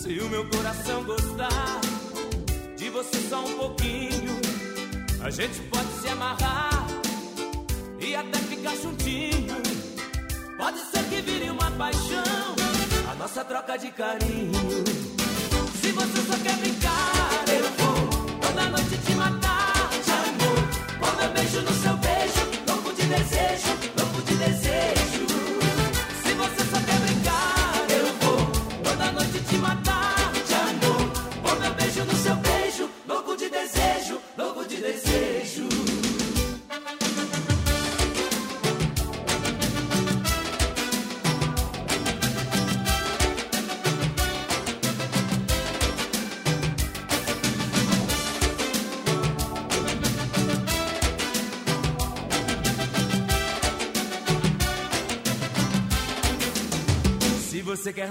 Se 0.03 0.20
o 0.20 0.31
meu 0.31 0.49
coração 0.51 1.03
gostar 1.03 1.81
de 2.77 2.89
você 2.91 3.29
só 3.29 3.45
um 3.45 3.59
pouquinho, 3.59 4.41
a 5.20 5.31
gente 5.31 5.61
pode 5.62 6.01
se 6.01 6.09
amarrar 6.09 6.86
e 8.07 8.14
até 8.14 8.38
ficar 8.38 8.76
juntinho. 8.76 9.57
Pode 10.57 10.78
ser 10.78 11.02
que 11.04 11.20
vire 11.22 11.50
uma 11.50 11.70
paixão, 11.72 12.54
a 13.11 13.14
nossa 13.16 13.44
troca 13.44 13.76
de 13.76 13.90
carinho. 13.90 14.52
Se 15.80 15.92
você 15.92 16.22
só 16.22 16.38
quer 16.42 16.57
brincar, 16.59 17.44
eu 17.48 17.64
vou 17.78 18.38
toda 18.40 18.68
noite 18.68 18.96
te 19.04 19.14
matar 19.14 19.90
de 20.04 20.11
amor. 20.12 20.62
Com 21.00 21.16
meu 21.20 21.30
beijo 21.32 21.61
no 21.62 21.72
seu 21.82 21.96
beijo, 21.96 22.42
louco 22.68 22.92
de 22.94 23.07
desejo, 23.07 23.72
louco 23.98 24.22
de 24.22 24.34
desejo. 24.36 25.15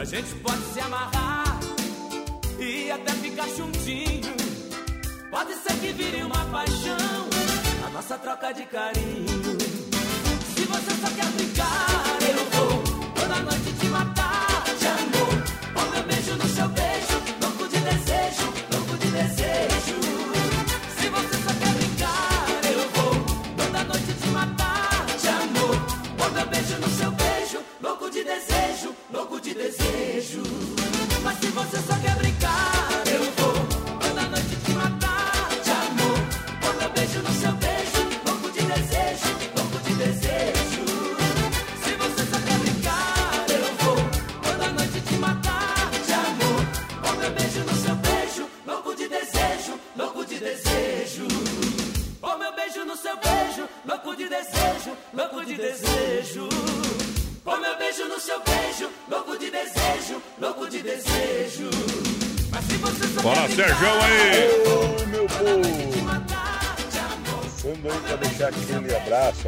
a 0.00 0.04
gente 0.04 0.34
pode 0.36 0.62
se 0.72 0.80
amarrar 0.80 1.60
e 2.58 2.90
até 2.90 3.12
ficar 3.12 3.46
juntinho. 3.48 4.34
Pode 5.30 5.52
ser 5.56 5.74
que 5.74 5.92
vire 5.92 6.22
uma 6.22 6.42
paixão, 6.46 7.28
a 7.86 7.90
nossa 7.90 8.16
troca 8.16 8.50
de 8.54 8.64
carinho. 8.64 9.26
você 10.70 10.90
só 11.02 11.10
quer 11.14 11.26
brincar, 11.32 12.09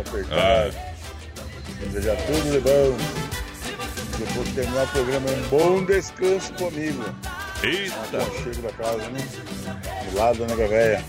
apertado. 0.03 0.75
Desejar 1.81 2.17
tudo 2.27 2.53
de 2.53 2.61
bom. 2.61 2.97
Depois 4.19 4.49
de 4.49 4.55
terminar 4.55 4.85
o 4.85 4.89
programa, 4.89 5.27
um 5.31 5.49
bom 5.49 5.85
descanso 5.85 6.53
comigo. 6.55 7.03
Eita! 7.63 8.21
Chego 8.43 8.63
da 8.63 8.73
casa, 8.73 9.09
né? 9.09 9.27
Do 10.11 10.17
lado 10.19 10.39
da 10.41 10.47
nega 10.55 10.69
véia. 10.69 11.05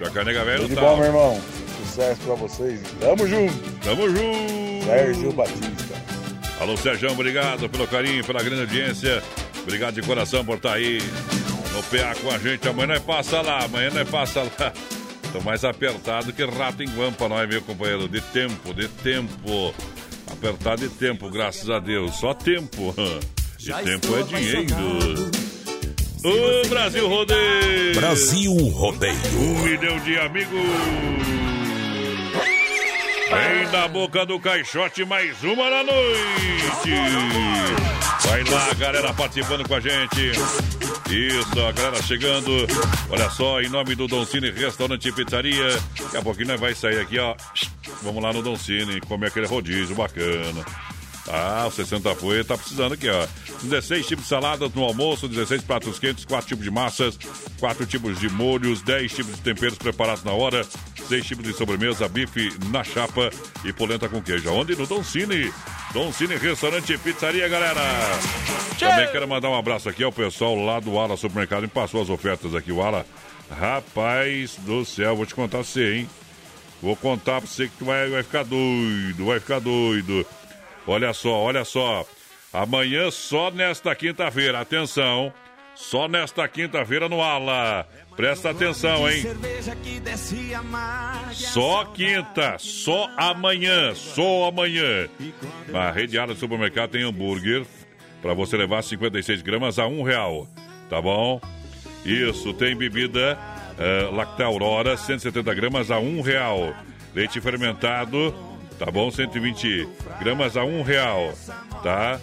Já 0.00 0.10
que 0.10 0.18
a 0.18 0.24
nega 0.24 0.44
velha 0.44 0.58
Tudo 0.60 0.68
de 0.68 0.74
tá. 0.76 0.80
bom, 0.80 0.96
meu 0.96 1.06
irmão. 1.06 1.40
Sucesso 1.84 2.20
pra 2.20 2.34
vocês. 2.34 2.80
Tamo 3.00 3.26
junto. 3.26 3.70
Tamo 3.84 4.08
junto. 4.08 4.84
Sérgio 4.86 5.32
Batista. 5.32 5.94
Alô, 6.60 6.76
Sérgio, 6.76 7.10
obrigado 7.10 7.68
pelo 7.68 7.86
carinho, 7.86 8.24
pela 8.24 8.42
grande 8.42 8.60
audiência. 8.62 9.22
Obrigado 9.62 9.94
de 9.94 10.02
coração 10.02 10.44
por 10.44 10.56
estar 10.56 10.74
aí 10.74 10.98
no 11.72 11.82
PA 11.84 12.14
com 12.22 12.30
a 12.30 12.38
gente. 12.38 12.66
Amanhã 12.68 12.86
nós 12.94 13.02
passa 13.02 13.40
lá, 13.40 13.64
amanhã 13.64 13.90
nós 13.90 14.08
passa 14.08 14.42
lá. 14.42 14.72
Tô 15.32 15.40
mais 15.40 15.64
apertado 15.64 16.32
que 16.32 16.44
rato 16.44 16.82
em 16.82 16.88
guampa, 16.88 17.28
nós, 17.28 17.48
meu 17.48 17.62
companheiro. 17.62 18.08
De 18.08 18.20
tempo, 18.20 18.72
de 18.72 18.88
tempo. 18.88 19.74
Apertado 20.30 20.88
de 20.88 20.94
tempo, 20.94 21.30
graças 21.30 21.68
a 21.70 21.78
Deus. 21.78 22.16
Só 22.16 22.34
tempo. 22.34 22.94
E 23.60 23.72
tempo 23.82 24.16
é 24.16 24.22
dinheiro. 24.22 25.30
O 26.24 26.68
Brasil 26.68 27.08
Rodeio. 27.08 27.94
Brasil 27.96 28.54
Rodeio. 28.68 29.14
Um 29.36 29.62
milhão 29.64 29.98
de 29.98 30.16
amigos. 30.16 30.60
Vem 33.28 33.70
da 33.70 33.88
boca 33.88 34.24
do 34.24 34.40
caixote 34.40 35.04
mais 35.04 35.42
uma 35.42 35.68
na 35.68 35.84
noite. 35.84 36.90
Vai 38.22 38.44
lá, 38.44 38.72
galera 38.74 39.12
participando 39.12 39.68
com 39.68 39.74
a 39.74 39.80
gente. 39.80 40.32
Isso, 41.10 41.60
a 41.60 41.72
galera 41.72 42.02
chegando. 42.02 42.50
Olha 43.10 43.30
só, 43.30 43.60
em 43.60 43.68
nome 43.68 43.94
do 43.94 44.06
Don 44.06 44.24
Cine 44.24 44.50
Restaurante 44.50 45.08
e 45.08 45.12
Pizzaria. 45.12 45.70
Daqui 46.00 46.16
a 46.16 46.22
pouquinho 46.22 46.48
nós 46.48 46.60
vai 46.60 46.74
sair 46.74 47.00
aqui, 47.00 47.18
ó. 47.18 47.34
Vamos 48.02 48.22
lá 48.22 48.32
no 48.32 48.42
Don 48.42 48.56
Cine, 48.56 49.00
comer 49.00 49.28
aquele 49.28 49.46
rodízio 49.46 49.96
bacana. 49.96 50.64
Ah, 51.30 51.66
o 51.66 51.70
60 51.70 52.14
foi, 52.14 52.42
tá 52.42 52.56
precisando 52.56 52.94
aqui, 52.94 53.08
ó. 53.08 53.26
16 53.62 54.06
tipos 54.06 54.24
de 54.24 54.30
saladas 54.30 54.72
no 54.72 54.82
almoço, 54.82 55.28
16 55.28 55.62
pratos 55.62 55.98
quentes, 55.98 56.24
4 56.24 56.48
tipos 56.48 56.64
de 56.64 56.70
massas, 56.70 57.18
4 57.60 57.84
tipos 57.86 58.18
de 58.18 58.30
molhos, 58.30 58.80
10 58.82 59.12
tipos 59.12 59.34
de 59.34 59.40
temperos 59.42 59.76
preparados 59.76 60.24
na 60.24 60.32
hora, 60.32 60.66
6 61.08 61.26
tipos 61.26 61.44
de 61.44 61.52
sobremesa, 61.52 62.08
bife 62.08 62.52
na 62.70 62.82
chapa 62.82 63.30
e 63.64 63.72
polenta 63.72 64.08
com 64.08 64.22
queijo. 64.22 64.50
Onde? 64.50 64.74
No 64.74 64.86
Don 64.86 65.04
Cine. 65.04 65.52
Don 65.92 66.12
Cine 66.12 66.36
Restaurante 66.36 66.92
e 66.92 66.98
Pizzaria, 66.98 67.48
galera. 67.48 67.80
Também 68.78 69.10
quero 69.10 69.28
mandar 69.28 69.50
um 69.50 69.58
abraço 69.58 69.88
aqui 69.88 70.04
ao 70.04 70.12
pessoal 70.12 70.54
lá 70.54 70.80
do 70.80 70.98
Ala 70.98 71.16
Supermercado. 71.16 71.62
Me 71.62 71.68
passou 71.68 72.00
as 72.02 72.08
ofertas 72.08 72.54
aqui, 72.54 72.72
o 72.72 72.82
Ala. 72.82 73.04
Rapaz 73.50 74.56
do 74.58 74.84
céu, 74.84 75.16
vou 75.16 75.26
te 75.26 75.34
contar 75.34 75.58
você, 75.58 75.96
hein? 75.96 76.10
Vou 76.80 76.94
contar 76.94 77.40
pra 77.40 77.50
você 77.50 77.66
que 77.66 77.76
tu 77.78 77.84
vai, 77.86 78.08
vai 78.08 78.22
ficar 78.22 78.44
doido, 78.44 79.24
vai 79.26 79.40
ficar 79.40 79.58
doido. 79.58 80.24
Olha 80.88 81.12
só, 81.12 81.30
olha 81.30 81.64
só. 81.66 82.06
Amanhã, 82.50 83.10
só 83.10 83.50
nesta 83.50 83.94
quinta-feira, 83.94 84.58
atenção. 84.58 85.30
Só 85.74 86.08
nesta 86.08 86.48
quinta-feira 86.48 87.08
no 87.08 87.22
Ala. 87.22 87.86
Presta 88.16 88.50
atenção, 88.50 89.08
hein? 89.08 89.22
Só 91.32 91.84
quinta, 91.84 92.56
só 92.58 93.08
amanhã, 93.16 93.94
só 93.94 94.48
amanhã. 94.48 95.08
Na 95.68 95.92
rede 95.92 96.18
Ala 96.18 96.34
Supermercado 96.34 96.90
tem 96.90 97.04
hambúrguer 97.04 97.64
para 98.20 98.34
você 98.34 98.56
levar 98.56 98.82
56 98.82 99.42
gramas 99.42 99.78
a 99.78 99.86
um 99.86 100.02
real. 100.02 100.48
Tá 100.88 101.00
bom? 101.00 101.40
Isso, 102.04 102.52
tem 102.54 102.74
bebida 102.74 103.38
uh, 103.78 104.14
Lacta 104.14 104.44
Aurora, 104.44 104.96
170 104.96 105.54
gramas 105.54 105.90
a 105.90 105.98
um 105.98 106.22
real. 106.22 106.74
Leite 107.14 107.40
fermentado, 107.40 108.34
tá 108.78 108.90
bom? 108.90 109.10
120 109.10 109.88
gramas 110.20 110.56
a 110.56 110.64
um 110.64 110.82
real, 110.82 111.34
tá? 111.82 112.20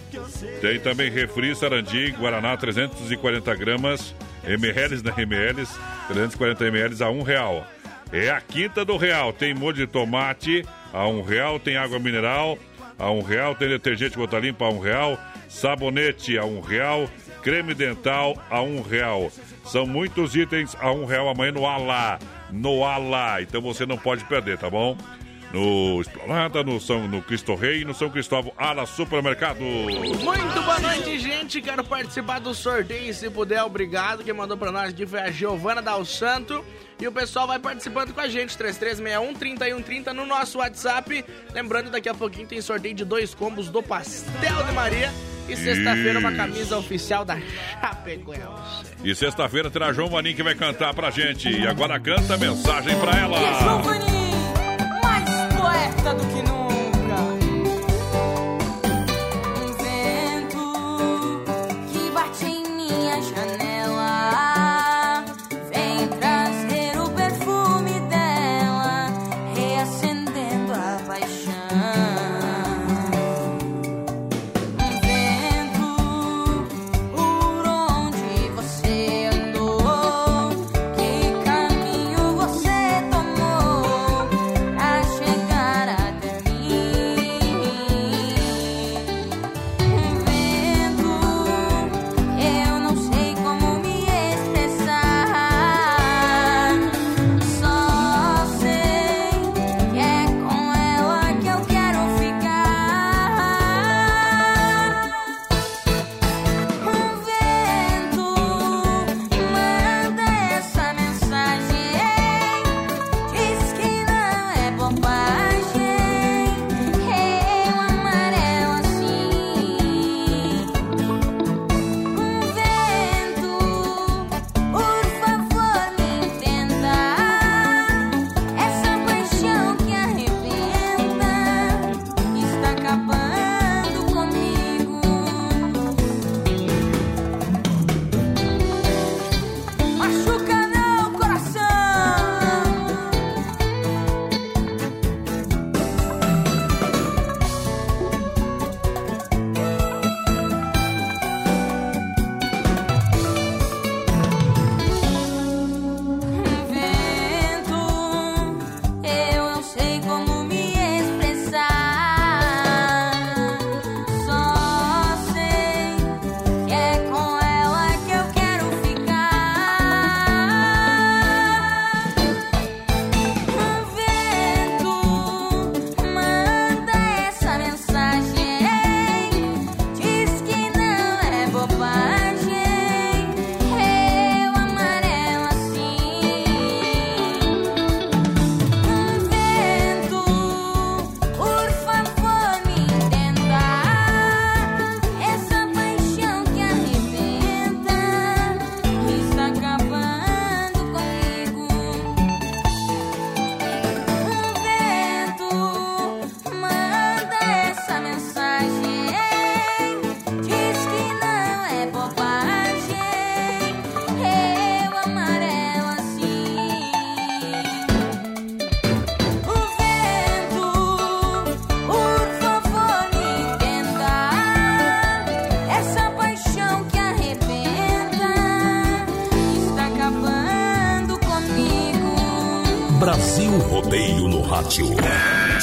Tem 0.60 0.80
também 0.80 1.10
refri 1.10 1.54
Sarandi, 1.54 2.12
Guaraná, 2.18 2.56
340 2.56 3.54
gramas, 3.54 4.14
ml, 4.44 5.02
né? 5.02 5.12
ml, 5.18 5.66
340 6.08 6.64
ml 6.66 7.02
a 7.02 7.10
um 7.10 7.22
real. 7.22 7.66
É 8.12 8.30
a 8.30 8.40
quinta 8.40 8.84
do 8.84 8.96
real. 8.96 9.32
Tem 9.32 9.52
molho 9.54 9.76
de 9.76 9.86
tomate 9.86 10.64
a 10.92 11.06
um 11.06 11.22
real, 11.22 11.58
tem 11.58 11.76
água 11.76 11.98
mineral 11.98 12.58
a 12.98 13.10
um 13.10 13.20
real, 13.20 13.54
tem 13.54 13.68
detergente 13.68 14.16
gota 14.16 14.38
limpa 14.38 14.64
a 14.64 14.70
um 14.70 14.78
real, 14.78 15.18
sabonete 15.48 16.38
a 16.38 16.44
um 16.44 16.60
real, 16.60 17.10
creme 17.42 17.74
dental 17.74 18.36
a 18.50 18.62
um 18.62 18.80
real. 18.80 19.30
São 19.64 19.86
muitos 19.86 20.34
itens 20.34 20.76
a 20.80 20.92
um 20.92 21.04
real 21.04 21.28
amanhã 21.28 21.52
no 21.52 21.66
Alá. 21.66 22.18
No 22.50 22.84
Alá. 22.84 23.42
Então 23.42 23.60
você 23.60 23.84
não 23.84 23.98
pode 23.98 24.24
perder, 24.24 24.56
tá 24.56 24.70
bom? 24.70 24.96
No 25.52 26.00
Esplanada, 26.00 26.62
no, 26.62 26.80
São, 26.80 27.06
no 27.06 27.22
Cristo 27.22 27.54
Rei 27.54 27.82
e 27.82 27.84
no 27.84 27.94
São 27.94 28.10
Cristóvão 28.10 28.52
Ala 28.56 28.84
Supermercado. 28.86 29.60
Muito 29.60 30.62
boa 30.62 30.80
noite, 30.80 31.18
gente. 31.18 31.62
Quero 31.62 31.84
participar 31.84 32.40
do 32.40 32.54
sorteio, 32.54 33.12
se 33.14 33.30
puder, 33.30 33.62
obrigado. 33.62 34.24
Quem 34.24 34.34
mandou 34.34 34.56
pra 34.56 34.72
nós 34.72 34.90
aqui 34.90 35.06
foi 35.06 35.20
a 35.20 35.30
Giovana 35.30 35.80
Dal 35.80 36.04
Santo. 36.04 36.64
E 37.00 37.06
o 37.06 37.12
pessoal 37.12 37.46
vai 37.46 37.58
participando 37.58 38.12
com 38.12 38.20
a 38.20 38.28
gente, 38.28 38.56
3361-3130 38.56 40.12
no 40.12 40.26
nosso 40.26 40.58
WhatsApp. 40.58 41.24
Lembrando, 41.52 41.90
daqui 41.90 42.08
a 42.08 42.14
pouquinho 42.14 42.46
tem 42.46 42.60
sorteio 42.60 42.94
de 42.94 43.04
dois 43.04 43.34
combos 43.34 43.68
do 43.68 43.82
Pastel 43.82 44.62
de 44.66 44.72
Maria. 44.72 45.12
E 45.48 45.54
sexta-feira, 45.54 46.18
uma 46.18 46.32
camisa 46.32 46.76
oficial 46.76 47.24
da 47.24 47.38
Chapecoense. 47.80 48.96
E 49.04 49.14
sexta-feira 49.14 49.70
terá 49.70 49.92
João 49.92 50.08
Vanim 50.08 50.34
que 50.34 50.42
vai 50.42 50.56
cantar 50.56 50.92
pra 50.92 51.10
gente. 51.10 51.48
E 51.48 51.66
agora 51.66 52.00
canta 52.00 52.34
a 52.34 52.38
mensagem 52.38 52.98
pra 52.98 53.12
ela. 53.16 53.38
mais 53.40 54.15
poeta 55.76 56.14
do 56.14 56.26
que 56.26 56.42
nunca. 56.42 56.65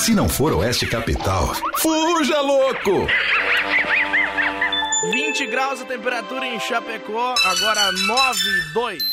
Se 0.03 0.13
não 0.13 0.27
for 0.27 0.51
Oeste 0.51 0.85
Capital, 0.85 1.55
fuja 1.77 2.41
louco! 2.41 3.07
20 5.13 5.47
graus 5.47 5.79
a 5.79 5.85
temperatura 5.85 6.45
em 6.45 6.59
Chapecó, 6.59 7.33
agora 7.45 7.89
9 7.89 8.39
e 8.49 8.73
2. 8.73 9.12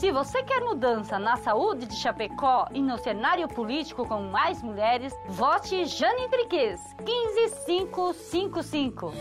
Se 0.00 0.10
você 0.10 0.42
quer 0.42 0.62
mudança 0.62 1.18
na 1.18 1.36
saúde 1.36 1.84
de 1.84 1.94
Chapecó 1.94 2.66
e 2.72 2.80
no 2.80 2.96
cenário 2.96 3.46
político 3.46 4.08
com 4.08 4.22
mais 4.22 4.62
mulheres, 4.62 5.12
vote 5.28 5.84
Jane 5.84 6.22
Enriquez, 6.22 6.80
15555. 7.04 9.12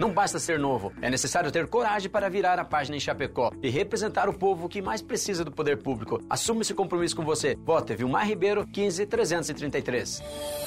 Não 0.00 0.10
basta 0.10 0.40
ser 0.40 0.58
novo, 0.58 0.92
é 1.02 1.10
necessário 1.10 1.52
ter 1.52 1.68
coragem 1.68 2.10
para 2.10 2.30
virar 2.30 2.58
a 2.58 2.64
página 2.64 2.96
em 2.96 3.00
Chapecó 3.00 3.52
e 3.62 3.68
representar 3.68 4.30
o 4.30 4.32
povo 4.32 4.66
que 4.66 4.80
mais 4.80 5.02
precisa 5.02 5.44
do 5.44 5.52
poder 5.52 5.82
público. 5.82 6.18
Assuma 6.28 6.62
esse 6.62 6.72
compromisso 6.72 7.14
com 7.14 7.22
você. 7.22 7.54
Vote 7.64 7.94
Vilmar 7.94 8.26
Ribeiro, 8.26 8.66
15333. 8.72 10.22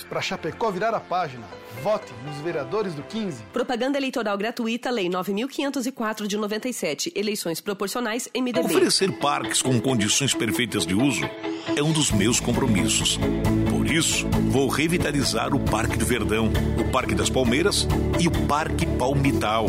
Para 0.07 0.21
Chapecó 0.21 0.69
virar 0.69 0.93
a 0.93 0.99
página, 0.99 1.43
vote 1.81 2.13
nos 2.23 2.37
vereadores 2.37 2.93
do 2.93 3.01
15. 3.01 3.43
Propaganda 3.51 3.97
eleitoral 3.97 4.37
gratuita, 4.37 4.91
Lei 4.91 5.09
9.504 5.09 6.27
de 6.27 6.37
97. 6.37 7.11
Eleições 7.15 7.59
proporcionais, 7.59 8.29
MDB. 8.35 8.59
Oferecer 8.59 9.11
parques 9.33 9.63
com 9.63 9.81
condições 9.81 10.31
perfeitas 10.31 10.85
de 10.85 10.93
uso 10.93 11.27
é 11.75 11.81
um 11.81 11.91
dos 11.91 12.11
meus 12.11 12.39
compromissos. 12.39 13.17
Por 13.67 13.89
isso, 13.89 14.27
vou 14.51 14.67
revitalizar 14.67 15.55
o 15.55 15.59
Parque 15.59 15.97
do 15.97 16.05
Verdão, 16.05 16.51
o 16.77 16.91
Parque 16.91 17.15
das 17.15 17.31
Palmeiras 17.31 17.87
e 18.19 18.27
o 18.27 18.31
Parque 18.45 18.85
Palmital. 18.85 19.65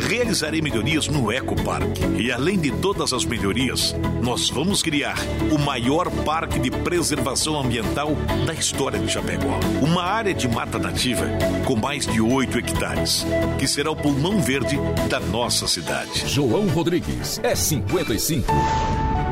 Realizarei 0.00 0.60
melhorias 0.62 1.06
no 1.08 1.30
Ecoparque. 1.30 2.04
E 2.18 2.32
além 2.32 2.58
de 2.58 2.70
todas 2.70 3.12
as 3.12 3.24
melhorias, 3.24 3.94
nós 4.22 4.48
vamos 4.48 4.82
criar 4.82 5.16
o 5.52 5.58
maior 5.58 6.10
parque 6.24 6.58
de 6.58 6.70
preservação 6.70 7.60
ambiental 7.60 8.16
da 8.46 8.54
história 8.54 8.98
de 8.98 9.08
Chapecó. 9.08 9.60
Uma 9.82 10.02
área 10.02 10.32
de 10.32 10.48
mata 10.48 10.78
nativa 10.78 11.26
com 11.64 11.76
mais 11.76 12.06
de 12.06 12.20
8 12.20 12.58
hectares, 12.58 13.26
que 13.58 13.68
será 13.68 13.90
o 13.90 13.96
pulmão 13.96 14.40
verde 14.40 14.78
da 15.08 15.20
nossa 15.20 15.68
cidade. 15.68 16.26
João 16.26 16.66
Rodrigues 16.68 17.38
é 17.42 17.54
55. 17.54 18.52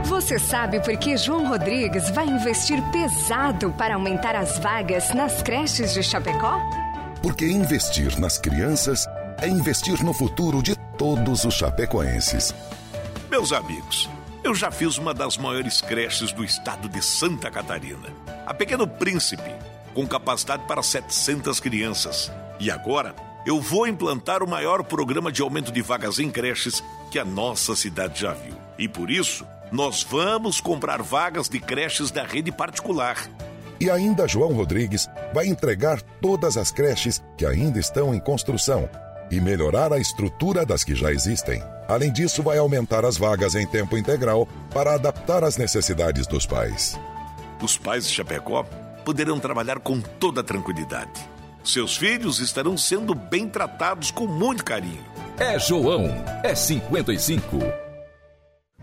Você 0.04 0.38
sabe 0.38 0.80
por 0.80 0.96
que 0.96 1.16
João 1.16 1.48
Rodrigues 1.48 2.10
vai 2.10 2.26
investir 2.26 2.82
pesado 2.90 3.72
para 3.72 3.94
aumentar 3.94 4.36
as 4.36 4.58
vagas 4.58 5.14
nas 5.14 5.42
creches 5.42 5.94
de 5.94 6.02
Chapecó? 6.02 6.60
Porque 7.22 7.46
investir 7.46 8.18
nas 8.18 8.38
crianças 8.38 9.06
é 9.40 9.48
investir 9.48 10.02
no 10.02 10.12
futuro 10.12 10.62
de 10.62 10.74
todos 10.96 11.44
os 11.44 11.54
chapecoenses. 11.54 12.52
Meus 13.30 13.52
amigos, 13.52 14.08
eu 14.42 14.54
já 14.54 14.70
fiz 14.70 14.98
uma 14.98 15.14
das 15.14 15.36
maiores 15.36 15.80
creches 15.80 16.32
do 16.32 16.44
estado 16.44 16.88
de 16.88 17.00
Santa 17.00 17.50
Catarina. 17.50 18.08
A 18.44 18.52
Pequeno 18.52 18.86
Príncipe, 18.86 19.54
com 19.94 20.06
capacidade 20.06 20.64
para 20.66 20.82
700 20.82 21.60
crianças. 21.60 22.32
E 22.58 22.70
agora, 22.70 23.14
eu 23.46 23.60
vou 23.60 23.86
implantar 23.86 24.42
o 24.42 24.48
maior 24.48 24.82
programa 24.82 25.30
de 25.30 25.40
aumento 25.40 25.70
de 25.70 25.82
vagas 25.82 26.18
em 26.18 26.30
creches 26.30 26.82
que 27.10 27.18
a 27.18 27.24
nossa 27.24 27.76
cidade 27.76 28.20
já 28.20 28.32
viu. 28.32 28.54
E 28.76 28.88
por 28.88 29.08
isso, 29.08 29.46
nós 29.70 30.02
vamos 30.02 30.60
comprar 30.60 31.00
vagas 31.00 31.48
de 31.48 31.60
creches 31.60 32.10
da 32.10 32.24
rede 32.24 32.50
particular. 32.50 33.16
E 33.80 33.88
ainda 33.88 34.26
João 34.26 34.52
Rodrigues 34.52 35.08
vai 35.32 35.46
entregar 35.46 36.02
todas 36.20 36.56
as 36.56 36.72
creches 36.72 37.22
que 37.36 37.46
ainda 37.46 37.78
estão 37.78 38.12
em 38.12 38.18
construção 38.18 38.88
e 39.30 39.40
melhorar 39.40 39.92
a 39.92 39.98
estrutura 39.98 40.64
das 40.64 40.84
que 40.84 40.94
já 40.94 41.12
existem. 41.12 41.62
Além 41.88 42.12
disso, 42.12 42.42
vai 42.42 42.58
aumentar 42.58 43.04
as 43.04 43.16
vagas 43.16 43.54
em 43.54 43.66
tempo 43.66 43.96
integral 43.96 44.46
para 44.72 44.94
adaptar 44.94 45.42
às 45.42 45.56
necessidades 45.56 46.26
dos 46.26 46.46
pais. 46.46 46.98
Os 47.62 47.76
pais 47.76 48.06
de 48.06 48.14
Chapecó 48.14 48.64
poderão 49.04 49.40
trabalhar 49.40 49.80
com 49.80 50.00
toda 50.00 50.42
tranquilidade. 50.42 51.20
Seus 51.64 51.96
filhos 51.96 52.40
estarão 52.40 52.76
sendo 52.76 53.14
bem 53.14 53.48
tratados 53.48 54.10
com 54.10 54.26
muito 54.26 54.64
carinho. 54.64 55.04
É 55.38 55.58
João, 55.58 56.06
é 56.42 56.54
55. 56.54 57.58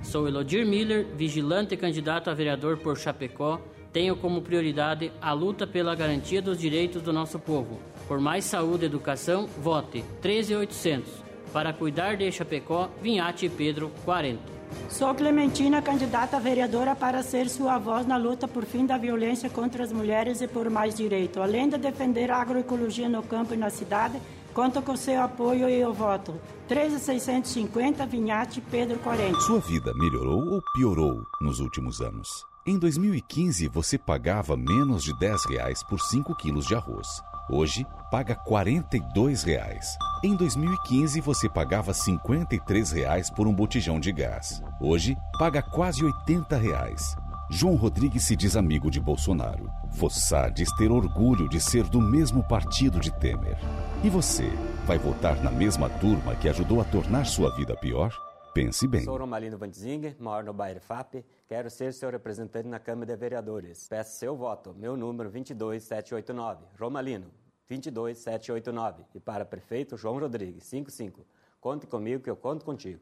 Sou 0.02 0.28
Elodir 0.28 0.66
Miller, 0.66 1.08
vigilante 1.16 1.74
e 1.74 1.78
candidato 1.78 2.30
a 2.30 2.34
vereador 2.34 2.78
por 2.78 2.98
Chapecó. 2.98 3.60
Tenho 3.96 4.18
como 4.18 4.42
prioridade 4.42 5.10
a 5.22 5.32
luta 5.32 5.66
pela 5.66 5.96
garantia 5.96 6.42
dos 6.42 6.60
direitos 6.60 7.02
do 7.02 7.14
nosso 7.14 7.40
povo. 7.40 7.80
Por 8.10 8.20
mais 8.20 8.44
saúde 8.44 8.84
e 8.84 8.88
educação, 8.88 9.48
vote 9.58 10.04
13800. 10.22 11.10
Para 11.54 11.72
cuidar 11.72 12.18
de 12.18 12.30
Chapecó, 12.30 12.90
Vinhate 13.02 13.48
Pedro 13.48 13.90
40. 14.04 14.42
Sou 14.90 15.16
Clementina, 15.16 15.82
candidata 15.82 16.36
a 16.36 16.42
vereadora 16.42 16.94
para 16.94 17.24
ser 17.24 17.48
sua 17.48 17.78
voz 17.78 18.06
na 18.06 18.18
luta 18.18 18.50
por 18.50 18.66
fim 18.66 18.86
da 18.86 18.98
violência 18.98 19.50
contra 19.50 19.86
as 19.86 19.94
mulheres 19.94 20.42
e 20.42 20.48
por 20.50 20.70
mais 20.70 20.94
direito. 20.94 21.42
Além 21.42 21.70
de 21.70 21.78
defender 21.78 22.30
a 22.30 22.42
agroecologia 22.42 23.08
no 23.08 23.24
campo 23.24 23.54
e 23.54 23.58
na 23.58 23.70
cidade, 23.70 24.22
conto 24.54 24.82
com 24.82 24.98
seu 24.98 25.22
apoio 25.22 25.70
e 25.70 25.80
eu 25.80 25.94
voto. 25.94 26.36
13650 26.68 28.06
Vinhate 28.08 28.60
Pedro 28.60 29.00
40. 29.00 29.40
Sua 29.40 29.62
vida 29.62 29.94
melhorou 29.96 30.44
ou 30.56 30.62
piorou 30.74 31.24
nos 31.40 31.62
últimos 31.62 32.02
anos? 32.02 32.28
Em 32.68 32.80
2015, 32.80 33.68
você 33.68 33.96
pagava 33.96 34.58
menos 34.58 35.04
de 35.04 35.16
10 35.20 35.46
reais 35.52 35.84
por 35.84 36.02
5 36.02 36.36
quilos 36.36 36.66
de 36.66 36.74
arroz. 36.74 37.22
Hoje, 37.48 37.86
paga 38.10 38.34
42 38.34 39.44
reais. 39.44 39.96
Em 40.24 40.36
2015, 40.36 41.22
você 41.22 41.48
pagava 41.48 41.94
53 41.94 42.92
reais 42.92 43.30
por 43.30 43.46
um 43.46 43.54
botijão 43.54 44.00
de 44.00 44.12
gás. 44.12 44.64
Hoje, 44.82 45.16
paga 45.38 45.62
quase 45.62 46.04
80 46.04 46.58
reais. 46.58 47.16
João 47.52 47.76
Rodrigues 47.76 48.24
se 48.24 48.36
diz 48.36 48.58
amigo 48.58 48.90
de 48.90 49.00
Bolsonaro. 49.00 49.70
Fossá 49.92 50.50
diz 50.50 50.76
ter 50.76 50.92
orgulho 50.92 51.48
de 51.48 51.62
ser 51.62 51.84
do 51.84 52.02
mesmo 52.02 52.42
partido 52.42 53.00
de 53.00 53.12
Temer. 53.12 53.60
E 54.04 54.10
você, 54.10 54.52
vai 54.88 54.98
votar 54.98 55.40
na 55.44 55.52
mesma 55.52 55.88
turma 55.88 56.34
que 56.34 56.50
ajudou 56.50 56.82
a 56.82 56.84
tornar 56.84 57.28
sua 57.28 57.56
vida 57.56 57.76
pior? 57.76 58.12
Pense 58.56 58.88
bem. 58.88 59.04
Sou 59.04 59.18
Romalino 59.18 59.58
Vandzinger, 59.58 60.16
moro 60.18 60.46
no 60.46 60.54
bairro 60.54 60.80
FAP. 60.80 61.26
Quero 61.46 61.70
ser 61.70 61.92
seu 61.92 62.10
representante 62.10 62.70
na 62.70 62.80
Câmara 62.80 63.06
de 63.06 63.18
Vereadores. 63.18 63.86
Peço 63.90 64.18
seu 64.18 64.34
voto. 64.34 64.74
Meu 64.74 64.96
número 64.96 65.30
22789. 65.30 66.64
Romalino 66.80 67.30
22789. 67.68 69.04
E 69.14 69.20
para 69.20 69.44
prefeito 69.44 69.98
João 69.98 70.18
Rodrigues 70.18 70.64
55. 70.68 71.26
Conte 71.60 71.86
comigo 71.86 72.24
que 72.24 72.30
eu 72.30 72.38
conto 72.38 72.64
contigo. 72.64 73.02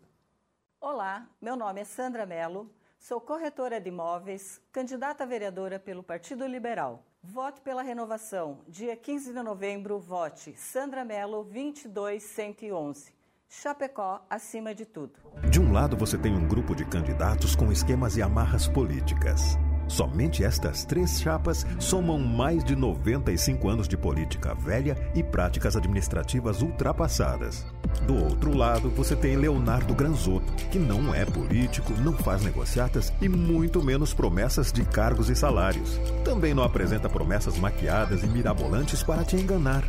Olá, 0.82 1.30
meu 1.40 1.56
nome 1.56 1.82
é 1.82 1.86
Sandra 1.86 2.26
Mello. 2.26 2.68
Sou 2.98 3.22
corretora 3.22 3.80
de 3.80 3.90
imóveis, 3.90 4.60
candidata 4.72 5.24
a 5.24 5.28
vereadora 5.28 5.78
pelo 5.78 6.02
Partido 6.02 6.48
Liberal. 6.48 7.06
Vote 7.22 7.62
pela 7.62 7.84
renovação. 7.84 8.62
Dia 8.68 8.98
15 8.98 9.32
de 9.32 9.44
novembro, 9.44 10.00
vote 10.00 10.56
Sandra 10.58 11.06
Mello 11.06 11.44
22111. 11.44 13.14
Chapecó 13.50 14.26
acima 14.30 14.74
de 14.74 14.86
tudo. 14.86 15.14
De 15.50 15.60
um 15.60 15.72
lado 15.72 15.96
você 15.96 16.18
tem 16.18 16.36
um 16.36 16.48
grupo 16.48 16.76
de 16.76 16.86
candidatos 16.86 17.56
com 17.56 17.72
esquemas 17.72 18.18
e 18.18 18.22
amarras 18.22 18.68
políticas. 18.68 19.58
Somente 19.88 20.44
estas 20.44 20.86
três 20.86 21.22
chapas 21.22 21.66
somam 21.80 22.18
mais 22.18 22.64
de 22.64 22.76
95 22.76 23.68
anos 23.70 23.88
de 23.88 23.98
política 23.98 24.56
velha 24.56 24.98
e 25.14 25.22
práticas 25.22 25.76
administrativas 25.76 26.62
ultrapassadas. 26.62 27.66
Do 28.08 28.16
outro 28.16 28.56
lado, 28.56 28.90
você 28.90 29.16
tem 29.16 29.36
Leonardo 29.36 29.94
Granzotto, 29.94 30.52
que 30.72 30.80
não 30.80 31.14
é 31.14 31.26
político, 31.26 31.94
não 32.02 32.14
faz 32.14 32.44
negociatas 32.44 33.14
e 33.22 33.30
muito 33.30 33.84
menos 33.84 34.14
promessas 34.14 34.72
de 34.72 34.84
cargos 34.84 35.30
e 35.30 35.36
salários. 35.36 36.00
Também 36.26 36.54
não 36.54 36.64
apresenta 36.64 37.10
promessas 37.10 37.58
maquiadas 37.58 38.24
e 38.24 38.28
mirabolantes 38.28 39.04
para 39.04 39.24
te 39.24 39.36
enganar. 39.36 39.84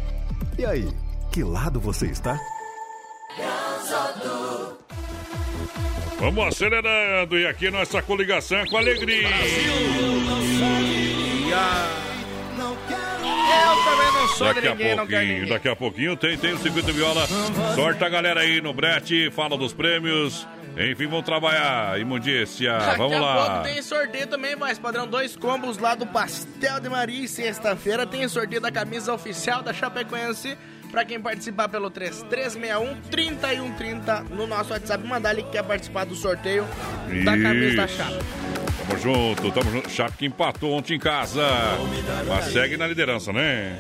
E 0.59 0.67
aí, 0.67 0.93
que 1.31 1.43
lado 1.43 1.81
você 1.81 2.07
está? 2.07 2.39
Vamos 6.19 6.47
acelerando 6.47 7.39
e 7.39 7.47
aqui 7.47 7.71
nossa 7.71 8.01
coligação 8.01 8.59
é 8.59 8.67
com 8.67 8.77
alegria. 8.79 9.29
Eu 13.57 13.85
também 13.85 14.13
não 14.13 14.29
sou 14.29 14.47
Daqui 14.49 14.61
de 14.61 14.69
a 14.69 14.71
ninguém, 14.75 14.97
pouquinho, 14.97 15.21
ninguém. 15.21 15.47
daqui 15.49 15.69
a 15.69 15.77
pouquinho 15.77 16.17
tem, 16.17 16.37
tem 16.39 16.53
o 16.55 16.59
circuito 16.59 16.93
viola. 16.93 17.27
Sorta 17.75 18.07
a 18.07 18.09
galera 18.09 18.41
aí 18.41 18.61
no 18.61 18.73
brete, 18.73 19.31
fala 19.33 19.57
dos 19.57 19.73
prêmios. 19.73 20.47
Enfim, 20.77 21.07
vamos 21.07 21.25
trabalhar. 21.25 22.01
Imundícia, 22.01 22.77
Daqui 22.79 22.99
vamos 22.99 23.21
lá. 23.21 23.47
pouco 23.51 23.63
tem 23.65 23.83
sorteio 23.83 24.27
também, 24.27 24.57
mais 24.57 24.79
padrão. 24.79 25.07
Dois 25.07 25.37
combos 25.37 25.79
lá 25.79 25.95
do 25.95 26.07
Pastel 26.07 26.81
de 26.81 26.89
Maria. 26.89 27.29
Sexta-feira 27.29 28.07
tem 28.07 28.27
sorteio 28.29 28.61
da 28.61 28.73
camisa 28.73 29.13
oficial 29.13 29.63
da 29.63 29.73
Chapecoense. 29.73 30.57
Pra 30.95 31.05
quem 31.05 31.21
participar 31.21 31.69
pelo 31.69 31.91
3361-3130 31.91 34.31
no 34.31 34.47
nosso 34.47 34.73
WhatsApp, 34.73 35.05
mandar 35.05 35.31
ali 35.31 35.43
que 35.43 35.51
quer 35.51 35.65
participar 35.65 36.05
do 36.05 36.15
sorteio 36.15 36.65
da 37.25 37.37
camisa 37.37 37.79
da 37.79 37.87
Isso. 37.87 38.54
Tamo 38.87 38.99
junto, 39.01 39.51
tamo 39.53 39.71
junto. 39.71 39.91
Chape 39.91 40.17
que 40.19 40.27
empatou 40.27 40.73
ontem 40.73 40.95
em 40.95 40.99
casa. 40.99 41.43
Mas 42.29 42.47
segue 42.53 42.77
na 42.77 42.87
liderança, 42.87 43.33
né? 43.33 43.79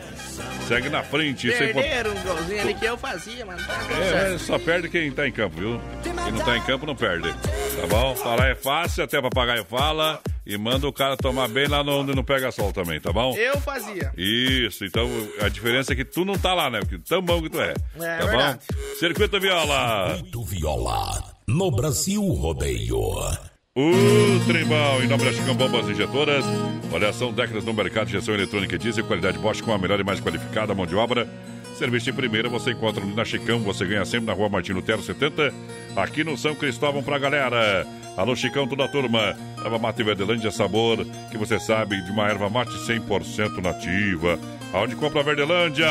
Segue 0.67 0.89
na 0.89 1.03
frente. 1.03 1.49
Isso 1.49 1.63
é 1.63 1.71
importante. 1.71 1.91
Perderam 1.95 2.11
um 2.13 2.23
golzinho 2.23 2.61
ali 2.63 2.75
que 2.75 2.85
eu 2.87 2.97
fazia, 2.97 3.45
mano. 3.45 3.61
É, 4.33 4.39
só 4.39 4.59
perde 4.59 4.89
quem 4.89 5.11
tá 5.13 5.29
em 5.29 5.33
campo, 5.33 5.57
viu? 5.61 5.81
Quem 6.03 6.13
não 6.15 6.45
tá 6.45 6.57
em 6.57 6.63
campo 6.63 6.87
não 6.87 6.97
perde. 6.97 7.31
Tá 7.33 7.87
bom? 7.89 8.15
Falar 8.17 8.49
é 8.49 8.55
fácil, 8.55 9.05
até 9.05 9.21
papagaio 9.21 9.65
fala. 9.65 10.21
E 10.47 10.57
manda 10.59 10.87
o 10.87 10.93
cara 10.93 11.17
tomar 11.17 11.49
bem 11.49 11.67
lá 11.67 11.83
no- 11.83 12.01
onde 12.01 12.15
não 12.15 12.23
pega 12.25 12.51
sol 12.53 12.71
também, 12.73 13.01
tá 13.01 13.13
bom? 13.13 13.35
Eu 13.37 13.59
fazia. 13.61 14.13
Isso, 14.17 14.85
então 14.85 15.09
a 15.41 15.49
diferença 15.49 15.93
é 15.93 15.97
que 15.97 16.05
tu 16.05 16.25
não 16.25 16.35
tá 16.39 16.53
lá, 16.55 16.69
né? 16.71 16.81
Porque 16.81 16.99
tão 16.99 17.23
bom 17.23 17.43
que 17.43 17.49
tu 17.51 17.61
é. 17.61 17.75
É 18.01 18.19
tá 18.19 18.27
verdade. 18.27 18.59
bom? 18.71 18.79
Circuito 18.99 19.41
Viola. 19.41 20.15
Circuito 20.15 20.45
Viola. 20.45 21.35
No 21.47 21.71
Brasil 21.71 22.23
Rodeio. 22.23 23.01
Trembão, 24.47 25.03
em 25.03 25.09
nome 25.09 25.25
da 25.25 25.33
Chicão 25.33 25.53
Bombas 25.53 25.89
Injetoras. 25.89 26.45
Olha, 26.93 27.13
são 27.13 27.33
décadas 27.33 27.65
no 27.65 27.75
mercado 27.75 28.07
de 28.07 28.15
injeção 28.15 28.33
eletrônica 28.33 28.77
e 28.77 28.79
diesel, 28.79 29.05
qualidade 29.05 29.37
Bosch 29.37 29.63
com 29.63 29.73
a 29.73 29.79
melhor 29.79 29.99
e 29.99 30.05
mais 30.05 30.21
qualificada 30.21 30.73
mão 30.77 30.87
de 30.87 30.95
obra. 30.95 31.29
Serviço 31.77 32.09
em 32.09 32.13
primeira, 32.13 32.49
você 32.49 32.71
encontra 32.71 33.05
na 33.05 33.25
Chicão, 33.25 33.59
você 33.59 33.85
ganha 33.85 34.05
sempre 34.05 34.27
na 34.27 34.33
rua 34.33 34.49
Martino 34.49 34.79
Lutero 34.79 35.03
70, 35.03 35.53
aqui 35.97 36.23
no 36.23 36.39
São 36.39 36.55
Cristóvão 36.55 37.03
pra 37.03 37.19
galera. 37.19 37.85
Alô, 38.17 38.37
Chicão, 38.37 38.69
toda 38.69 38.85
a 38.85 38.89
turma. 38.89 39.37
Erva 39.65 39.77
mate 39.77 40.05
Verdelândia, 40.05 40.53
sabor 40.53 41.05
que 41.33 41.37
você 41.37 41.59
sabe 41.59 42.01
de 42.01 42.13
uma 42.13 42.29
erva 42.29 42.49
mate 42.49 42.71
100% 42.87 43.61
nativa. 43.61 44.39
Aonde 44.73 44.95
compra 44.95 45.19
a 45.19 45.25
Verdelândia? 45.25 45.89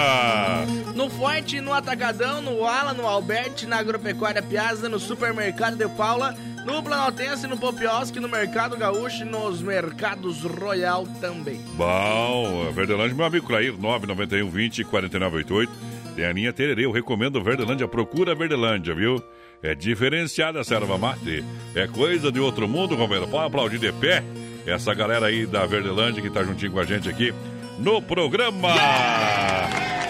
No 0.96 1.10
Forte, 1.10 1.60
no 1.60 1.74
Atacadão, 1.74 2.42
no 2.42 2.66
Ala, 2.66 2.94
no 2.94 3.06
Alberti, 3.06 3.66
na 3.66 3.78
Agropecuária 3.78 4.42
Piazza, 4.42 4.88
no 4.88 5.00
Supermercado 5.00 5.76
de 5.76 5.88
Paula, 5.90 6.34
no 6.66 6.82
Planaltense, 6.82 7.48
no 7.48 7.58
Popiosque, 7.58 8.20
no 8.20 8.30
Mercado 8.30 8.78
Gaúcho 8.78 9.24
e 9.24 9.26
nos 9.26 9.62
Mercados 9.62 10.44
Royal 10.44 11.06
também. 11.20 11.60
Bom, 11.76 12.72
Verdelândia, 12.72 13.16
meu 13.16 13.26
amigo 13.26 13.48
Clair, 13.48 13.74
991 13.78 14.50
20 14.50 14.84
4988. 14.84 15.72
Tem 16.16 16.26
a 16.26 16.32
linha 16.32 16.54
Tererê, 16.54 16.86
eu 16.86 16.92
recomendo 16.92 17.44
Verdelândia, 17.44 17.88
procura 17.88 18.36
Verdelândia, 18.36 18.94
viu? 18.94 19.22
É 19.62 19.74
diferenciada 19.74 20.60
essa 20.60 20.76
erva 20.76 20.98
mate. 20.98 21.44
É 21.74 21.88
coisa 21.88 22.32
de 22.32 22.40
outro 22.40 22.68
mundo, 22.68 22.98
companheiro. 22.98 23.28
Pode 23.30 23.48
aplaudir 23.48 23.80
de 23.80 23.92
pé 23.94 24.24
essa 24.66 24.94
galera 24.94 25.26
aí 25.26 25.46
da 25.46 25.66
Verdelândia 25.66 26.22
que 26.22 26.30
tá 26.30 26.44
juntinho 26.44 26.72
com 26.72 26.80
a 26.80 26.86
gente 26.86 27.10
aqui 27.10 27.34
no 27.80 28.02
programa. 28.02 28.70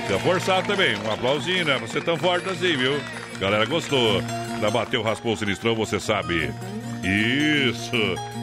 Se 0.07 0.19
forçado 0.19 0.67
também, 0.67 0.95
um 0.97 1.11
aplausinho, 1.11 1.65
né? 1.65 1.77
Você 1.79 2.01
tão 2.01 2.17
forte 2.17 2.49
assim, 2.49 2.75
viu? 2.75 2.99
Galera 3.39 3.65
gostou. 3.65 4.21
Da 4.63 4.71
bateu, 4.71 5.01
raspou 5.01 5.33
o 5.33 5.35
sinistrão, 5.35 5.75
você 5.75 5.99
sabe. 5.99 6.49
Isso. 7.03 7.91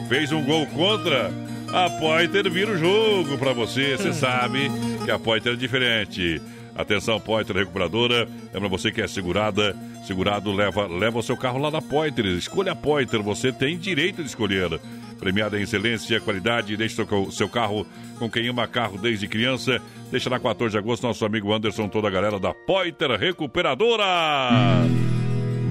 Fez 0.07 0.31
um 0.31 0.43
gol 0.43 0.67
contra. 0.67 1.31
A 1.73 1.89
Poiter 1.89 2.47
vira 2.47 2.73
o 2.73 2.77
jogo 2.77 3.39
pra 3.39 3.53
você. 3.53 3.97
Você 3.97 4.13
sabe 4.13 4.69
que 5.03 5.09
a 5.09 5.17
Poiter 5.17 5.53
é 5.53 5.55
diferente. 5.55 6.39
Atenção, 6.75 7.19
Poiter 7.19 7.55
Recuperadora. 7.55 8.29
Lembra 8.53 8.69
você 8.69 8.91
que 8.91 9.01
é 9.01 9.07
segurada. 9.07 9.75
Segurado 10.05 10.51
leva, 10.51 10.85
leva 10.85 11.17
o 11.17 11.23
seu 11.23 11.35
carro 11.35 11.57
lá 11.57 11.71
na 11.71 11.81
Poiter. 11.81 12.23
Escolha 12.27 12.73
a 12.73 12.75
Poiter, 12.75 13.23
você 13.23 13.51
tem 13.51 13.75
direito 13.75 14.21
de 14.21 14.29
escolher. 14.29 14.79
Premiada 15.19 15.57
em 15.57 15.63
excelência, 15.63 16.21
qualidade. 16.21 16.77
Deixe 16.77 16.93
seu, 16.93 17.31
seu 17.31 17.49
carro 17.49 17.83
com 18.19 18.29
quem 18.29 18.47
ama 18.47 18.67
carro 18.67 18.99
desde 18.99 19.27
criança. 19.27 19.81
Deixa 20.11 20.29
na 20.29 20.39
14 20.39 20.73
de 20.73 20.77
agosto 20.77 21.01
nosso 21.01 21.25
amigo 21.25 21.51
Anderson, 21.51 21.89
toda 21.89 22.09
a 22.09 22.11
galera 22.11 22.39
da 22.39 22.53
Poiter 22.53 23.09
Recuperadora. 23.09 24.05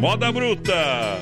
Moda 0.01 0.33
Bruta. 0.33 1.19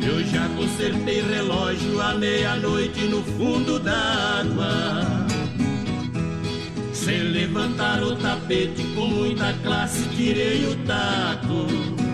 Eu 0.00 0.24
já 0.24 0.48
consertei 0.56 1.20
relógio 1.20 2.00
à 2.00 2.14
meia-noite 2.14 3.00
no 3.08 3.22
fundo 3.22 3.78
d'água. 3.78 5.04
Sem 6.94 7.24
levantar 7.24 8.02
o 8.02 8.16
tapete, 8.16 8.82
com 8.94 9.06
muita 9.06 9.52
classe 9.62 10.08
tirei 10.16 10.64
o 10.64 10.74
taco. 10.86 12.07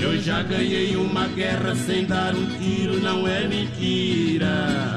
Eu 0.00 0.18
já 0.20 0.42
ganhei 0.42 0.96
uma 0.96 1.26
guerra 1.28 1.74
sem 1.74 2.06
dar 2.06 2.34
um 2.34 2.46
tiro, 2.58 3.00
não 3.00 3.26
é 3.26 3.46
mentira. 3.46 4.96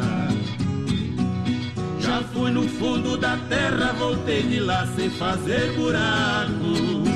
Já 1.99 2.21
fui 2.33 2.51
no 2.51 2.63
fundo 2.63 3.17
da 3.17 3.37
terra, 3.49 3.93
voltei 3.93 4.43
de 4.43 4.59
lá 4.59 4.85
sem 4.95 5.09
fazer 5.09 5.73
buraco. 5.73 7.10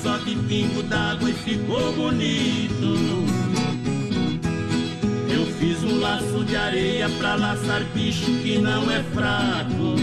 Só 0.00 0.16
de 0.18 0.36
pingo 0.36 0.82
d'água 0.84 1.28
e 1.28 1.32
ficou 1.32 1.92
bonito. 1.92 3.26
Eu 5.28 5.46
fiz 5.58 5.82
um 5.82 6.00
laço 6.00 6.44
de 6.44 6.56
areia 6.56 7.08
pra 7.18 7.34
laçar 7.34 7.82
bicho 7.92 8.26
que 8.42 8.58
não 8.58 8.88
é 8.90 9.02
fraco. 9.12 9.96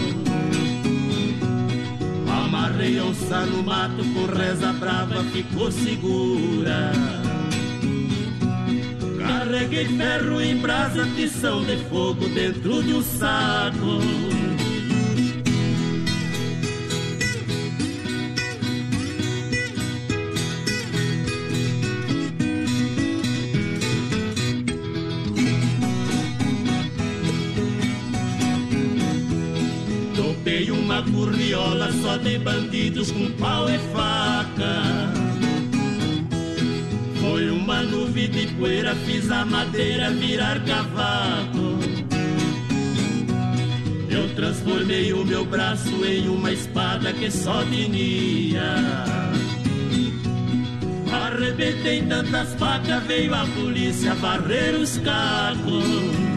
Amarrei 2.30 3.00
onça 3.00 3.46
no 3.46 3.62
mato 3.62 4.04
com 4.12 4.26
reza 4.26 4.72
brava, 4.74 5.24
ficou 5.32 5.72
segura. 5.72 6.92
Carreguei 9.18 9.86
ferro 9.86 10.40
em 10.42 10.56
brasa, 10.58 11.06
tição 11.16 11.64
de 11.64 11.78
fogo 11.84 12.28
dentro 12.28 12.82
de 12.82 12.92
um 12.92 13.02
saco. 13.02 14.43
Curriola 31.12 31.90
só 32.02 32.16
de 32.16 32.38
bandidos 32.38 33.10
com 33.10 33.30
pau 33.32 33.68
e 33.68 33.78
faca. 33.92 34.82
Foi 37.20 37.50
uma 37.50 37.82
nuvem 37.82 38.28
de 38.28 38.46
poeira, 38.54 38.94
fiz 39.06 39.30
a 39.30 39.44
madeira 39.44 40.10
virar 40.10 40.62
cavaco. 40.64 41.78
Eu 44.10 44.28
transformei 44.34 45.12
o 45.12 45.24
meu 45.24 45.44
braço 45.44 46.04
em 46.04 46.28
uma 46.28 46.52
espada 46.52 47.12
que 47.12 47.30
só 47.30 47.64
tinha. 47.64 49.04
Arrebentei 51.12 52.02
tantas 52.02 52.54
facas, 52.54 53.02
veio 53.04 53.34
a 53.34 53.44
polícia 53.56 54.14
varrer 54.14 54.74
os 54.74 54.98
cacos. 54.98 56.33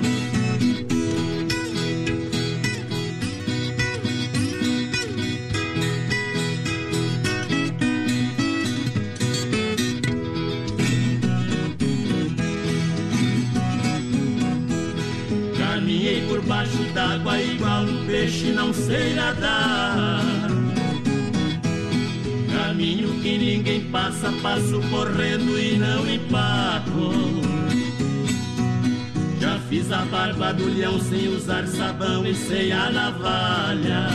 Baixo 17.27 17.33
d'água 17.33 17.41
igual 17.41 17.83
um 17.83 18.05
peixe, 18.05 18.51
não 18.53 18.73
sei 18.73 19.13
nadar. 19.13 20.23
Caminho 22.51 23.19
que 23.21 23.37
ninguém 23.37 23.81
passa, 23.91 24.31
passo 24.41 24.79
correndo 24.89 25.59
e 25.59 25.77
não 25.77 26.07
empaco. 26.09 27.11
Já 29.39 29.59
fiz 29.69 29.91
a 29.91 30.05
barba 30.05 30.53
do 30.53 30.65
leão 30.65 30.99
sem 30.99 31.27
usar 31.27 31.67
sabão 31.67 32.25
e 32.25 32.33
sem 32.33 32.71
a 32.71 32.89
navalha. 32.89 34.07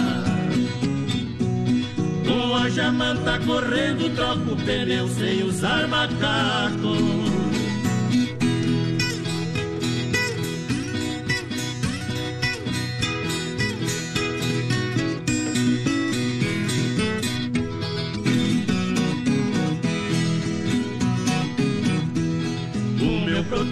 Com 2.27 2.57
a 2.57 2.69
jamanta 2.71 3.39
correndo, 3.41 4.15
troco 4.15 4.53
o 4.53 4.57
pneu 4.57 5.07
sem 5.09 5.43
usar 5.45 5.87
macaco. 5.89 7.32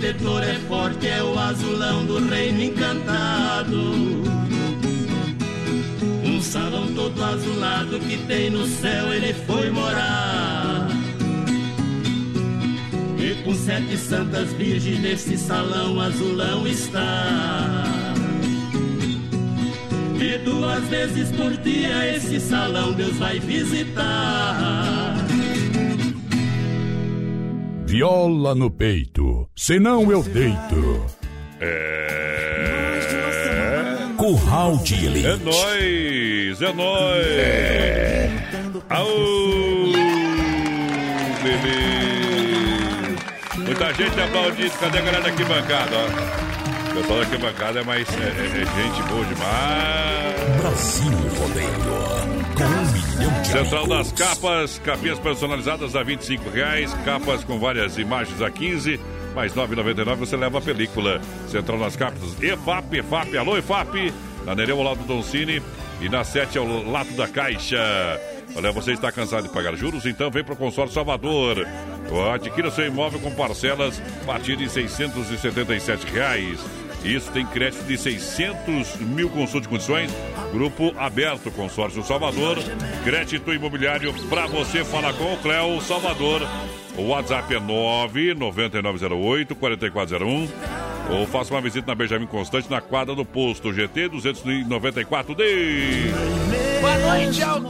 Protetor 0.00 0.42
é 0.42 0.54
forte, 0.66 1.06
é 1.06 1.22
o 1.22 1.38
azulão 1.38 2.06
do 2.06 2.26
reino 2.26 2.62
encantado. 2.62 3.76
Um 6.24 6.40
salão 6.40 6.86
todo 6.94 7.22
azulado 7.22 8.00
que 8.00 8.16
tem 8.26 8.48
no 8.48 8.66
céu, 8.66 9.12
ele 9.12 9.34
foi 9.46 9.70
morar. 9.70 10.88
E 13.18 13.34
com 13.44 13.54
sete 13.54 13.98
santas 13.98 14.50
virgens 14.54 15.00
nesse 15.00 15.36
salão 15.36 16.00
azulão 16.00 16.66
está. 16.66 17.84
E 20.18 20.38
duas 20.38 20.82
vezes 20.84 21.30
por 21.32 21.54
dia 21.58 22.16
esse 22.16 22.40
salão 22.40 22.94
Deus 22.94 23.18
vai 23.18 23.38
visitar. 23.38 24.89
Viola 27.90 28.54
no 28.54 28.70
peito, 28.70 29.48
senão 29.56 30.12
eu 30.12 30.22
deito. 30.22 31.04
É. 31.60 32.20
Curral 34.16 34.76
de 34.78 34.94
elite. 35.06 35.26
É 35.26 35.36
nóis, 35.36 36.62
é 36.62 36.72
nóis. 36.72 37.26
Aô, 38.90 39.92
bebê. 41.42 41.80
Muita 43.58 43.92
gente 43.94 44.20
aplaudindo. 44.20 44.70
Cadê 44.78 44.98
a 44.98 45.02
galera 45.02 45.26
aqui 45.28 45.44
bancada, 45.44 45.90
ó? 45.96 46.06
O 46.90 46.94
pessoal 46.94 47.18
daqui 47.20 47.38
bancada 47.38 47.80
é 47.80 47.84
mais. 47.84 48.06
É, 48.08 48.12
é- 48.12 48.62
é 48.62 48.66
gente 48.82 49.02
boa 49.08 49.24
demais. 49.24 50.60
Brasil 50.60 51.12
Rodeio. 51.40 52.39
Central 53.44 53.86
das. 53.86 54.12
Capas, 54.12 54.78
capinhas 54.80 55.18
personalizadas 55.18 55.96
a 55.96 56.02
25 56.02 56.50
reais, 56.50 56.92
capas 57.04 57.42
com 57.42 57.58
várias 57.58 57.98
imagens 57.98 58.40
a 58.42 58.50
15, 58.50 59.00
mais 59.34 59.54
R$ 59.54 59.62
9,99 59.62 60.16
você 60.16 60.36
leva 60.36 60.58
a 60.58 60.60
película. 60.60 61.20
Central 61.48 61.78
das 61.78 61.96
Capas, 61.96 62.40
EFAP, 62.42 62.98
EFAP, 62.98 63.36
alô 63.36 63.56
EFAP, 63.56 64.12
na 64.44 64.54
Nereu 64.54 64.78
ao 64.78 64.84
lado 64.84 64.98
do 65.00 65.06
Doncini 65.06 65.62
e 66.00 66.08
na 66.08 66.22
7 66.22 66.58
ao 66.58 66.66
lado 66.84 67.12
da 67.16 67.26
Caixa. 67.26 67.78
Olha, 68.54 68.72
você 68.72 68.92
está 68.92 69.12
cansado 69.12 69.44
de 69.44 69.52
pagar 69.52 69.76
juros? 69.76 70.06
Então 70.06 70.30
vem 70.30 70.42
para 70.42 70.54
o 70.54 70.56
Consórcio 70.56 70.94
Salvador. 70.94 71.66
Adquira 72.34 72.70
seu 72.70 72.86
imóvel 72.86 73.20
com 73.20 73.30
parcelas 73.32 74.02
a 74.22 74.24
partir 74.24 74.56
de 74.56 74.68
677 74.68 76.06
reais. 76.12 76.58
Isso 77.04 77.30
tem 77.32 77.46
crédito 77.46 77.84
de 77.84 77.96
600 77.96 78.96
mil 78.96 79.30
consultas 79.30 79.62
de 79.62 79.68
condições. 79.68 80.10
Grupo 80.52 80.92
aberto, 80.98 81.50
Consórcio 81.50 82.02
Salvador. 82.02 82.58
Crédito 83.04 83.52
imobiliário 83.52 84.12
para 84.28 84.46
você. 84.46 84.84
Fala 84.84 85.12
com 85.14 85.32
o 85.32 85.36
Cléo 85.38 85.80
Salvador. 85.80 86.42
O 86.96 87.08
WhatsApp 87.08 87.54
é 87.54 87.60
99908-4401. 87.60 90.48
Ou 91.10 91.26
faça 91.26 91.54
uma 91.54 91.60
visita 91.60 91.86
na 91.86 91.94
Benjamin 91.94 92.26
Constante, 92.26 92.68
na 92.70 92.80
quadra 92.80 93.14
do 93.14 93.24
posto 93.24 93.72
GT 93.72 94.08
294D. 94.10 96.69
Boa 96.80 96.96
noite 96.98 97.42
ao 97.42 97.60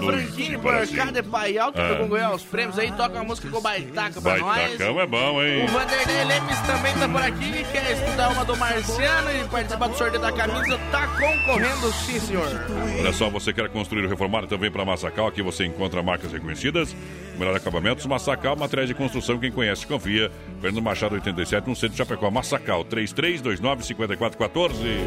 Franquinho, 0.00 0.58
Brasil. 0.60 0.62
por 0.62 0.88
cada 0.96 1.22
paial 1.22 1.70
que 1.72 1.80
Ah. 1.80 1.96
concorreu 1.96 2.26
aos 2.28 2.42
prêmios 2.42 2.78
aí. 2.78 2.90
Toca 2.92 3.14
uma 3.16 3.24
música 3.24 3.48
com 3.50 3.60
baitaca 3.60 4.18
pra 4.20 4.38
nós. 4.38 4.56
Baitacão 4.56 5.00
é 5.00 5.06
bom, 5.06 5.42
hein? 5.42 5.64
O 5.64 5.68
Vanderlei 5.68 6.24
Lemes 6.24 6.58
também 6.60 6.94
tá 6.94 7.08
por 7.08 7.22
aqui, 7.22 7.64
quer 7.70 7.90
estudar 7.92 8.30
uma 8.30 8.44
do 8.44 8.56
Marciano 8.56 9.30
e 9.30 9.44
participar 9.48 9.88
do 9.88 9.96
sorteio 9.98 10.22
da 10.22 10.32
camisa. 10.32 10.78
Tá 10.90 11.06
concorrendo 11.08 11.92
sim, 11.92 12.18
senhor. 12.20 12.48
Olha 12.98 13.12
só, 13.12 13.28
você 13.28 13.52
quer 13.52 13.68
construir 13.68 14.04
ou 14.04 14.08
reformar 14.08 14.46
também 14.46 14.70
para 14.70 14.82
Massacal. 14.84 15.26
Aqui 15.26 15.42
você 15.42 15.66
encontra 15.66 16.02
marcas 16.02 16.32
reconhecidas, 16.32 16.96
melhor 17.38 17.54
acabamentos. 17.54 18.06
Massacal, 18.06 18.56
materiais 18.56 18.88
de 18.88 18.94
construção. 18.94 19.38
Quem 19.38 19.52
conhece, 19.52 19.86
confia. 19.86 20.32
Fernando 20.60 20.82
Machado 20.82 21.14
87, 21.16 21.68
no 21.68 21.74
centro 21.76 21.90
de 21.90 21.96
Chapecó. 21.98 22.30
Massacal, 22.30 22.82
3329-5414. 22.84 24.98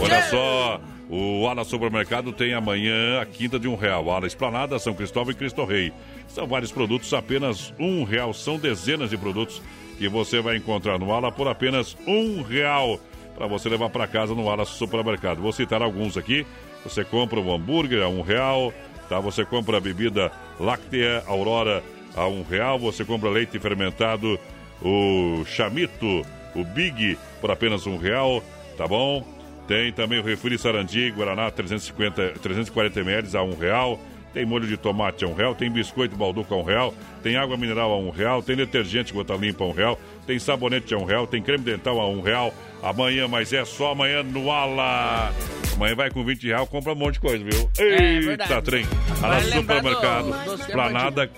Olha 0.00 0.22
só, 0.28 0.80
o 1.16 1.46
Ala 1.46 1.62
Supermercado 1.62 2.32
tem 2.32 2.54
amanhã 2.54 3.20
a 3.20 3.24
quinta 3.24 3.56
de 3.56 3.68
um 3.68 3.76
real. 3.76 4.10
Ala 4.10 4.26
Esplanada, 4.26 4.80
São 4.80 4.94
Cristóvão 4.94 5.30
e 5.30 5.36
Cristo 5.36 5.64
Rei. 5.64 5.92
São 6.26 6.44
vários 6.44 6.72
produtos, 6.72 7.14
apenas 7.14 7.72
um 7.78 8.02
real. 8.02 8.34
São 8.34 8.58
dezenas 8.58 9.10
de 9.10 9.16
produtos 9.16 9.62
que 9.96 10.08
você 10.08 10.40
vai 10.40 10.56
encontrar 10.56 10.98
no 10.98 11.12
Ala 11.12 11.30
por 11.30 11.46
apenas 11.46 11.96
um 12.04 12.42
real 12.42 12.98
para 13.36 13.46
você 13.46 13.68
levar 13.68 13.90
para 13.90 14.08
casa 14.08 14.34
no 14.34 14.50
Ala 14.50 14.64
Supermercado. 14.64 15.40
Vou 15.40 15.52
citar 15.52 15.82
alguns 15.82 16.16
aqui. 16.16 16.44
Você 16.82 17.04
compra 17.04 17.38
um 17.38 17.54
hambúrguer 17.54 18.02
a 18.02 18.08
um 18.08 18.20
real, 18.20 18.74
tá? 19.08 19.20
Você 19.20 19.44
compra 19.44 19.76
a 19.76 19.80
bebida 19.80 20.32
láctea 20.58 21.22
Aurora 21.28 21.80
a 22.16 22.26
um 22.26 22.42
real. 22.42 22.76
Você 22.80 23.04
compra 23.04 23.30
leite 23.30 23.56
fermentado, 23.60 24.36
o 24.82 25.44
chamito, 25.44 26.26
o 26.56 26.64
Big 26.64 27.16
por 27.40 27.52
apenas 27.52 27.86
um 27.86 27.98
real, 27.98 28.42
tá 28.76 28.88
bom? 28.88 29.33
Tem 29.66 29.92
também 29.92 30.18
o 30.18 30.22
refri 30.22 30.58
Sarandi, 30.58 31.10
Guaraná 31.10 31.50
350, 31.50 32.34
340 32.42 33.00
ml 33.00 33.36
a 33.36 33.42
um 33.42 33.56
real. 33.56 33.98
Tem 34.32 34.44
molho 34.44 34.66
de 34.66 34.76
tomate 34.76 35.24
a 35.24 35.28
um 35.28 35.32
real, 35.34 35.54
tem 35.54 35.70
biscoito 35.70 36.16
balduco 36.16 36.52
a 36.52 36.56
um 36.58 36.64
real, 36.64 36.92
tem 37.22 37.36
água 37.36 37.56
mineral 37.56 37.92
a 37.92 37.98
um 37.98 38.10
real, 38.10 38.42
tem 38.42 38.56
detergente 38.56 39.12
gota 39.12 39.32
limpa 39.34 39.62
a 39.62 39.68
um 39.68 39.72
real, 39.72 39.96
tem 40.26 40.40
sabonete 40.40 40.92
a 40.92 40.98
um 40.98 41.04
real, 41.04 41.24
tem 41.24 41.40
creme 41.40 41.62
dental 41.62 42.00
a 42.00 42.08
um 42.08 42.20
real. 42.20 42.52
Amanhã, 42.82 43.28
mas 43.28 43.52
é 43.52 43.64
só 43.64 43.92
amanhã 43.92 44.24
no 44.24 44.50
Ala. 44.50 45.32
Amanhã 45.76 45.94
vai 45.94 46.10
com 46.10 46.24
20 46.24 46.48
real, 46.48 46.66
compra 46.66 46.92
um 46.94 46.96
monte 46.96 47.14
de 47.14 47.20
coisa, 47.20 47.44
viu? 47.44 47.70
É, 47.78 47.84
Eita, 48.14 48.26
verdade. 48.26 48.62
trem. 48.62 48.84
Ala 49.22 49.40
do- 49.40 49.52
Supermercado, 49.52 50.24
dos 50.26 50.44
tempos 50.60 50.66
Planada, 50.66 51.30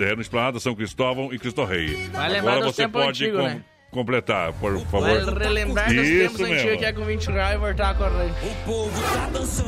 é, 0.00 0.14
no 0.14 0.20
Esplanada 0.20 0.60
São 0.60 0.74
Cristóvão 0.74 1.32
e 1.32 1.38
Cristo 1.38 1.64
Rei. 1.64 1.96
Vai 2.12 2.36
Agora 2.38 2.60
você 2.60 2.86
pode 2.86 3.24
antigos, 3.24 3.40
com- 3.40 3.48
né? 3.48 3.64
Completar, 3.96 4.52
por 4.54 4.78
favor. 4.86 5.24
Vai 5.24 5.46
relembrar 5.46 5.86
dos 5.92 6.06
Isso 6.06 6.18
tempos 6.22 6.40
antigos 6.40 6.62
mesmo. 6.64 6.78
que 6.78 6.84
é 6.84 6.92
com 6.92 7.04
20 7.04 7.26
reais 7.26 7.54
e 7.54 7.58
voltar 7.58 7.90
a 7.90 7.94
correr. 7.94 8.30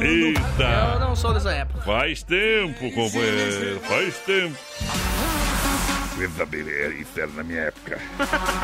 Eu 0.00 0.02
Eita! 0.02 0.98
não 1.00 1.16
sou 1.16 1.32
dessa 1.34 1.50
época. 1.50 1.80
Faz 1.80 2.22
tempo, 2.22 2.90
companheiro, 2.92 3.80
faz 3.80 4.18
tempo. 4.18 4.56
Coisa 6.19 6.49
isso 6.99 7.20
era 7.20 7.28
na 7.28 7.45
minha 7.45 7.61
época. 7.61 7.97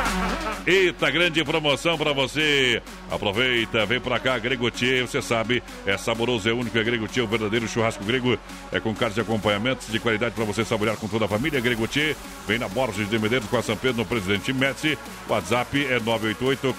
Eita, 0.66 1.08
grande 1.08 1.44
promoção 1.44 1.96
pra 1.96 2.12
você. 2.12 2.82
Aproveita, 3.08 3.86
vem 3.86 4.00
pra 4.00 4.18
cá, 4.18 4.36
Gregotier, 4.40 5.06
você 5.06 5.22
sabe, 5.22 5.62
é 5.86 5.96
saboroso, 5.96 6.48
é 6.48 6.52
único, 6.52 6.76
é 6.76 6.82
Gregotier, 6.82 7.24
o 7.24 7.28
verdadeiro 7.28 7.68
churrasco 7.68 8.02
grego. 8.02 8.36
É 8.72 8.80
com 8.80 8.92
carnes 8.92 9.14
de 9.14 9.20
acompanhamentos 9.20 9.86
de 9.86 10.00
qualidade 10.00 10.34
pra 10.34 10.44
você 10.44 10.64
saborear 10.64 10.96
com 10.96 11.06
toda 11.06 11.26
a 11.26 11.28
família. 11.28 11.60
Gregotier, 11.60 12.16
vem 12.44 12.58
na 12.58 12.66
Borges 12.66 13.08
de 13.08 13.18
Medeiros 13.20 13.48
com 13.48 13.56
a 13.56 13.62
São 13.62 13.76
Pedro, 13.76 13.98
no 13.98 14.04
Presidente 14.04 14.52
Médici. 14.52 14.98
WhatsApp 15.28 15.86
é 15.86 16.00
988 16.00 16.74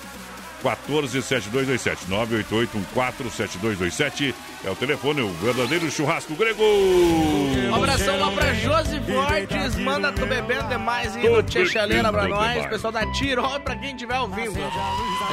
147227 0.64 2.06
988147227 2.96 4.34
é 4.64 4.70
o 4.70 4.76
telefone, 4.76 5.22
o 5.22 5.30
verdadeiro 5.34 5.90
churrasco 5.92 6.34
grego. 6.36 6.64
Um 6.64 7.76
abração 7.76 8.20
lá 8.20 8.32
pra 8.32 8.54
Josi 8.54 9.00
Fortes, 9.02 9.76
manda 9.76 10.12
tu 10.12 10.26
bebendo 10.26 10.68
demais 10.68 11.16
aí 11.16 11.30
no 11.30 11.44
Tia 11.44 11.66
Chaleira 11.66 12.12
pra 12.12 12.28
nós, 12.28 12.66
pessoal 12.68 12.92
da 12.92 13.06
Tirol, 13.12 13.60
pra 13.60 13.76
quem 13.76 13.92
estiver 13.92 14.20
ouvindo. 14.20 14.60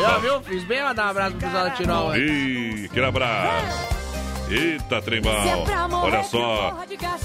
Já 0.00 0.18
viu? 0.18 0.40
Fiz 0.42 0.64
bem 0.64 0.82
mandar 0.82 1.06
um 1.06 1.10
abraço 1.10 1.36
pro 1.36 1.40
pessoal 1.40 1.64
da 1.64 1.70
Tirol 1.70 2.10
aí. 2.10 2.82
E 2.82 2.84
aquele 2.86 3.06
abraço. 3.06 4.01
Eita, 4.50 5.00
trembal. 5.00 5.64
Olha 6.02 6.22
só, 6.24 6.76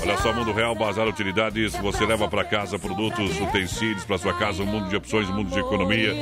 olha 0.02 0.18
só, 0.18 0.34
Mundo 0.34 0.54
Real, 0.54 0.76
Bazar 0.76 1.08
Utilidades. 1.08 1.74
Você 1.74 2.06
leva 2.06 2.28
para 2.28 2.44
casa 2.44 2.80
produtos, 2.80 3.40
utensílios 3.40 4.06
para 4.06 4.18
sua 4.18 4.34
casa, 4.34 4.64
um 4.64 4.66
mundo 4.66 4.90
de 4.90 4.96
opções, 4.96 5.30
um 5.30 5.34
mundo 5.34 5.52
de 5.52 5.60
economia. 5.60 6.14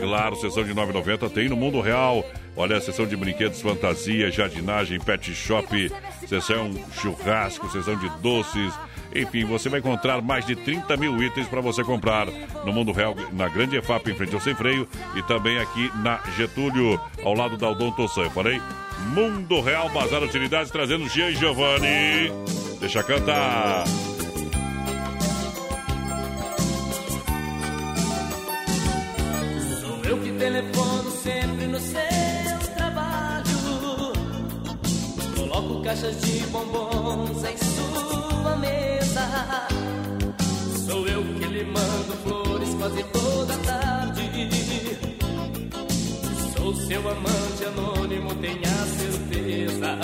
Claro, 0.00 0.36
sessão 0.36 0.64
de 0.64 0.74
9,90 0.74 1.30
tem 1.30 1.48
no 1.48 1.56
Mundo 1.56 1.80
Real. 1.80 2.24
Olha 2.54 2.76
a 2.76 2.80
sessão 2.80 3.06
de 3.06 3.16
brinquedos, 3.16 3.60
fantasia, 3.60 4.30
jardinagem, 4.30 5.00
pet 5.00 5.34
shop, 5.34 5.90
sessão 6.28 6.70
churrasco, 7.00 7.70
sessão 7.70 7.96
de 7.96 8.08
doces. 8.20 8.72
Enfim, 9.14 9.44
você 9.44 9.68
vai 9.68 9.80
encontrar 9.80 10.22
mais 10.22 10.46
de 10.46 10.56
30 10.56 10.96
mil 10.96 11.22
itens 11.22 11.46
para 11.48 11.60
você 11.60 11.84
comprar 11.84 12.26
no 12.64 12.72
Mundo 12.72 12.92
Real, 12.92 13.14
na 13.32 13.48
Grande 13.48 13.76
EFAP, 13.76 14.10
em 14.10 14.14
frente 14.14 14.34
ao 14.34 14.40
Sem 14.40 14.54
Freio, 14.54 14.88
e 15.14 15.22
também 15.22 15.58
aqui 15.58 15.90
na 15.96 16.20
Getúlio, 16.36 17.00
ao 17.22 17.34
lado 17.34 17.56
da 17.56 17.68
Odonto 17.68 18.02
eu 18.02 18.30
Falei? 18.30 18.60
Mundo 19.14 19.60
Real 19.60 19.88
Bazar 19.90 20.22
Utilidades, 20.22 20.70
trazendo 20.70 21.08
Jean 21.08 21.32
Giovanni. 21.32 22.32
Deixa 22.80 23.02
cantar. 23.02 23.84
Sou 29.80 30.04
eu 30.04 30.18
que 30.18 30.32
telefono 30.32 31.10
sempre 31.10 31.66
no 31.66 31.80
seu 31.80 32.74
trabalho. 32.76 33.44
Coloco 35.36 35.82
caixas 35.82 36.20
de 36.20 36.40
bombons 36.46 37.44
em 37.44 37.56
sua 37.56 37.91
Sou 40.86 41.06
eu 41.06 41.22
que 41.22 41.46
lhe 41.46 41.64
mando 41.64 42.12
flores 42.24 42.74
quase 42.74 43.02
toda 43.04 43.56
tarde. 43.58 44.48
Sou 46.56 46.74
seu 46.74 47.00
amante 47.08 47.64
anônimo, 47.64 48.34
tenha 48.36 48.76
certeza. 48.98 49.98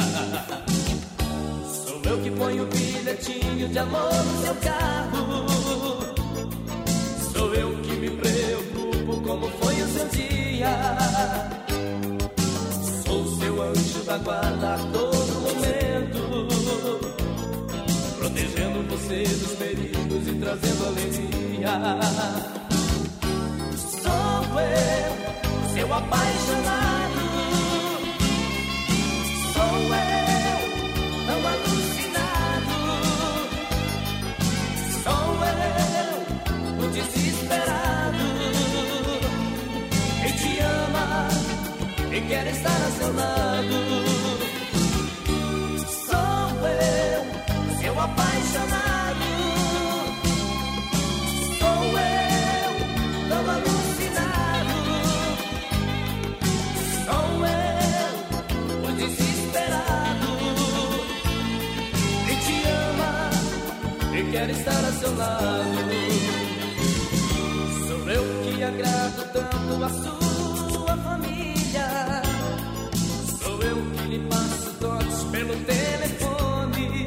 Sou 1.84 2.00
eu 2.04 2.22
que 2.22 2.30
ponho 2.30 2.62
o 2.62 2.66
bilhetinho 2.66 3.68
de 3.68 3.78
amor 3.78 4.12
no 4.12 4.42
seu 4.44 4.54
carro. 4.56 5.46
Sou 7.32 7.54
eu 7.54 7.76
que 7.82 7.92
me 7.92 8.10
preocupo 8.10 9.20
como 9.22 9.48
foi 9.48 9.82
o 9.82 9.88
seu 9.88 10.08
dia. 10.08 10.70
Sou 13.04 13.26
seu 13.38 13.62
anjo 13.62 14.02
da 14.04 14.18
guarda 14.18 14.78
todo 14.92 15.17
trazendo 20.48 20.86
alegria. 20.86 21.74
Sou 23.76 24.60
eu, 24.60 25.10
seu 25.74 25.92
apaixonado. 25.92 27.22
Sou 29.52 29.76
eu, 29.94 30.58
tão 31.26 31.40
alucinado. 31.52 32.76
Sou 35.04 35.28
eu, 35.44 36.14
o 36.82 36.90
desesperado. 36.92 38.26
Quem 40.22 40.32
te 40.32 40.60
ama 40.60 41.28
e 42.10 42.20
quer 42.22 42.46
estar 42.46 42.70
a 42.70 42.90
seu 42.92 43.12
lado. 43.14 44.07
Estar 64.58 64.84
a 64.84 64.92
seu 64.92 65.16
lado. 65.16 65.78
Sou 67.86 68.10
eu 68.10 68.24
que 68.42 68.62
agrado 68.62 69.32
tanto 69.32 69.84
a 69.84 69.88
sua 69.88 70.96
família. 70.96 72.22
Sou 73.42 73.62
eu 73.62 73.76
que 73.92 74.08
lhe 74.08 74.18
passo 74.28 74.70
toques 74.80 75.24
pelo 75.32 75.54
telefone. 75.64 77.06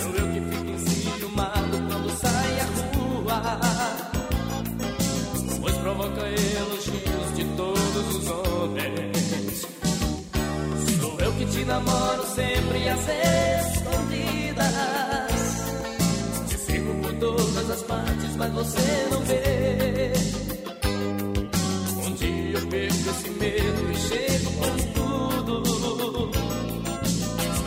Sou 0.00 0.12
eu 0.20 0.26
que 0.32 0.40
fico 0.50 0.70
enciumado 0.70 1.76
quando 1.88 2.10
sai 2.20 2.60
à 2.60 2.66
rua. 2.96 3.38
Pois 5.60 5.76
provoca 5.76 6.20
elogios 6.20 7.36
de 7.36 7.44
todos 7.56 8.16
os 8.16 8.28
homens. 8.30 9.66
Sou 11.00 11.20
eu 11.20 11.32
que 11.32 11.46
te 11.46 11.64
namoro 11.64 12.26
sempre 12.34 12.88
às 12.88 13.00
escondidas. 13.00 13.79
Partes, 17.82 18.36
mas 18.36 18.52
você 18.52 19.08
não 19.10 19.20
vê. 19.20 20.12
Um 22.06 22.12
dia 22.14 22.58
eu 22.58 22.66
perco 22.66 23.10
esse 23.10 23.30
medo 23.30 23.90
e 23.90 23.96
chego 23.96 24.50
com 24.52 24.76
tudo. 24.94 26.30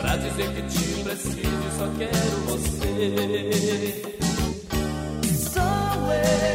Pra 0.00 0.16
dizer 0.16 0.48
que 0.54 0.62
te 0.62 1.02
preciso 1.02 1.38
e 1.38 1.70
só 1.78 1.86
quero 1.98 2.36
você. 2.46 2.94
Sou 5.52 6.12
eu, 6.12 6.53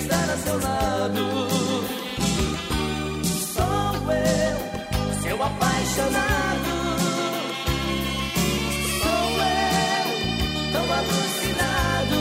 estar 0.00 0.30
a 0.30 0.36
seu 0.36 0.58
lado. 0.58 1.48
Sou 3.54 4.12
eu, 4.12 4.56
seu 5.22 5.42
apaixonado. 5.42 6.74
Sou 9.02 9.30
eu, 9.64 10.06
tão 10.72 10.86
alucinado. 10.98 12.18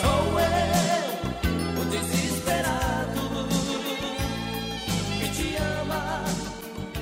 Sou 0.00 0.40
eu, 0.40 1.08
o 1.80 1.84
desesperado. 1.90 3.22
Que 5.18 5.28
te 5.30 5.56
ama 5.56 6.24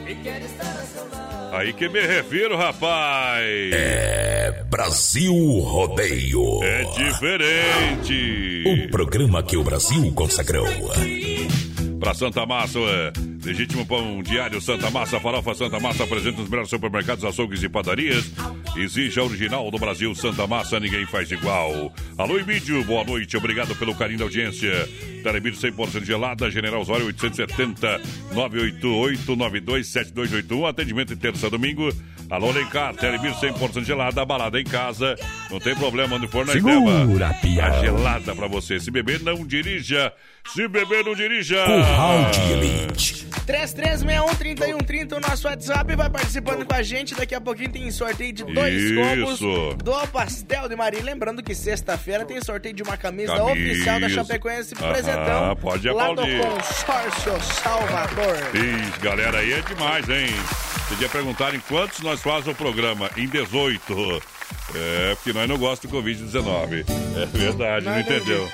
e 0.07 0.15
quer 0.17 0.43
estar 0.43 0.65
a 0.65 0.87
seu 0.87 1.05
lado. 1.09 1.57
Aí 1.57 1.73
que 1.73 1.89
me 1.89 2.01
refiro, 2.01 2.57
rapaz. 2.57 3.73
É 3.73 4.38
Brasil 4.69 5.35
Rodeio. 5.61 6.63
É 6.63 6.85
diferente. 6.85 8.65
O 8.67 8.91
programa 8.91 9.43
que 9.43 9.57
o 9.57 9.65
Brasil 9.65 10.13
consagrou. 10.13 10.67
Pra 11.99 12.13
Santa 12.13 12.45
Massa, 12.45 12.79
é, 12.79 13.13
legítimo 13.45 13.87
pão 13.87 14.23
diário 14.23 14.61
Santa 14.61 14.91
Massa, 14.91 15.19
farofa 15.19 15.55
Santa 15.55 15.81
Massa, 15.81 16.05
apresenta 16.05 16.41
nos 16.41 16.51
melhores 16.51 16.71
supermercados, 16.71 17.25
açougues 17.25 17.63
e 17.63 17.69
padarias. 17.69 18.31
Exige 18.79 19.19
a 19.19 19.25
original 19.25 19.69
do 19.73 19.79
Brasil, 19.79 20.15
Santa 20.15 20.47
Massa, 20.47 20.79
ninguém 20.79 21.05
faz 21.05 21.31
igual. 21.33 21.93
Alô, 22.17 22.39
Emílio, 22.39 22.85
boa 22.85 23.03
noite, 23.03 23.37
obrigado 23.37 23.75
pelo 23.75 23.93
carinho 23.93 24.21
da 24.21 24.25
audiência. 24.25 24.89
Telebir 25.25 25.53
100% 25.53 26.05
gelada, 26.05 26.49
General 26.49 26.81
Osório 26.81 27.07
870 27.07 28.01
988 28.33 29.37
927281, 29.37 30.67
atendimento 30.67 31.09
de 31.09 31.21
terça 31.21 31.49
a 31.49 31.51
domingo. 31.51 31.93
Alô, 32.31 32.53
Lencar, 32.53 32.95
Telebir 32.95 33.33
100% 33.35 33.85
gelada, 33.85 34.25
balada 34.25 34.61
em 34.61 34.65
casa, 34.65 35.17
não 35.51 35.59
tem 35.59 35.75
problema 35.75 36.15
onde 36.15 36.29
for 36.29 36.47
na 36.47 36.53
Segura. 36.53 37.05
A 37.63 37.81
gelada 37.81 38.35
pra 38.37 38.47
você. 38.47 38.79
Se 38.79 38.93
beber, 38.93 39.21
não 39.23 39.45
dirija. 39.45 40.13
Se 40.47 40.67
beber, 40.67 41.05
não 41.05 41.15
dirija. 41.15 41.65
Curral 41.65 42.31
de 42.31 42.53
Elite. 42.53 43.29
3361-3130, 43.47 45.13
o 45.17 45.21
nosso 45.21 45.47
WhatsApp 45.47 45.95
vai 45.97 46.09
participando 46.11 46.65
com 46.65 46.75
a 46.75 46.83
gente. 46.83 47.15
Daqui 47.15 47.35
a 47.35 47.41
pouquinho 47.41 47.71
tem 47.71 47.91
sorteio 47.91 48.33
de 48.33 48.45
dois 48.45 48.75
Isso. 48.83 48.95
combos 48.95 49.41
do 49.79 50.07
Pastel 50.09 50.69
de 50.69 50.77
Maria. 50.77 51.03
Lembrando 51.03 51.43
que 51.43 51.55
sexta-feira 51.55 52.25
tem 52.25 52.41
sorteio 52.43 52.75
de 52.75 52.83
uma 52.83 52.97
camisa, 52.97 53.37
Camisa. 53.37 53.53
oficial 53.53 54.01
da 54.01 54.09
Chapecoense 54.09 54.75
Aham, 54.81 54.93
presentão. 54.93 55.57
pode 55.57 55.89
lá 55.91 56.07
do 56.07 56.13
aplaudir. 56.23 56.41
Consórcio 56.41 57.41
Salvador. 57.63 58.37
Ixi, 58.55 59.01
galera, 59.01 59.39
aí 59.39 59.53
é 59.53 59.61
demais, 59.61 60.09
hein? 60.09 60.29
Podia 60.89 61.09
perguntar 61.09 61.55
em 61.55 61.61
quantos 61.61 62.01
nós 62.01 62.21
fazemos 62.23 62.49
o 62.49 62.55
programa? 62.55 63.11
Em 63.17 63.27
18. 63.29 64.23
É, 64.75 65.15
porque 65.15 65.33
nós 65.33 65.49
não 65.49 65.59
gostamos 65.59 65.95
do 65.95 66.03
Covid-19. 66.03 66.85
É 67.23 67.27
verdade, 67.27 67.85
não, 67.87 67.93
Não 67.93 68.01
entendeu? 68.01 68.49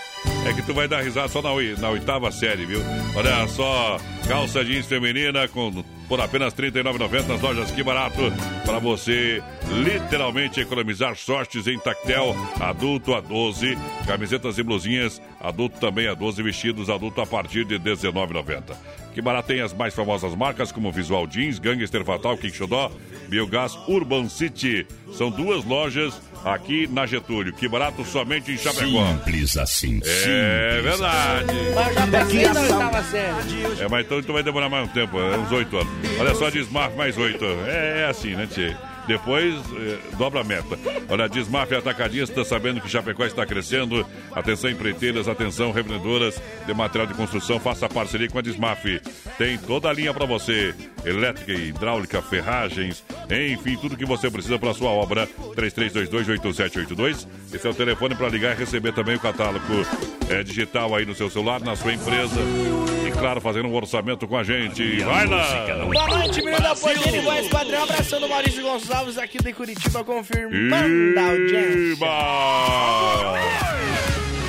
É 0.47 0.53
que 0.53 0.63
tu 0.63 0.75
vai 0.75 0.87
dar 0.87 1.03
risada 1.03 1.29
só 1.29 1.41
na, 1.41 1.51
na 1.81 1.91
oitava 1.91 2.31
série, 2.31 2.67
viu? 2.67 2.81
Olha 3.17 3.49
só, 3.49 3.99
calça 4.29 4.63
jeans 4.63 4.87
feminina 4.87 5.49
com, 5.49 5.83
por 6.07 6.21
apenas 6.21 6.53
R$ 6.53 6.71
39,90 6.71 7.27
nas 7.29 7.41
lojas 7.41 7.71
Que 7.71 7.83
Barato. 7.83 8.21
Para 8.65 8.79
você 8.79 9.43
literalmente 9.83 10.61
economizar 10.61 11.17
sortes 11.17 11.67
em 11.67 11.79
tactel, 11.79 12.37
adulto 12.61 13.15
a 13.15 13.21
12, 13.21 13.77
camisetas 14.07 14.59
e 14.59 14.63
blusinhas, 14.63 15.21
adulto 15.41 15.79
também 15.81 16.09
a 16.09 16.15
12, 16.15 16.43
vestidos 16.43 16.91
adulto 16.91 17.23
a 17.23 17.27
partir 17.27 17.65
de 17.65 17.77
R$ 17.77 17.81
19,90. 17.81 18.77
Que 19.15 19.23
Barato 19.23 19.49
tem 19.49 19.61
as 19.61 19.73
mais 19.73 19.95
famosas 19.95 20.35
marcas 20.35 20.73
como 20.73 20.93
Visual 20.93 21.27
Jeans, 21.27 21.59
Gangster 21.59 22.05
Fatal, 22.05 22.37
Kick 22.37 22.59
Biogás 23.29 23.79
Urban 23.89 24.29
City. 24.29 24.87
São 25.13 25.31
duas 25.31 25.65
lojas 25.65 26.21
aqui 26.45 26.87
na 26.87 27.07
Getúlio. 27.07 27.53
Que 27.53 27.69
Barato 27.69 28.05
somente 28.05 28.53
em 28.53 28.59
Chapecó. 28.59 29.07
Simples 29.07 29.57
assim. 29.57 30.01
É 30.05 30.81
verdade. 30.83 31.55
Mas 31.75 32.33
já 32.33 32.61
oitava 32.61 33.03
série. 33.05 33.83
É, 33.83 33.89
mas 33.89 34.05
então 34.05 34.23
tu 34.23 34.33
vai 34.33 34.43
demorar 34.43 34.69
mais 34.69 34.89
um 34.89 34.93
tempo, 34.93 35.19
é 35.19 35.37
uns 35.37 35.51
oito 35.53 35.77
anos. 35.77 35.93
Olha 36.19 36.35
só, 36.35 36.51
Desmaf 36.51 36.95
mais 36.97 37.17
oito. 37.17 37.45
É, 37.67 38.03
é 38.03 38.07
assim, 38.07 38.35
né, 38.35 38.47
Tchê? 38.47 38.75
Depois 39.07 39.55
eh, 39.55 39.99
dobra 40.17 40.41
a 40.41 40.45
meta. 40.45 40.79
Olha, 41.09 41.29
Desmaf 41.29 41.73
Atacadista, 41.75 42.45
sabendo 42.45 42.81
que 42.81 42.89
Chapecó 42.89 43.25
está 43.25 43.45
crescendo. 43.45 44.07
Atenção, 44.33 44.71
empreiteiras, 44.71 45.29
atenção, 45.29 45.73
revendedoras 45.73 46.41
de 46.67 46.75
material 46.75 47.07
de 47.07 47.15
construção. 47.15 47.61
Faça 47.61 47.89
parceria 47.89 48.29
com 48.29 48.39
a 48.39 48.43
Desmaf. 48.43 48.83
Tem 49.37 49.59
toda 49.59 49.89
a 49.89 49.93
linha 49.93 50.15
para 50.15 50.27
você: 50.27 50.75
elétrica, 51.05 51.53
hidráulica, 51.53 52.23
ferragens, 52.23 53.05
enfim, 53.31 53.77
tudo 53.77 53.97
que 53.97 54.07
você 54.07 54.31
precisa 54.31 54.59
para 54.59 54.73
sua 54.75 54.91
obra. 54.91 55.29
33228782. 55.57 57.27
Esse 57.53 57.67
é 57.67 57.71
o 57.71 57.75
telefone 57.75 58.15
para 58.15 58.29
ligar 58.29 58.55
e 58.55 58.59
receber 58.59 58.93
também 58.93 59.17
o 59.17 59.21
catálogo 59.21 59.87
eh, 60.29 60.43
digital 60.43 60.95
aí 60.95 61.05
no 61.05 61.15
seu 61.15 61.29
celular, 61.29 61.61
na 61.61 61.77
sua 61.77 61.93
empresa. 61.93 62.41
E 63.15 63.17
claro, 63.17 63.41
fazendo 63.41 63.69
um 63.69 63.75
orçamento 63.75 64.27
com 64.27 64.37
a 64.37 64.43
gente. 64.43 64.99
Vai 65.05 65.27
lá! 65.27 65.47
Boa 65.85 66.09
noite, 66.09 66.43
menino 66.43 66.61
da 66.61 66.73
e 66.73 67.21
voz 67.21 67.49
padrão. 67.49 67.85
Abração 67.85 68.21
do 68.21 68.29
Maurício 68.29 68.63
Gonçalves 68.63 69.17
aqui 69.19 69.39
de 69.39 69.53
Curitiba, 69.53 70.03
confirmando 70.03 71.19
a 71.19 71.31
audiência. 71.31 72.07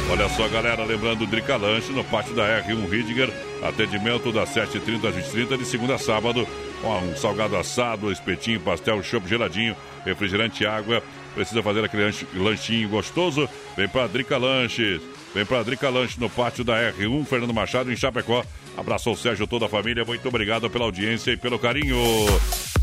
Olha 0.10 0.30
só, 0.30 0.48
galera, 0.48 0.84
lembrando 0.84 1.28
Drica 1.28 1.58
Lanche 1.58 1.92
no 1.92 2.04
pátio 2.04 2.34
da 2.34 2.64
R1 2.64 2.90
Ridiger, 2.90 3.32
atendimento 3.64 4.32
das 4.32 4.50
7h30 4.50 5.10
às 5.10 5.16
20h30, 5.16 5.58
de 5.58 5.66
segunda 5.66 5.96
a 5.96 6.00
sábado, 6.00 6.48
com 6.82 6.98
um 7.00 7.16
salgado 7.16 7.56
assado, 7.58 8.12
espetinho, 8.12 8.60
pastel, 8.60 9.02
chopp 9.04 9.28
geladinho, 9.28 9.76
refrigerante 10.04 10.64
e 10.64 10.68
água. 10.68 11.04
Precisa 11.34 11.62
fazer 11.62 11.84
aquele 11.84 12.12
lanchinho 12.34 12.90
gostoso? 12.90 13.48
Vem 13.76 13.88
pra 13.88 14.08
Drica 14.08 14.38
Lanches. 14.38 15.02
Vem 15.36 15.46
pra 15.46 15.62
Drica 15.64 15.90
Lanche 15.90 16.18
no 16.18 16.30
pátio 16.30 16.64
da 16.64 16.94
R1, 16.94 17.26
Fernando 17.26 17.54
Machado, 17.54 17.92
em 17.92 17.96
Chapecó. 17.98 18.42
Abraço 18.78 19.10
ao 19.10 19.18
Sérgio, 19.18 19.46
toda 19.46 19.66
a 19.66 19.70
família. 19.70 20.06
Muito 20.06 20.26
obrigado 20.30 20.70
pela 20.70 20.86
audiência 20.86 21.32
e 21.32 21.36
pelo 21.36 21.60
carinho. 21.60 21.98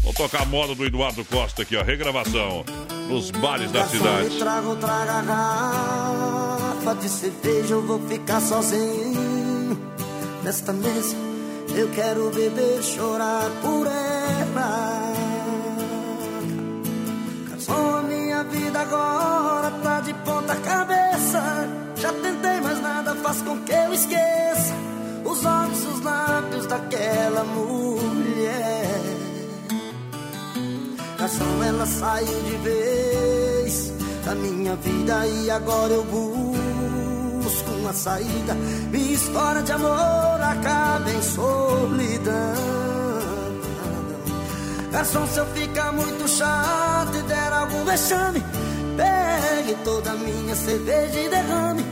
Vou 0.03 0.13
tocar 0.13 0.43
a 0.43 0.45
moda 0.45 0.75
do 0.75 0.85
Eduardo 0.85 1.25
Costa 1.25 1.63
aqui, 1.63 1.75
ó. 1.77 1.83
Regravação 1.83 2.63
nos 3.09 3.31
bares 3.31 3.73
da 3.73 3.87
cidade. 3.87 4.29
Me 4.29 4.39
traga 4.39 4.77
traga 4.77 5.13
a 5.13 5.23
garrafa 5.23 6.95
de 6.97 7.09
cerveja, 7.09 7.73
eu 7.73 7.87
vou 7.87 8.07
ficar 8.07 8.43
sozinho 8.43 9.81
nesta 10.45 10.75
mesa. 10.75 11.17
Eu 11.75 11.89
quero 11.95 12.31
beber, 12.33 12.83
chorar 12.83 13.51
por 13.63 13.87
ela. 13.87 15.42
A 17.69 18.03
minha 18.03 18.43
vida 18.45 18.81
agora 18.81 19.71
tá 19.83 20.01
de 20.01 20.15
ponta 20.15 20.57
cabeça. 20.57 21.43
Já 21.97 22.13
tentei, 22.13 22.61
mas 22.61 22.81
nada 22.81 23.15
faz 23.17 23.43
com 23.43 23.59
que 23.61 23.73
eu 23.73 23.93
esqueça 23.93 24.75
os 25.25 25.45
olhos, 25.45 25.87
os 25.87 26.01
lábios 26.01 26.67
daquela 26.67 27.45
mulher. 27.45 29.01
Garçom, 31.19 31.63
ela 31.65 31.87
saiu 31.87 32.43
de 32.43 32.57
vez 32.57 33.93
da 34.25 34.35
minha 34.35 34.77
vida 34.77 35.27
e 35.27 35.51
agora 35.51 35.93
eu 35.93 36.05
busco 36.05 37.71
uma 37.81 37.93
saída. 37.93 38.55
Minha 38.91 39.13
história 39.13 39.63
de 39.63 39.73
amor 39.73 40.41
acaba 40.41 41.11
em 41.11 41.23
solidão. 41.23 43.02
Garçom, 44.93 45.27
se 45.27 45.39
eu 45.39 45.47
ficar 45.47 45.91
muito 45.91 46.29
chato 46.29 47.17
e 47.17 47.23
der 47.23 47.53
algum 47.53 47.83
vexame, 47.83 48.45
pegue 48.95 49.75
toda 49.83 50.11
a 50.11 50.15
minha 50.15 50.55
cerveja 50.55 51.19
e 51.19 51.29
derrame. 51.31 51.85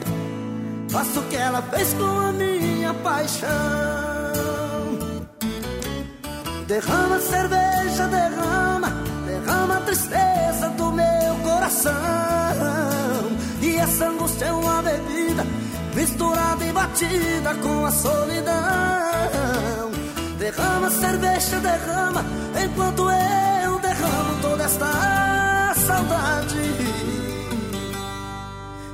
Faça 0.90 1.18
o 1.18 1.22
que 1.24 1.36
ela 1.36 1.62
fez 1.62 1.94
com 1.94 2.04
a 2.04 2.30
minha 2.32 2.92
paixão. 2.92 3.48
Derrama 6.66 7.18
cerveja, 7.20 8.06
derrama, 8.08 8.88
derrama 9.26 9.78
a 9.78 9.80
tristeza 9.80 10.68
do 10.76 10.92
meu 10.92 11.34
coração. 11.42 11.92
E 13.62 13.76
essa 13.76 14.08
angústia 14.08 14.44
é 14.44 14.52
uma 14.52 14.82
bebida 14.82 15.46
misturada 15.94 16.64
e 16.64 16.72
batida 16.72 17.54
com 17.62 17.86
a 17.86 17.90
solidão. 17.90 19.79
Derrama 20.50 20.90
cerveja, 20.90 21.60
derrama, 21.60 22.24
enquanto 22.64 23.02
eu 23.02 23.78
derramo 23.78 24.42
toda 24.42 24.64
esta 24.64 25.74
saudade. 25.86 26.58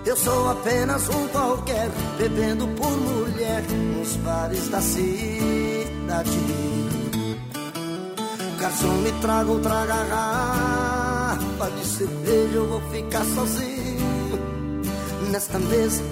Eu 0.04 0.16
sou 0.18 0.50
apenas 0.50 1.08
um 1.08 1.26
qualquer, 1.28 1.88
bebendo 2.18 2.68
por 2.68 2.90
mulher 2.90 3.62
nos 3.96 4.16
bares 4.16 4.68
da 4.68 4.82
cidade. 4.82 6.30
Garçom, 8.60 8.92
me 8.96 9.12
traga 9.22 9.50
outra 9.50 9.86
garrafa 9.86 11.70
de 11.70 11.86
cerveja, 11.86 12.54
eu 12.54 12.68
vou 12.68 12.82
ficar 12.90 13.24
sozinho 13.24 14.42
nesta 15.30 15.58
mesa. 15.58 16.02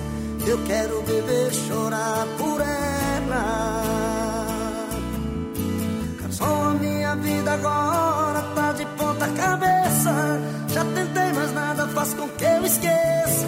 Eu 0.46 0.58
quero 0.64 1.02
beber, 1.02 1.52
chorar 1.52 2.26
por 2.38 2.62
ela. 2.62 4.13
Garçom, 6.34 6.64
a 6.64 6.74
minha 6.74 7.14
vida 7.16 7.52
agora 7.52 8.42
tá 8.54 8.72
de 8.72 8.84
ponta 8.86 9.28
cabeça. 9.28 10.40
Já 10.68 10.84
tentei, 10.84 11.32
mas 11.32 11.52
nada 11.52 11.86
faz 11.88 12.14
com 12.14 12.28
que 12.28 12.44
eu 12.44 12.64
esqueça 12.64 13.46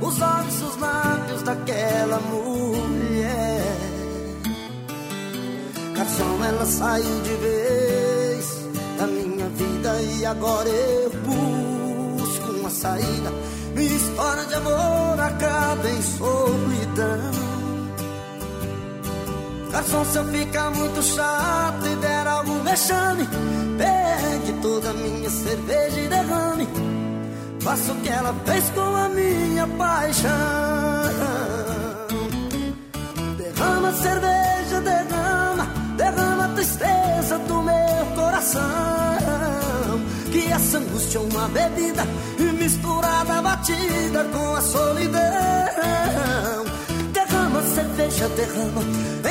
os 0.00 0.20
olhos, 0.20 0.62
os 0.62 0.76
lábios 0.76 1.42
daquela 1.42 2.20
mulher. 2.20 3.76
Garçom, 5.96 6.44
ela 6.44 6.64
saiu 6.64 7.20
de 7.22 7.34
vez 7.34 8.68
da 8.98 9.06
minha 9.08 9.48
vida 9.48 10.00
e 10.00 10.24
agora 10.24 10.68
eu 10.68 11.10
busco 11.10 12.52
uma 12.52 12.70
saída. 12.70 13.32
Minha 13.74 13.96
história 13.96 14.44
de 14.44 14.54
amor 14.54 15.20
acaba 15.20 15.88
em 15.88 16.02
solidão. 16.02 17.48
Garçom, 19.72 20.04
se 20.04 20.18
eu 20.18 20.24
ficar 20.26 20.70
muito 20.70 21.02
chato 21.02 21.86
e 21.86 21.96
algum 22.38 22.62
vexame, 22.62 23.28
pegue 23.76 24.52
toda 24.62 24.90
a 24.90 24.92
minha 24.92 25.30
cerveja 25.30 26.00
e 26.00 26.08
derrame. 26.08 26.68
Faça 27.60 27.92
o 27.92 27.96
que 27.96 28.08
ela 28.08 28.34
fez 28.46 28.70
com 28.70 28.96
a 28.96 29.08
minha 29.08 29.66
paixão. 29.66 30.30
Derrama 33.36 33.92
cerveja, 33.92 34.80
derrama, 34.80 35.66
derrama 35.96 36.44
a 36.44 36.48
tristeza 36.48 37.38
do 37.40 37.62
meu 37.62 38.06
coração. 38.14 38.60
Que 40.30 40.52
essa 40.52 40.78
angústia 40.78 41.18
é 41.18 41.20
uma 41.20 41.48
bebida 41.48 42.06
misturada, 42.58 43.42
batida 43.42 44.24
com 44.32 44.54
a 44.54 44.60
solidão. 44.60 45.20
Derrama 47.12 47.62
cerveja, 47.62 48.28
derrama, 48.28 48.82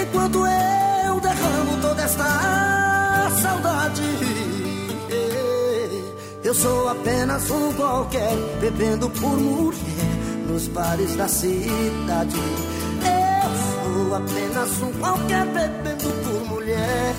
enquanto 0.01 0.45
eu 0.45 1.19
derramo 1.21 1.81
toda 1.81 2.03
esta 2.03 2.86
saudade. 3.29 4.01
Eu 6.43 6.53
sou 6.53 6.87
apenas 6.87 7.51
um 7.51 7.73
qualquer, 7.73 8.35
bebendo 8.61 9.09
por 9.09 9.37
mulher 9.37 10.37
nos 10.47 10.67
bares 10.69 11.15
da 11.15 11.27
cidade. 11.27 12.37
Eu 13.03 14.03
sou 14.05 14.15
apenas 14.15 14.81
um 14.81 14.93
qualquer, 14.93 15.45
bebendo 15.47 16.09
por 16.23 16.45
mulher 16.55 17.15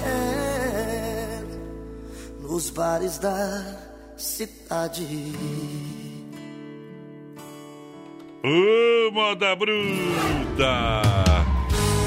nos 2.40 2.70
bares 2.70 3.18
da 3.18 3.76
cidade. 4.16 5.06
Ô, 8.42 9.10
moda 9.12 9.54
bruta! 9.56 11.27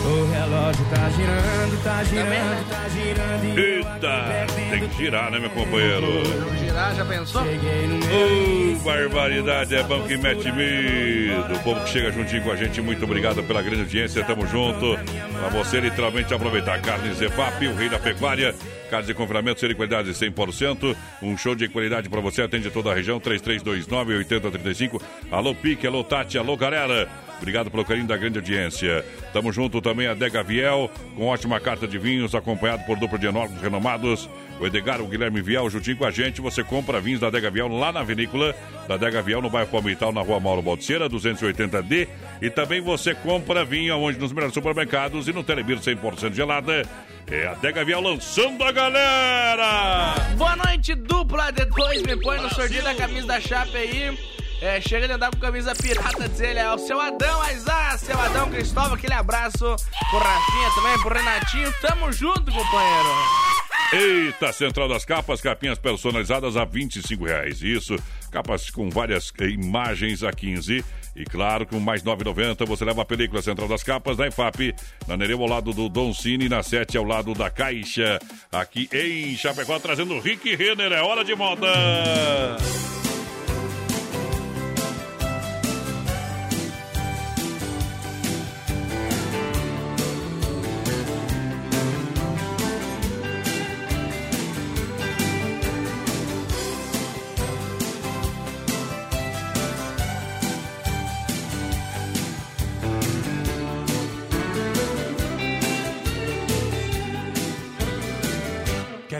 O 0.03 0.31
relógio 0.31 0.85
tá 0.89 1.09
girando, 1.11 1.83
tá 1.83 2.03
girando, 2.03 2.69
tá 2.69 2.89
girando. 2.89 3.45
e 3.45 3.49
eu 3.49 3.77
Eita! 3.77 4.47
Tem 4.71 4.87
que 4.89 4.97
girar, 4.97 5.29
né, 5.29 5.39
meu 5.39 5.49
companheiro? 5.51 6.23
Não 6.23 6.57
girar, 6.57 6.95
já 6.95 7.05
pensou? 7.05 7.43
Ô, 7.43 8.83
barbaridade, 8.83 9.75
é 9.75 9.83
bom 9.83 10.01
que 10.01 10.17
mete 10.17 10.51
medo. 10.51 11.53
O 11.53 11.59
povo 11.59 11.83
que 11.83 11.89
chega 11.89 12.11
juntinho 12.11 12.41
com 12.41 12.51
a 12.51 12.55
gente, 12.55 12.81
muito 12.81 13.03
obrigado 13.05 13.43
pela 13.43 13.61
grande 13.61 13.81
audiência, 13.81 14.23
tamo 14.23 14.47
junto. 14.47 14.97
Pra 15.39 15.49
você 15.49 15.79
literalmente 15.79 16.33
aproveitar. 16.33 16.81
Carne 16.81 17.13
Zefap, 17.13 17.67
o 17.67 17.75
rei 17.75 17.89
da 17.89 17.99
pecuária. 17.99 18.55
Carnes 18.89 19.07
de 19.07 19.13
confinamento, 19.13 19.59
ser 19.59 19.75
qualidade 19.75 20.09
100%. 20.09 20.95
Um 21.21 21.37
show 21.37 21.53
de 21.55 21.67
qualidade 21.69 22.09
pra 22.09 22.19
você, 22.21 22.41
atende 22.41 22.69
toda 22.71 22.91
a 22.91 22.95
região, 22.95 23.19
3329-8035. 23.19 25.01
Alô, 25.31 25.53
Pique, 25.53 25.85
alô, 25.85 26.03
Tati, 26.03 26.37
alô, 26.37 26.57
galera. 26.57 27.07
Obrigado 27.41 27.71
pelo 27.71 27.83
carinho 27.83 28.05
da 28.05 28.15
grande 28.15 28.37
audiência. 28.37 29.03
Tamo 29.33 29.51
junto 29.51 29.81
também 29.81 30.05
a 30.05 30.13
Dega 30.13 30.43
Viel, 30.43 30.91
com 31.15 31.25
ótima 31.25 31.59
carta 31.59 31.87
de 31.87 31.97
vinhos, 31.97 32.35
acompanhado 32.35 32.83
por 32.85 32.99
dupla 32.99 33.17
de 33.17 33.25
enólogos 33.25 33.59
renomados. 33.59 34.29
O 34.59 34.67
Edgar, 34.67 35.01
o 35.01 35.07
Guilherme 35.07 35.41
Viel, 35.41 35.67
juntinho 35.67 35.97
com 35.97 36.05
a 36.05 36.11
gente. 36.11 36.39
Você 36.39 36.63
compra 36.63 37.01
vinhos 37.01 37.19
da 37.19 37.31
Dega 37.31 37.49
Viel 37.49 37.67
lá 37.67 37.91
na 37.91 38.03
vinícola 38.03 38.55
da 38.87 38.95
Dega 38.95 39.23
Viel, 39.23 39.41
no 39.41 39.49
bairro 39.49 39.71
Palmital, 39.71 40.13
na 40.13 40.21
rua 40.21 40.39
Mauro 40.39 40.61
Baltzeira, 40.61 41.09
280D. 41.09 42.07
E 42.43 42.49
também 42.51 42.79
você 42.79 43.15
compra 43.15 43.65
vinho 43.65 43.97
onde 43.97 44.19
nos 44.19 44.31
melhores 44.31 44.53
supermercados 44.53 45.27
e 45.27 45.33
no 45.33 45.43
Telebir 45.43 45.79
100% 45.79 46.35
gelada. 46.35 46.87
É 47.25 47.47
a 47.47 47.55
Dega 47.55 47.83
Viel 47.83 48.01
lançando 48.01 48.63
a 48.63 48.71
galera! 48.71 50.13
Boa 50.37 50.55
noite, 50.57 50.93
dupla 50.93 51.51
D2. 51.51 52.05
Me 52.05 52.21
põe 52.21 52.39
no 52.39 52.53
sorteio 52.53 52.83
da 52.83 52.93
camisa 52.93 53.25
da 53.25 53.41
Chape 53.41 53.77
aí. 53.77 54.40
É, 54.61 54.79
chega 54.79 55.07
de 55.07 55.13
andar 55.13 55.31
com 55.31 55.39
camisa 55.39 55.73
pirata, 55.73 56.29
dizer 56.29 56.51
ele 56.51 56.59
é 56.59 56.71
o 56.71 56.77
seu 56.77 57.01
Adão, 57.01 57.41
Aizá, 57.41 57.97
seu 57.97 58.17
Adão 58.19 58.47
Cristóvão, 58.51 58.93
aquele 58.93 59.15
abraço 59.15 59.75
pro 60.11 60.19
Rafinha 60.19 60.69
também, 60.75 60.99
pro 61.01 61.15
Renatinho. 61.15 61.73
Tamo 61.81 62.13
junto, 62.13 62.51
companheiro. 62.51 63.09
Eita, 63.91 64.53
Central 64.53 64.87
das 64.87 65.03
Capas, 65.03 65.41
capinhas 65.41 65.79
personalizadas 65.79 66.55
a 66.55 66.63
25 66.63 67.25
reais. 67.25 67.63
Isso, 67.63 67.95
capas 68.29 68.69
com 68.69 68.87
várias 68.87 69.33
eh, 69.39 69.47
imagens 69.47 70.23
a 70.23 70.31
15. 70.31 70.85
E 71.15 71.25
claro, 71.25 71.65
com 71.65 71.79
mais 71.79 72.03
9,90 72.03 72.65
você 72.65 72.85
leva 72.85 73.01
a 73.01 73.05
película 73.05 73.41
Central 73.41 73.67
das 73.67 73.81
Capas 73.81 74.15
da 74.15 74.27
EFAP, 74.27 74.75
na 75.07 75.17
Nereu 75.17 75.41
ao 75.41 75.47
lado 75.47 75.73
do 75.73 75.89
Don 75.89 76.13
Cine, 76.13 76.47
na 76.47 76.61
7 76.61 76.97
ao 76.97 77.03
lado 77.03 77.33
da 77.33 77.49
Caixa. 77.49 78.19
Aqui 78.51 78.87
em 78.93 79.35
Chapecó, 79.35 79.79
trazendo 79.79 80.19
Rick 80.19 80.55
Renner, 80.55 80.91
é 80.93 81.01
hora 81.01 81.25
de 81.25 81.35
moda! 81.35 81.67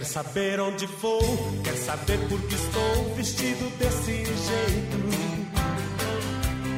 Quer 0.02 0.08
saber 0.08 0.60
onde 0.60 0.88
vou? 0.88 1.22
Quer 1.64 1.76
saber 1.76 2.18
por 2.28 2.42
que 2.42 2.56
estou 2.56 3.16
vestido 3.16 3.70
desse 3.78 4.26
jeito? 4.26 4.98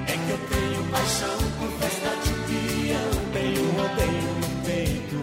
É 0.07 0.11
que 0.11 0.29
eu 0.29 0.39
tenho 0.49 0.83
paixão 0.91 1.37
por 1.57 1.71
festa 1.79 2.09
de 2.21 2.33
peão, 2.49 3.11
tenho 3.31 3.71
rodeio 3.77 4.33
no 4.41 4.65
peito. 4.65 5.15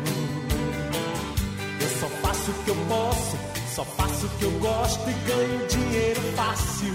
Eu 1.79 1.89
só 2.01 2.09
faço 2.23 2.51
o 2.51 2.55
que 2.65 2.71
eu 2.71 2.77
posso, 2.89 3.37
só 3.75 3.85
faço 3.85 4.25
o 4.25 4.31
que 4.31 4.45
eu 4.45 4.51
gosto 4.61 5.11
e 5.11 5.13
ganho 5.13 5.67
dinheiro 5.67 6.21
fácil. 6.37 6.95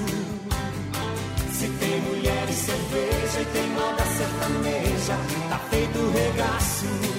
Se 1.54 1.68
tem 1.68 2.02
mulher 2.02 2.50
e 2.50 2.54
cerveja 2.54 3.42
e 3.42 3.46
tem 3.54 3.70
moda 3.70 4.04
sertaneja, 4.06 5.18
tá 5.50 5.60
feito 5.70 6.00
regaço. 6.10 7.15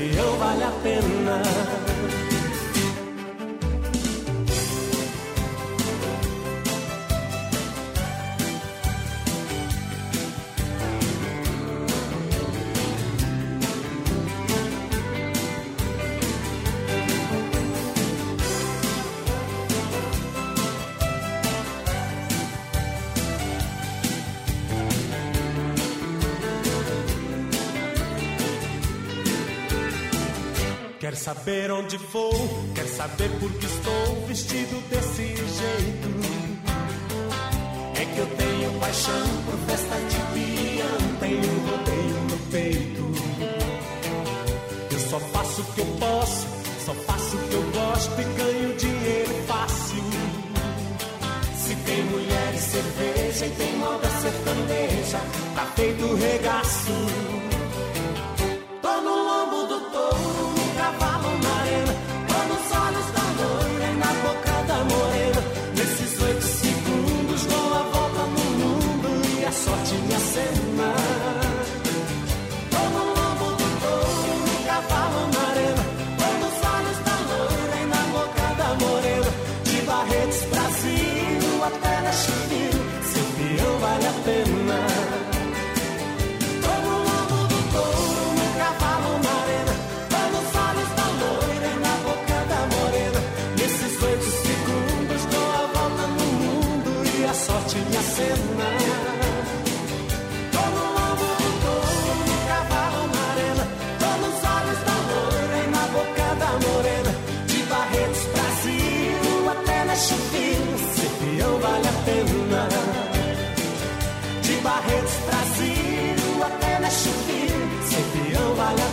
Ser 0.00 0.08
peão 0.08 0.38
vale 0.38 0.64
a 0.64 0.70
pena. 0.82 1.79
Quer 31.10 31.16
saber 31.16 31.72
onde 31.72 31.96
vou? 31.96 32.30
Quer 32.72 32.86
saber 32.86 33.28
por 33.40 33.50
que 33.54 33.66
estou 33.66 34.26
vestido 34.28 34.80
desse 34.88 35.26
jeito? 35.26 36.08
É 37.96 38.04
que 38.04 38.16
eu 38.16 38.26
tenho 38.36 38.78
paixão 38.78 39.26
por 39.44 39.58
festa 39.66 39.96
de 40.08 40.16
peão, 40.32 41.16
tenho 41.18 41.50
rodeio 41.66 42.14
no 42.30 42.38
peito. 42.52 43.02
Eu 44.92 45.00
só 45.00 45.18
faço 45.18 45.62
o 45.62 45.64
que 45.64 45.80
eu 45.80 45.86
posso, 45.98 46.46
só 46.86 46.94
faço 46.94 47.36
o 47.36 47.48
que 47.48 47.54
eu 47.54 47.62
gosto 47.72 48.20
e 48.20 48.24
ganho 48.24 48.76
dinheiro 48.76 49.34
fácil. 49.48 50.04
Se 51.56 51.74
tem 51.74 52.04
mulher 52.04 52.54
e 52.54 52.58
cerveja 52.58 53.46
e 53.46 53.50
tem 53.50 53.76
moda 53.78 54.08
sertaneja, 54.22 55.18
tá 55.56 55.66
feito 55.74 56.14
regaço. 56.14 56.92
Tô 58.80 59.00
no 59.00 59.24
lombo 59.24 59.66
do 59.66 59.80
touro, 59.90 60.49
cavalo 60.90 61.28
arena. 61.60 61.94
Tô 62.28 62.38
nos 62.48 62.66
olhos 62.84 63.08
da 63.14 63.24
loira 63.38 63.90
e 63.90 63.96
na 63.96 64.12
boca 64.22 64.62
da 64.66 64.84
morena. 64.84 64.99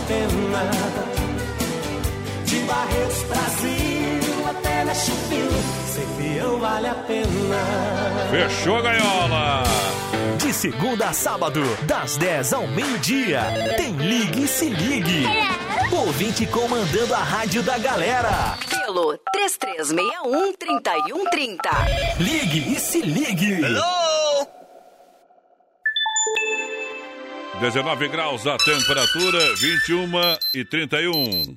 Pena. 0.08 0.70
De 2.44 2.58
Barretos, 2.60 3.22
Brasil 3.24 4.48
até 4.48 4.84
na 4.84 4.94
Chupina. 4.94 5.50
Ser 5.86 6.06
peão 6.16 6.58
vale 6.58 6.88
a 6.88 6.94
pena. 6.94 7.58
Fechou, 8.30 8.82
Gaiola! 8.82 9.62
De 10.38 10.50
segunda 10.52 11.08
a 11.08 11.12
sábado, 11.12 11.62
das 11.82 12.16
10 12.16 12.52
ao 12.54 12.66
meio-dia, 12.66 13.42
tem 13.76 13.92
Ligue 13.96 14.44
e 14.44 14.48
Se 14.48 14.70
Ligue. 14.70 15.26
Ouvinte 15.92 16.46
comandando 16.46 17.14
a 17.14 17.18
rádio 17.18 17.62
da 17.62 17.76
galera. 17.78 18.56
Pelo 18.70 19.18
3361-3130. 19.36 21.58
Ligue 22.18 22.72
e 22.74 22.80
Se 22.80 23.02
Ligue. 23.02 23.60
19 27.60 28.06
graus 28.08 28.46
a 28.46 28.56
temperatura, 28.56 29.38
21 29.56 30.10
e 30.54 30.64
31. 30.64 31.56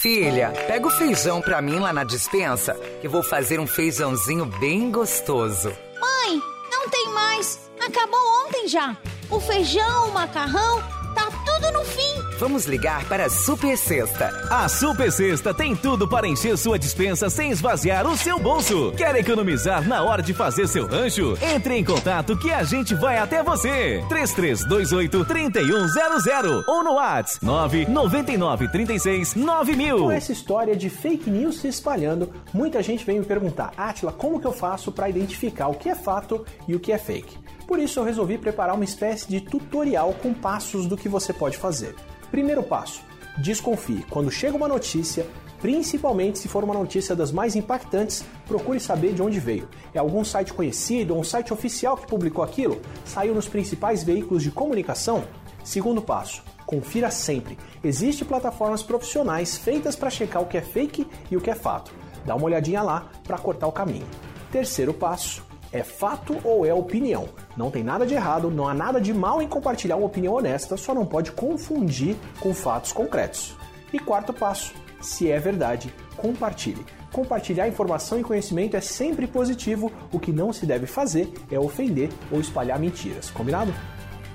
Filha, 0.00 0.52
pega 0.66 0.86
o 0.86 0.90
feijão 0.90 1.40
pra 1.40 1.62
mim 1.62 1.78
lá 1.78 1.92
na 1.92 2.02
dispensa, 2.02 2.74
que 3.00 3.06
vou 3.06 3.22
fazer 3.22 3.60
um 3.60 3.66
feijãozinho 3.66 4.46
bem 4.46 4.90
gostoso. 4.90 5.68
Mãe, 6.00 6.42
não 6.72 6.88
tem 6.88 7.08
mais. 7.10 7.70
Acabou 7.80 8.20
ontem 8.46 8.66
já. 8.66 8.96
O 9.30 9.38
feijão, 9.38 10.08
o 10.08 10.12
macarrão, 10.12 10.82
tá 11.18 11.28
tudo 11.44 11.72
no 11.72 11.84
fim. 11.84 12.22
Vamos 12.38 12.66
ligar 12.66 13.04
para 13.06 13.26
a 13.26 13.30
Super 13.30 13.76
Sexta. 13.76 14.30
A 14.48 14.68
Super 14.68 15.10
Sexta 15.10 15.52
tem 15.52 15.74
tudo 15.74 16.06
para 16.06 16.28
encher 16.28 16.56
sua 16.56 16.78
dispensa 16.78 17.28
sem 17.28 17.50
esvaziar 17.50 18.06
o 18.06 18.16
seu 18.16 18.38
bolso. 18.38 18.92
Quer 18.96 19.16
economizar 19.16 19.88
na 19.88 20.04
hora 20.04 20.22
de 20.22 20.32
fazer 20.32 20.68
seu 20.68 20.86
rancho? 20.86 21.36
Entre 21.42 21.74
em 21.74 21.82
contato 21.84 22.38
que 22.38 22.52
a 22.52 22.62
gente 22.62 22.94
vai 22.94 23.18
até 23.18 23.42
você. 23.42 24.00
3328-3100 24.08 26.62
ou 26.68 26.84
no 26.84 26.92
WhatsApp 26.92 27.44
999369000. 27.44 29.98
Com 29.98 30.12
essa 30.12 30.30
história 30.30 30.76
de 30.76 30.88
fake 30.88 31.28
news 31.28 31.58
se 31.58 31.66
espalhando, 31.66 32.30
muita 32.54 32.80
gente 32.82 33.04
vem 33.04 33.18
me 33.18 33.26
perguntar, 33.26 33.72
Atila, 33.76 34.12
como 34.12 34.40
que 34.40 34.46
eu 34.46 34.52
faço 34.52 34.92
para 34.92 35.08
identificar 35.08 35.66
o 35.66 35.74
que 35.74 35.88
é 35.88 35.96
fato 35.96 36.46
e 36.68 36.76
o 36.76 36.80
que 36.80 36.92
é 36.92 36.98
fake? 36.98 37.47
Por 37.68 37.78
isso 37.78 38.00
eu 38.00 38.04
resolvi 38.04 38.38
preparar 38.38 38.74
uma 38.74 38.84
espécie 38.84 39.28
de 39.28 39.42
tutorial 39.42 40.14
com 40.22 40.32
passos 40.32 40.86
do 40.86 40.96
que 40.96 41.06
você 41.06 41.34
pode 41.34 41.58
fazer. 41.58 41.94
Primeiro 42.30 42.62
passo: 42.62 43.02
desconfie. 43.36 44.06
Quando 44.08 44.30
chega 44.30 44.56
uma 44.56 44.66
notícia, 44.66 45.26
principalmente 45.60 46.38
se 46.38 46.48
for 46.48 46.64
uma 46.64 46.72
notícia 46.72 47.14
das 47.14 47.30
mais 47.30 47.54
impactantes, 47.54 48.24
procure 48.46 48.80
saber 48.80 49.12
de 49.12 49.20
onde 49.20 49.38
veio. 49.38 49.68
É 49.92 49.98
algum 49.98 50.24
site 50.24 50.54
conhecido 50.54 51.12
ou 51.12 51.20
um 51.20 51.24
site 51.24 51.52
oficial 51.52 51.94
que 51.98 52.06
publicou 52.06 52.42
aquilo? 52.42 52.80
Saiu 53.04 53.34
nos 53.34 53.46
principais 53.46 54.02
veículos 54.02 54.42
de 54.42 54.50
comunicação? 54.50 55.24
Segundo 55.62 56.00
passo, 56.00 56.42
confira 56.64 57.10
sempre. 57.10 57.58
Existem 57.84 58.26
plataformas 58.26 58.82
profissionais 58.82 59.58
feitas 59.58 59.94
para 59.94 60.08
checar 60.08 60.42
o 60.42 60.46
que 60.46 60.56
é 60.56 60.62
fake 60.62 61.06
e 61.30 61.36
o 61.36 61.40
que 61.40 61.50
é 61.50 61.54
fato. 61.54 61.92
Dá 62.24 62.34
uma 62.34 62.46
olhadinha 62.46 62.80
lá 62.80 63.10
para 63.24 63.36
cortar 63.36 63.66
o 63.66 63.72
caminho. 63.72 64.06
Terceiro 64.50 64.94
passo, 64.94 65.46
é 65.72 65.82
fato 65.82 66.36
ou 66.44 66.64
é 66.64 66.72
opinião? 66.72 67.28
Não 67.56 67.70
tem 67.70 67.82
nada 67.82 68.06
de 68.06 68.14
errado, 68.14 68.50
não 68.50 68.68
há 68.68 68.74
nada 68.74 69.00
de 69.00 69.12
mal 69.12 69.42
em 69.42 69.48
compartilhar 69.48 69.96
uma 69.96 70.06
opinião 70.06 70.34
honesta, 70.34 70.76
só 70.76 70.94
não 70.94 71.04
pode 71.04 71.32
confundir 71.32 72.16
com 72.40 72.54
fatos 72.54 72.92
concretos. 72.92 73.56
E 73.92 73.98
quarto 73.98 74.32
passo, 74.32 74.74
se 75.00 75.30
é 75.30 75.38
verdade, 75.38 75.92
compartilhe. 76.16 76.84
Compartilhar 77.12 77.68
informação 77.68 78.18
e 78.20 78.22
conhecimento 78.22 78.76
é 78.76 78.80
sempre 78.80 79.26
positivo, 79.26 79.90
o 80.12 80.18
que 80.18 80.32
não 80.32 80.52
se 80.52 80.66
deve 80.66 80.86
fazer 80.86 81.32
é 81.50 81.58
ofender 81.58 82.10
ou 82.30 82.40
espalhar 82.40 82.78
mentiras, 82.78 83.30
combinado? 83.30 83.72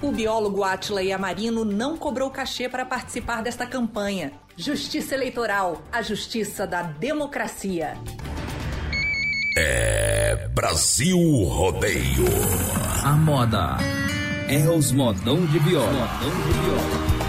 O 0.02 0.12
biólogo 0.12 0.64
Atila 0.64 1.02
Yamarino 1.02 1.64
não 1.64 1.96
cobrou 1.96 2.30
cachê 2.30 2.68
para 2.68 2.86
participar 2.86 3.42
desta 3.42 3.66
campanha. 3.66 4.34
Justiça 4.58 5.16
Eleitoral, 5.16 5.82
a 5.92 6.02
justiça 6.02 6.68
da 6.68 6.82
democracia. 6.82 7.98
É 9.56 10.48
Brasil 10.56 11.20
Rodeio. 11.44 12.26
A 13.04 13.12
moda 13.12 13.78
é 14.50 14.68
os 14.68 14.92
modão 14.92 15.46
de 15.46 15.60
viola. 15.60 16.10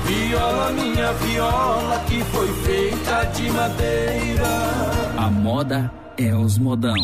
Viola, 0.07 0.71
minha 0.71 1.13
viola, 1.13 1.99
que 2.07 2.23
foi 2.25 2.49
feita 2.63 3.25
de 3.25 3.51
madeira. 3.51 4.49
A 5.19 5.31
moda 5.31 5.91
é 5.99 6.04
os 6.23 6.59
modão. 6.59 6.95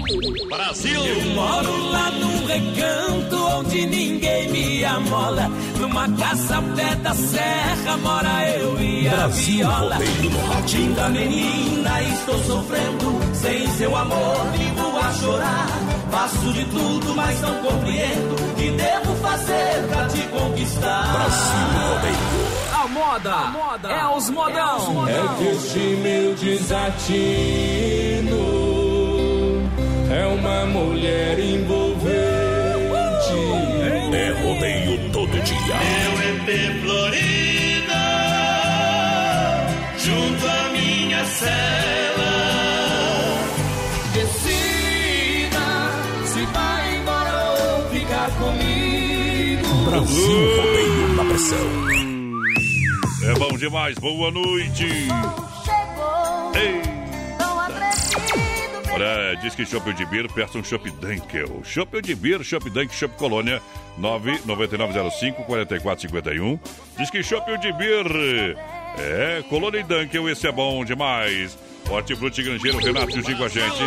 Brasil! 0.49 1.05
Eu 1.05 1.35
moro 1.35 1.91
lá 1.91 2.11
num 2.13 2.47
recanto 2.47 3.45
onde 3.59 3.87
ninguém 3.87 4.49
me 4.51 4.85
amola. 4.85 5.51
Numa 5.79 6.09
casa 6.11 6.57
ao 6.57 6.63
pé 6.63 6.95
da 6.97 7.13
serra 7.15 7.97
mora 7.97 8.49
eu 8.51 8.81
e 8.81 9.09
a 9.09 9.17
Brasil 9.17 9.57
viola. 9.57 9.97
rádio. 9.97 10.81
Linda 10.81 11.09
menina, 11.09 12.03
estou 12.03 12.39
sofrendo. 12.45 13.21
Sem 13.35 13.67
seu 13.73 13.97
amor, 13.97 14.47
vivo 14.53 14.99
a 14.99 15.13
chorar. 15.15 15.67
Faço 16.11 16.53
de 16.53 16.65
tudo, 16.67 17.15
mas 17.15 17.41
não 17.41 17.55
compreendo. 17.63 18.35
O 18.35 18.55
que 18.55 18.71
devo 18.71 19.15
fazer 19.17 19.89
pra 19.89 20.07
te 20.07 20.23
conquistar? 20.29 21.13
Brasil 21.13 21.69
Rodeio. 21.89 22.61
A 22.73 22.89
moda, 22.89 23.89
é 23.89 24.07
os 24.17 24.31
modão. 24.31 25.09
É 25.09 25.29
que 25.37 25.45
este 25.49 25.79
meu 26.03 26.35
desatino 26.35 27.51
é 30.11 30.27
uma 30.27 30.67
mulher 30.67 31.39
envolvente. 31.39 32.11
É 34.13 34.31
rodeio 34.43 35.11
todo 35.13 35.31
dia. 35.31 35.77
Meu 35.79 36.13
EP 36.31 36.49
Florida, 36.83 38.03
junto 39.99 40.47
à 40.47 40.69
minha 40.73 41.25
cela. 41.25 42.35
Decida 44.13 45.67
se 46.27 46.45
vai 46.47 46.97
embora 46.97 47.33
ou 47.63 47.89
ficar 47.91 48.31
comigo. 48.33 49.91
Brasil 49.91 50.57
Rodeio 50.57 51.09
na 51.17 51.25
pressão. 51.25 51.71
É 53.23 53.35
bom 53.39 53.57
demais, 53.57 53.97
boa 53.99 54.31
noite. 54.31 54.87
Ei. 56.55 57.00
Olha, 58.93 59.37
diz 59.37 59.55
que 59.55 59.65
Shopping 59.65 59.95
de 59.95 60.05
Bir, 60.07 60.29
peça 60.33 60.59
um 60.59 60.65
Shop 60.65 60.91
Dunkel. 60.91 61.63
Shopping 61.65 62.03
de 62.03 62.15
Bir, 62.15 62.43
Shop 62.43 62.69
Dunk, 62.71 62.93
Shop 62.93 63.15
Colônia, 63.17 63.63
99905-4451. 64.01 66.59
Diz 66.99 67.11
que 67.11 67.23
Shopping 67.23 67.61
de 67.61 67.73
Bir, 67.73 68.57
é, 68.99 69.45
Colônia 69.49 69.79
e 69.81 69.85
Dunkel, 69.85 70.29
esse 70.29 70.49
é 70.49 70.53
bom 70.53 70.85
demais. 70.85 71.57
Hortifruti 71.91 72.43
Grangeiro, 72.43 72.79
Renato 72.79 73.11
juntinho 73.11 73.37
com 73.37 73.45
a 73.45 73.49
gente. 73.49 73.83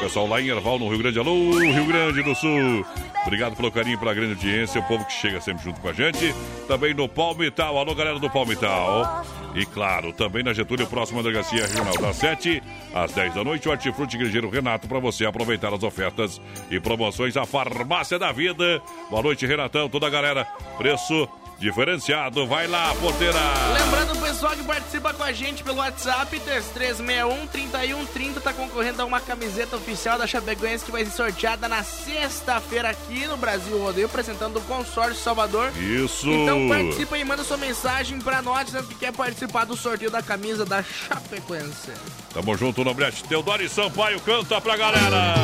Pessoal 0.00 0.26
lá 0.26 0.40
em 0.40 0.48
Erval, 0.48 0.78
no 0.78 0.88
Rio 0.88 0.98
Grande. 0.98 1.18
Alô, 1.18 1.58
Rio 1.58 1.86
Grande 1.86 2.22
do 2.22 2.34
Sul. 2.34 2.84
Obrigado 3.24 3.54
pelo 3.54 3.70
carinho, 3.70 3.98
pela 3.98 4.14
grande 4.14 4.32
audiência, 4.32 4.80
o 4.80 4.84
povo 4.84 5.04
que 5.04 5.12
chega 5.12 5.40
sempre 5.40 5.62
junto 5.62 5.80
com 5.80 5.88
a 5.88 5.92
gente. 5.92 6.34
Também 6.66 6.94
no 6.94 7.08
Palmital. 7.08 7.76
Alô, 7.76 7.94
galera 7.94 8.18
do 8.18 8.28
Palmital. 8.30 9.24
E 9.54 9.66
claro, 9.66 10.12
também 10.12 10.42
na 10.42 10.52
Getúlio, 10.52 10.86
próxima 10.86 11.22
delegacia 11.22 11.66
regional 11.66 11.96
das 11.98 12.16
7 12.16 12.62
às 12.94 13.12
10 13.12 13.34
da 13.34 13.44
noite. 13.44 13.68
Hortifruti 13.68 14.16
Grangeiro 14.16 14.48
Renato 14.48 14.88
para 14.88 14.98
você 14.98 15.26
aproveitar 15.26 15.72
as 15.74 15.82
ofertas 15.82 16.40
e 16.70 16.80
promoções. 16.80 17.36
A 17.36 17.44
Farmácia 17.44 18.18
da 18.18 18.32
Vida. 18.32 18.82
Boa 19.10 19.22
noite, 19.22 19.46
Renatão, 19.46 19.88
toda 19.88 20.06
a 20.06 20.10
galera. 20.10 20.44
Preço 20.78 21.28
diferenciado. 21.62 22.46
Vai 22.46 22.66
lá, 22.66 22.94
porteira. 22.96 23.38
Lembrando 23.72 24.12
o 24.12 24.20
pessoal 24.20 24.54
que 24.54 24.64
participa 24.64 25.14
com 25.14 25.22
a 25.22 25.32
gente 25.32 25.62
pelo 25.62 25.78
WhatsApp, 25.78 26.40
3361-3130, 26.40 28.40
tá 28.42 28.52
concorrendo 28.52 29.00
a 29.00 29.04
uma 29.04 29.20
camiseta 29.20 29.76
oficial 29.76 30.18
da 30.18 30.26
Chapecoense 30.26 30.84
que 30.84 30.90
vai 30.90 31.04
ser 31.04 31.12
sorteada 31.12 31.68
na 31.68 31.82
sexta-feira 31.82 32.90
aqui 32.90 33.26
no 33.26 33.36
Brasil 33.36 33.78
Rodeio, 33.78 34.06
apresentando 34.06 34.58
o 34.58 34.62
Consórcio 34.62 35.22
Salvador. 35.22 35.72
Isso. 35.78 36.28
Então 36.28 36.68
participa 36.68 37.16
e 37.16 37.24
manda 37.24 37.44
sua 37.44 37.56
mensagem 37.56 38.20
pra 38.20 38.42
nós 38.42 38.66
dizendo 38.66 38.88
que 38.88 38.96
quer 38.96 39.12
participar 39.12 39.64
do 39.64 39.76
sorteio 39.76 40.10
da 40.10 40.22
camisa 40.22 40.64
da 40.64 40.82
Chapecoense. 40.82 41.92
Tamo 42.34 42.56
junto, 42.56 42.84
Nobrete. 42.84 43.24
Teodoro 43.24 43.62
e 43.62 43.68
Sampaio 43.68 44.20
canta 44.20 44.60
pra 44.60 44.76
galera. 44.76 45.34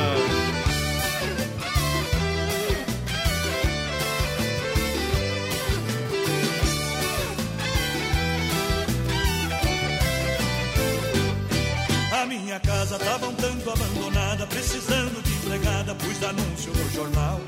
Minha 12.28 12.60
casa 12.60 12.98
tava 12.98 13.26
um 13.26 13.34
tanto 13.34 13.70
abandonada, 13.70 14.46
precisando 14.46 15.22
de 15.22 15.32
empregada, 15.32 15.94
pus 15.94 16.22
anúncio 16.22 16.72
no 16.74 16.90
jornal. 16.90 17.40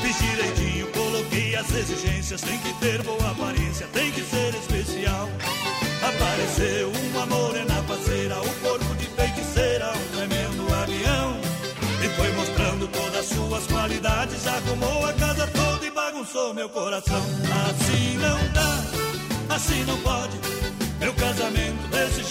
Fiz 0.00 0.16
direitinho, 0.18 0.86
coloquei 0.92 1.56
as 1.56 1.74
exigências, 1.74 2.40
tem 2.40 2.56
que 2.58 2.72
ter 2.74 3.02
boa 3.02 3.30
aparência, 3.30 3.86
tem 3.92 4.12
que 4.12 4.22
ser 4.22 4.54
especial. 4.54 5.28
Apareceu 6.02 6.92
uma 7.10 7.26
morena 7.26 7.82
parceira, 7.82 8.40
o 8.40 8.54
corpo 8.60 8.94
de 8.94 9.06
feiticeira, 9.06 9.90
um 9.90 10.16
tremendo 10.16 10.74
avião. 10.74 11.40
E 12.04 12.08
foi 12.16 12.32
mostrando 12.32 12.88
todas 12.88 13.18
as 13.18 13.26
suas 13.26 13.66
qualidades, 13.66 14.46
arrumou 14.46 15.06
a 15.06 15.12
casa 15.14 15.46
toda 15.48 15.84
e 15.84 15.90
bagunçou 15.90 16.54
meu 16.54 16.68
coração. 16.68 17.22
Assim 17.70 18.18
não 18.18 18.52
dá, 18.52 19.54
assim 19.56 19.84
não 19.84 19.98
pode. 19.98 20.38
Meu 21.00 21.12
casamento 21.14 21.81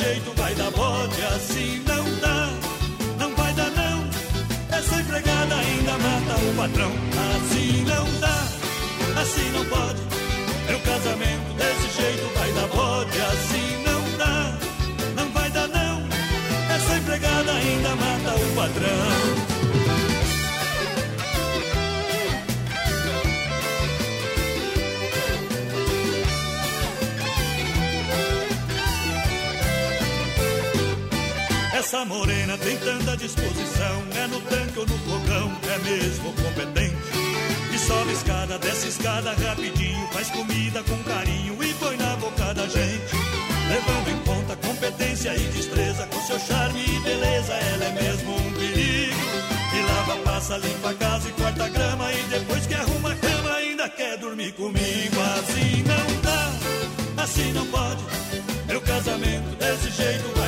jeito 0.02 0.34
vai 0.36 0.54
dar 0.56 0.72
bode, 0.72 1.22
assim 1.36 1.84
não 1.88 2.04
dá, 2.20 2.50
não 3.20 3.36
vai 3.36 3.54
dar 3.54 3.70
não. 3.72 4.78
Essa 4.78 4.96
empregada 5.00 5.56
ainda 5.56 5.92
mata 5.92 6.34
o 6.42 6.56
patrão, 6.56 6.92
assim 7.36 7.84
não 7.86 8.20
dá, 8.20 8.38
assim 9.22 9.50
não 9.52 9.66
pode. 9.66 10.02
Meu 10.68 10.80
casamento 10.80 11.54
desse 11.54 12.02
jeito 12.02 12.34
vai 12.38 12.52
dar 12.54 12.68
bode, 12.68 13.22
assim 13.22 13.84
não 13.86 14.18
dá, 14.18 14.58
não 15.16 15.32
vai 15.32 15.50
dar 15.52 15.68
não. 15.68 16.02
Essa 16.76 16.98
empregada 16.98 17.52
ainda 17.52 17.90
mata 17.96 18.36
o 18.36 18.56
patrão. 18.56 19.51
Essa 31.82 32.06
morena 32.06 32.56
tem 32.60 32.78
tanta 32.78 33.18
disposição, 33.18 34.04
é 34.16 34.28
no 34.28 34.40
tanque 34.42 34.78
ou 34.78 34.86
no 34.86 34.98
fogão, 35.00 35.52
é 35.64 35.80
mesmo 35.80 36.32
competente. 36.34 36.96
E 37.74 37.80
sobe 37.80 38.14
escada, 38.14 38.60
desce 38.60 38.90
escada 38.90 39.34
rapidinho, 39.34 40.08
faz 40.14 40.30
comida 40.30 40.84
com 40.84 41.04
carinho 41.04 41.58
e 41.62 41.74
põe 41.74 41.98
na 41.98 42.16
boca 42.18 42.54
da 42.54 42.68
gente. 42.68 43.16
Levando 43.68 44.10
em 44.12 44.18
conta 44.20 44.56
competência 44.58 45.36
e 45.36 45.40
destreza, 45.40 46.06
com 46.06 46.22
seu 46.22 46.40
charme 46.42 46.86
e 46.86 47.00
beleza, 47.00 47.54
ela 47.54 47.86
é 47.86 48.04
mesmo 48.04 48.36
um 48.36 48.54
perigo. 48.54 49.20
E 49.74 49.82
lava, 49.82 50.18
passa, 50.18 50.58
limpa 50.58 50.92
a 50.92 50.94
casa 50.94 51.30
e 51.30 51.32
corta 51.32 51.68
grama, 51.68 52.14
e 52.14 52.24
depois 52.30 52.68
que 52.68 52.76
arruma 52.76 53.12
a 53.12 53.16
cama, 53.16 53.54
ainda 53.56 53.90
quer 53.90 54.18
dormir 54.20 54.52
comigo. 54.52 55.20
Assim 55.40 55.82
não 55.82 56.22
dá, 56.22 57.24
assim 57.24 57.52
não 57.54 57.66
pode. 57.66 58.04
Meu 58.68 58.80
casamento 58.82 59.56
desse 59.58 59.90
jeito 59.90 60.41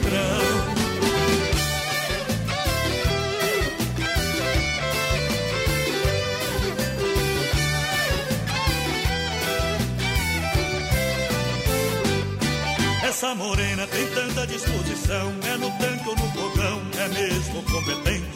padrão. 0.00 0.80
Essa 13.04 13.34
morena 13.34 13.86
tem 13.86 14.06
tanta 14.08 14.46
disposição, 14.46 15.32
é 15.42 15.56
no 15.58 15.70
tanque 15.72 16.08
ou 16.08 16.16
no 16.16 16.32
fogão, 16.32 16.82
é 16.98 17.08
mesmo 17.08 17.62
competente. 17.64 18.30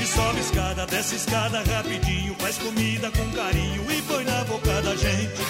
E 0.00 0.06
sobe 0.06 0.40
escada, 0.40 0.86
desce 0.86 1.16
escada 1.16 1.62
rapidinho, 1.62 2.34
faz 2.38 2.56
comida 2.58 3.10
com 3.10 3.30
carinho 3.32 3.90
e 3.90 4.02
põe 4.02 4.24
na 4.24 4.44
boca 4.44 4.82
da 4.82 4.96
gente. 4.96 5.42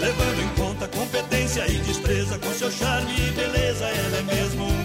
Levando 0.00 0.42
em 0.42 0.48
conta 0.56 0.88
competência 0.88 1.64
e 1.68 1.78
destreza, 1.78 2.38
com 2.38 2.52
seu 2.52 2.70
charme 2.70 3.12
e 3.12 3.30
beleza, 3.30 3.84
ela 3.86 4.18
é 4.18 4.22
mesmo 4.22 4.64
um 4.66 4.81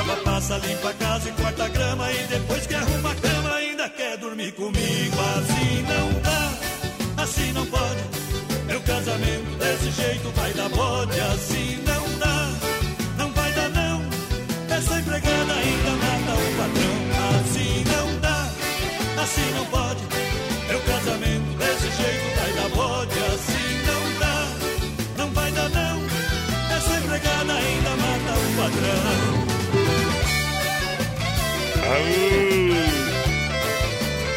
lava, 0.00 0.16
passa, 0.22 0.56
limpa 0.58 0.90
a 0.90 0.94
casa 0.94 1.28
e 1.28 1.32
corta 1.32 1.64
a 1.64 1.68
grama, 1.68 2.12
e 2.12 2.26
depois 2.26 2.66
que 2.66 2.74
arruma 2.74 3.12
a 3.12 3.14
cama, 3.14 3.54
ainda 3.54 3.88
quer 3.90 4.16
dormir 4.16 4.52
comigo. 4.52 5.16
Assim 5.36 5.82
não 5.82 6.20
dá, 6.20 7.22
assim 7.22 7.52
não 7.52 7.66
pode. 7.66 8.00
Meu 8.66 8.80
casamento 8.82 9.58
desse 9.58 9.90
jeito 9.90 10.30
vai 10.30 10.52
dar 10.54 10.68
bode, 10.70 11.20
assim 11.20 11.82
não 11.84 11.89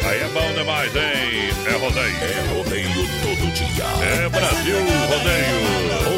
Aí 0.06 0.20
é 0.20 0.28
bom 0.32 0.52
demais, 0.54 0.94
hein? 0.96 1.50
É 1.66 1.76
rodeio. 1.76 2.16
É 2.16 2.40
rodeio 2.52 2.88
todo 3.22 3.52
dia. 3.52 3.84
É 4.02 4.28
Brasil 4.28 4.76
Rodeio. 5.08 6.13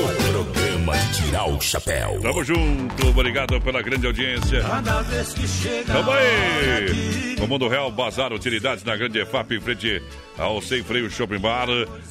O 1.27 1.29
tirar 1.29 1.49
o 1.49 1.61
chapéu. 1.61 2.21
Tamo 2.23 2.45
junto, 2.45 3.09
obrigado 3.09 3.61
pela 3.61 3.83
grande 3.83 4.07
audiência. 4.07 4.63
Cada 4.63 5.03
vez 5.03 5.33
que 5.35 5.49
chega 5.49 5.93
Tamo 5.93 6.11
aí! 6.13 7.37
No 7.39 7.49
Mundo 7.49 7.67
Real, 7.69 7.91
Bazar 7.91 8.33
Utilidades 8.33 8.85
na 8.85 8.97
Grande 8.97 9.19
EFAP, 9.19 9.57
em 9.57 9.61
frente 9.61 10.01
ao 10.39 10.63
Sem 10.63 10.85
Freio 10.85 11.11
Shopping 11.11 11.39
Bar. 11.39 11.67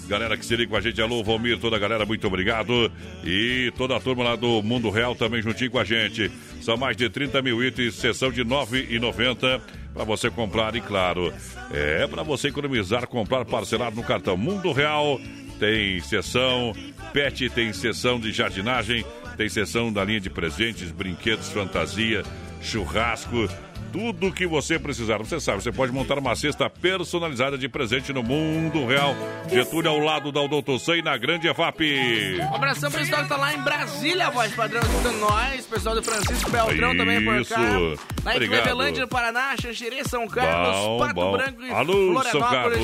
Galera 0.08 0.36
que 0.36 0.46
se 0.46 0.56
liga 0.56 0.70
com 0.70 0.76
a 0.76 0.82
gente, 0.82 1.02
alô, 1.02 1.24
Valmir, 1.24 1.58
toda 1.60 1.78
a 1.78 1.80
galera, 1.80 2.06
muito 2.06 2.28
obrigado. 2.28 2.92
E 3.24 3.72
toda 3.78 3.96
a 3.96 4.00
turma 4.00 4.24
lá 4.24 4.36
do 4.36 4.62
Mundo 4.62 4.90
Real 4.90 5.16
também 5.16 5.42
juntinho 5.42 5.72
com 5.72 5.80
a 5.80 5.86
gente. 5.86 6.30
São 6.62 6.76
mais 6.76 6.98
de 6.98 7.10
30 7.10 7.42
mil 7.42 7.64
itens, 7.64 7.96
sessão 7.96 8.32
de 8.32 8.42
R$ 8.42 8.50
9,90 8.50 9.62
para 9.94 10.04
você 10.04 10.30
comprar 10.30 10.76
e, 10.76 10.82
claro, 10.82 11.34
é 11.72 12.06
para 12.06 12.22
você 12.22 12.50
economizar, 12.50 13.08
comprar 13.08 13.46
parcelado 13.46 13.96
no 13.96 14.04
cartão 14.04 14.36
Mundo 14.36 14.74
Real. 14.74 15.20
Tem 15.60 16.00
sessão 16.02 16.74
pet, 17.14 17.50
tem 17.50 17.72
sessão 17.72 18.20
de 18.20 18.32
jardinagem, 18.32 19.06
tem 19.38 19.48
sessão 19.48 19.92
da 19.92 20.04
linha 20.04 20.20
de 20.20 20.30
presentes, 20.30 20.92
brinquedos, 20.92 21.50
fantasia, 21.50 22.24
churrasco, 22.62 23.48
tudo 23.96 24.30
que 24.30 24.46
você 24.46 24.78
precisar. 24.78 25.20
Você 25.20 25.40
sabe, 25.40 25.64
você 25.64 25.72
pode 25.72 25.94
montar 25.94 26.20
uma 26.20 26.36
cesta 26.36 26.70
personalizada 26.70 27.58
de 27.58 27.70
presente 27.70 28.12
no 28.12 28.22
mundo 28.22 28.86
real. 28.86 29.16
Getúlio 29.50 29.90
ao 29.90 30.00
lado 30.00 30.34
da 30.34 30.42
Odonto 30.42 30.78
Sam 30.78 30.98
e 30.98 31.02
na 31.02 31.16
Grande 31.16 31.48
EFAP. 31.48 32.42
Um 32.42 32.56
abração 32.56 32.92
pro 32.92 33.00
pessoal 33.00 33.24
que 33.24 33.30
tá 33.30 33.38
lá 33.38 33.54
em 33.54 33.62
Brasília, 33.62 34.30
voz 34.30 34.54
padrão, 34.54 34.82
escutando 34.82 35.20
nós. 35.20 35.66
Pessoal 35.66 35.96
do 35.96 36.04
Francisco 36.04 36.52
Beltrão 36.52 36.98
também 36.98 37.24
por 37.24 37.46
cá. 37.46 37.62
Lá 37.62 38.34
em 38.34 38.36
Obrigado. 38.36 38.64
Clevelândia, 38.64 39.02
no 39.02 39.08
Paraná, 39.08 39.56
Xanxerê, 39.62 40.04
São 40.04 40.28
Carlos, 40.28 40.76
Bom, 40.76 41.00
Pato 41.00 41.14
bom. 41.14 41.32
Branco 41.32 41.64
e 41.64 41.72
Alô, 41.72 41.94
Florianópolis. 41.94 42.32
São 42.32 42.42
Carlos. 42.42 42.80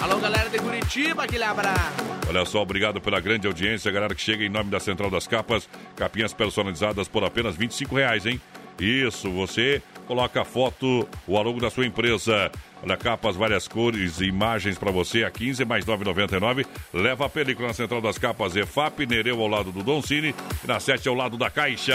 Alô, 0.00 0.18
galera 0.20 0.48
de 0.48 0.58
Curitiba, 0.60 1.24
aquele 1.24 1.44
abraço. 1.44 2.04
Olha 2.28 2.44
só, 2.44 2.62
obrigado 2.62 3.00
pela 3.00 3.18
grande 3.18 3.48
audiência, 3.48 3.90
galera 3.90 4.14
que 4.14 4.20
chega 4.22 4.44
em 4.44 4.48
nome 4.48 4.70
da 4.70 4.78
Central 4.78 5.10
das 5.10 5.26
Capas. 5.26 5.68
Capinhas 5.96 6.32
personalizadas 6.32 7.08
por 7.08 7.24
apenas 7.24 7.56
25 7.56 7.96
reais, 7.96 8.26
hein? 8.26 8.40
Isso, 8.78 9.30
você 9.30 9.82
coloca 10.06 10.42
a 10.42 10.44
foto, 10.44 11.08
o 11.26 11.32
logo 11.42 11.60
da 11.60 11.70
sua 11.70 11.86
empresa. 11.86 12.50
Olha, 12.84 12.96
capas, 12.96 13.36
várias 13.36 13.68
cores 13.68 14.20
e 14.20 14.24
imagens 14.24 14.76
para 14.76 14.90
você 14.90 15.22
a 15.22 15.30
15 15.30 15.64
mais 15.64 15.84
9,99. 15.84 16.66
Leva 16.92 17.26
a 17.26 17.28
película 17.28 17.68
na 17.68 17.74
Central 17.74 18.00
das 18.00 18.18
Capas 18.18 18.56
EFAP, 18.56 19.06
Nereu 19.06 19.40
ao 19.40 19.46
lado 19.46 19.70
do 19.70 19.84
Don 19.84 20.02
Cine 20.02 20.34
e 20.64 20.66
na 20.66 20.80
7 20.80 21.08
ao 21.08 21.14
lado 21.14 21.36
da 21.38 21.48
Caixa. 21.48 21.94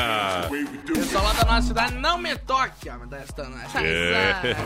Pessoal 0.88 1.25
lá 1.25 1.34
da 1.34 1.43
nossa 1.45 1.67
cidade, 1.67 1.93
não 1.95 2.17
me 2.17 2.34
toque. 2.38 2.89
ó, 2.89 3.05
desta- 3.05 3.49
essa 3.65 3.79
É. 3.81 4.34
velho. 4.41 4.57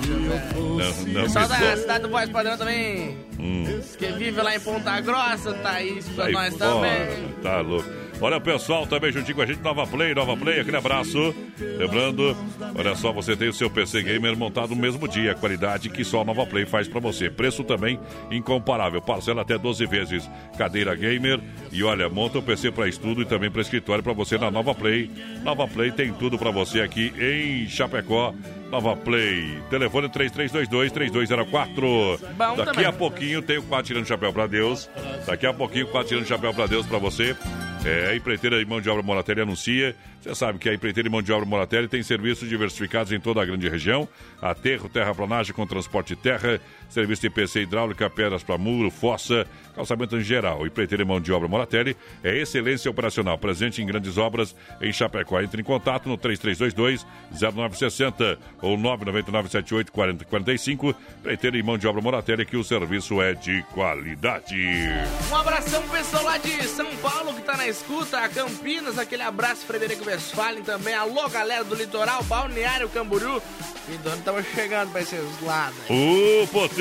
Não, 0.55 0.77
não 1.13 1.23
Pessoal 1.23 1.47
da 1.47 1.57
toque. 1.59 1.77
cidade 1.77 2.03
do 2.03 2.09
Voz 2.09 2.29
Padrão 2.29 2.57
também, 2.57 3.17
Hum. 3.39 3.81
que 3.97 4.05
vive 4.11 4.41
lá 4.43 4.55
em 4.55 4.59
Ponta 4.59 5.01
Grossa, 5.01 5.53
tá 5.55 5.71
aí 5.71 6.03
pra 6.15 6.29
nós 6.29 6.55
também. 6.55 7.29
Tá 7.41 7.61
louco. 7.61 7.89
Olha 8.23 8.37
o 8.37 8.41
pessoal 8.41 8.85
também 8.85 9.11
juntinho 9.11 9.35
com 9.35 9.41
a 9.41 9.47
gente, 9.47 9.63
Nova 9.63 9.87
Play, 9.87 10.13
Nova 10.13 10.37
Play, 10.37 10.59
aquele 10.59 10.77
abraço. 10.77 11.33
Lembrando, 11.59 12.37
olha 12.75 12.95
só, 12.95 13.11
você 13.11 13.35
tem 13.35 13.49
o 13.49 13.53
seu 13.53 13.67
PC 13.67 14.03
Gamer 14.03 14.37
montado 14.37 14.75
no 14.75 14.79
mesmo 14.81 15.07
dia, 15.07 15.33
qualidade 15.33 15.89
que 15.89 16.03
só 16.03 16.21
a 16.21 16.23
Nova 16.23 16.45
Play 16.45 16.67
faz 16.67 16.87
pra 16.87 16.99
você. 16.99 17.31
Preço 17.31 17.63
também 17.63 17.99
incomparável, 18.29 19.01
parcela 19.01 19.41
até 19.41 19.57
12 19.57 19.87
vezes. 19.87 20.29
Cadeira 20.55 20.93
Gamer 20.93 21.39
e 21.71 21.83
olha, 21.83 22.07
monta 22.09 22.37
o 22.37 22.43
PC 22.43 22.69
pra 22.71 22.87
estudo 22.87 23.23
e 23.23 23.25
também 23.25 23.49
pra 23.49 23.63
escritório 23.63 24.03
pra 24.03 24.13
você 24.13 24.37
na 24.37 24.51
Nova 24.51 24.75
Play. 24.75 25.09
Nova 25.43 25.67
Play 25.67 25.91
tem 25.91 26.13
tudo 26.13 26.37
pra 26.37 26.51
você 26.51 26.81
aqui 26.81 27.11
em 27.19 27.67
Chapecó. 27.67 28.35
Nova 28.69 28.95
Play, 28.95 29.57
telefone 29.69 30.07
3322-3204. 30.09 32.19
Bom 32.37 32.55
Daqui 32.55 32.65
também. 32.65 32.85
a 32.85 32.93
pouquinho 32.93 33.41
tem 33.41 33.57
o 33.57 33.63
quadro 33.63 33.87
tirando 33.87 34.05
chapéu 34.05 34.31
pra 34.31 34.45
Deus. 34.45 34.87
Daqui 35.25 35.47
a 35.47 35.53
pouquinho 35.53 35.87
o 35.87 35.89
quadro 35.89 36.07
tirando 36.07 36.27
chapéu 36.27 36.53
pra 36.53 36.67
Deus 36.67 36.85
pra 36.85 36.99
você. 36.99 37.35
É, 37.83 38.11
a 38.11 38.15
empreiteira 38.15 38.61
e 38.61 38.65
mão 38.65 38.79
de 38.79 38.89
obra 38.89 39.01
Moratelli 39.01 39.41
anuncia. 39.41 39.95
Você 40.21 40.35
sabe 40.35 40.59
que 40.59 40.69
a 40.69 40.73
empreiteira 40.73 41.09
e 41.09 41.11
mão 41.11 41.21
de 41.21 41.31
obra 41.31 41.47
Moratelli 41.47 41.87
tem 41.87 42.03
serviços 42.03 42.47
diversificados 42.47 43.11
em 43.11 43.19
toda 43.19 43.41
a 43.41 43.45
grande 43.45 43.67
região. 43.67 44.07
Aterro, 44.39 44.87
terraplanagem 44.87 45.51
com 45.51 45.65
transporte 45.65 46.15
terra, 46.15 46.61
serviço 46.91 47.21
de 47.21 47.29
PC 47.29 47.61
hidráulica, 47.61 48.09
pedras 48.09 48.43
para 48.43 48.57
muro, 48.57 48.91
fossa, 48.91 49.47
calçamento 49.75 50.17
em 50.17 50.21
geral. 50.21 50.67
E 50.67 50.71
mão 51.05 51.19
de 51.19 51.31
obra 51.31 51.47
Moratelli 51.47 51.95
é 52.23 52.37
excelência 52.37 52.91
operacional. 52.91 53.37
Presente 53.37 53.81
em 53.81 53.85
grandes 53.85 54.17
obras 54.17 54.53
em 54.81 54.91
Chapecó. 54.91 55.39
Entre 55.41 55.61
em 55.61 55.63
contato 55.63 56.09
no 56.09 56.17
3322-0960 56.17 58.37
ou 58.61 58.77
999-78-4045. 58.77 60.93
Empreiteira 61.19 61.57
e 61.57 61.63
mão 61.63 61.77
de 61.77 61.87
obra 61.87 62.01
Moratelli 62.01 62.45
que 62.45 62.57
o 62.57 62.63
serviço 62.63 63.21
é 63.21 63.33
de 63.33 63.63
qualidade. 63.73 64.57
Um 65.31 65.35
abração 65.35 65.81
pro 65.83 65.91
pessoal 65.97 66.23
lá 66.23 66.37
de 66.37 66.63
São 66.67 66.87
Paulo 66.97 67.33
que 67.33 67.41
tá 67.41 67.57
na 67.57 67.67
escuta, 67.67 68.19
a 68.19 68.29
Campinas, 68.29 68.97
aquele 68.97 69.23
abraço 69.23 69.65
Frederico 69.65 70.05
Westphalen 70.05 70.63
também. 70.63 70.93
Alô, 70.93 71.27
galera 71.29 71.63
do 71.63 71.75
litoral, 71.75 72.23
Balneário 72.23 72.89
Camburu. 72.89 73.41
E 73.89 73.97
do 73.97 74.09
ano 74.09 74.19
estamos 74.19 74.45
chegando 74.53 74.91
pra 74.91 75.01
esses 75.01 75.41
lados. 75.41 75.79
O 75.89 76.45
Potência. 76.47 76.80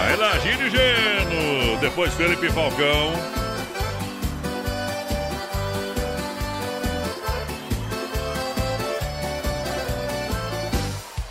Aí 0.00 0.16
lá, 0.16 0.38
Gírio 0.38 0.70
Geno. 0.70 1.78
Depois 1.80 2.14
Felipe 2.14 2.50
Falcão. 2.50 3.12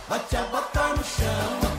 Bate 0.08 0.36
a 0.36 0.42
bota 0.42 0.88
no 0.88 1.04
chão 1.04 1.71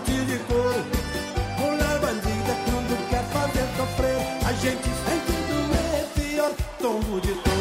bigode 0.00 0.24
de 0.26 0.38
couro. 0.44 0.84
Mulher 1.58 1.98
bandida, 2.00 2.54
quando 2.64 3.08
quer 3.08 3.16
é 3.16 3.22
fazer 3.32 3.66
sofrer, 3.76 4.16
a 4.46 4.52
gente 4.52 4.88
sente 5.04 5.32
doer 5.48 6.06
pior 6.14 6.52
tombo 6.78 7.20
de 7.20 7.32
couro. 7.34 7.53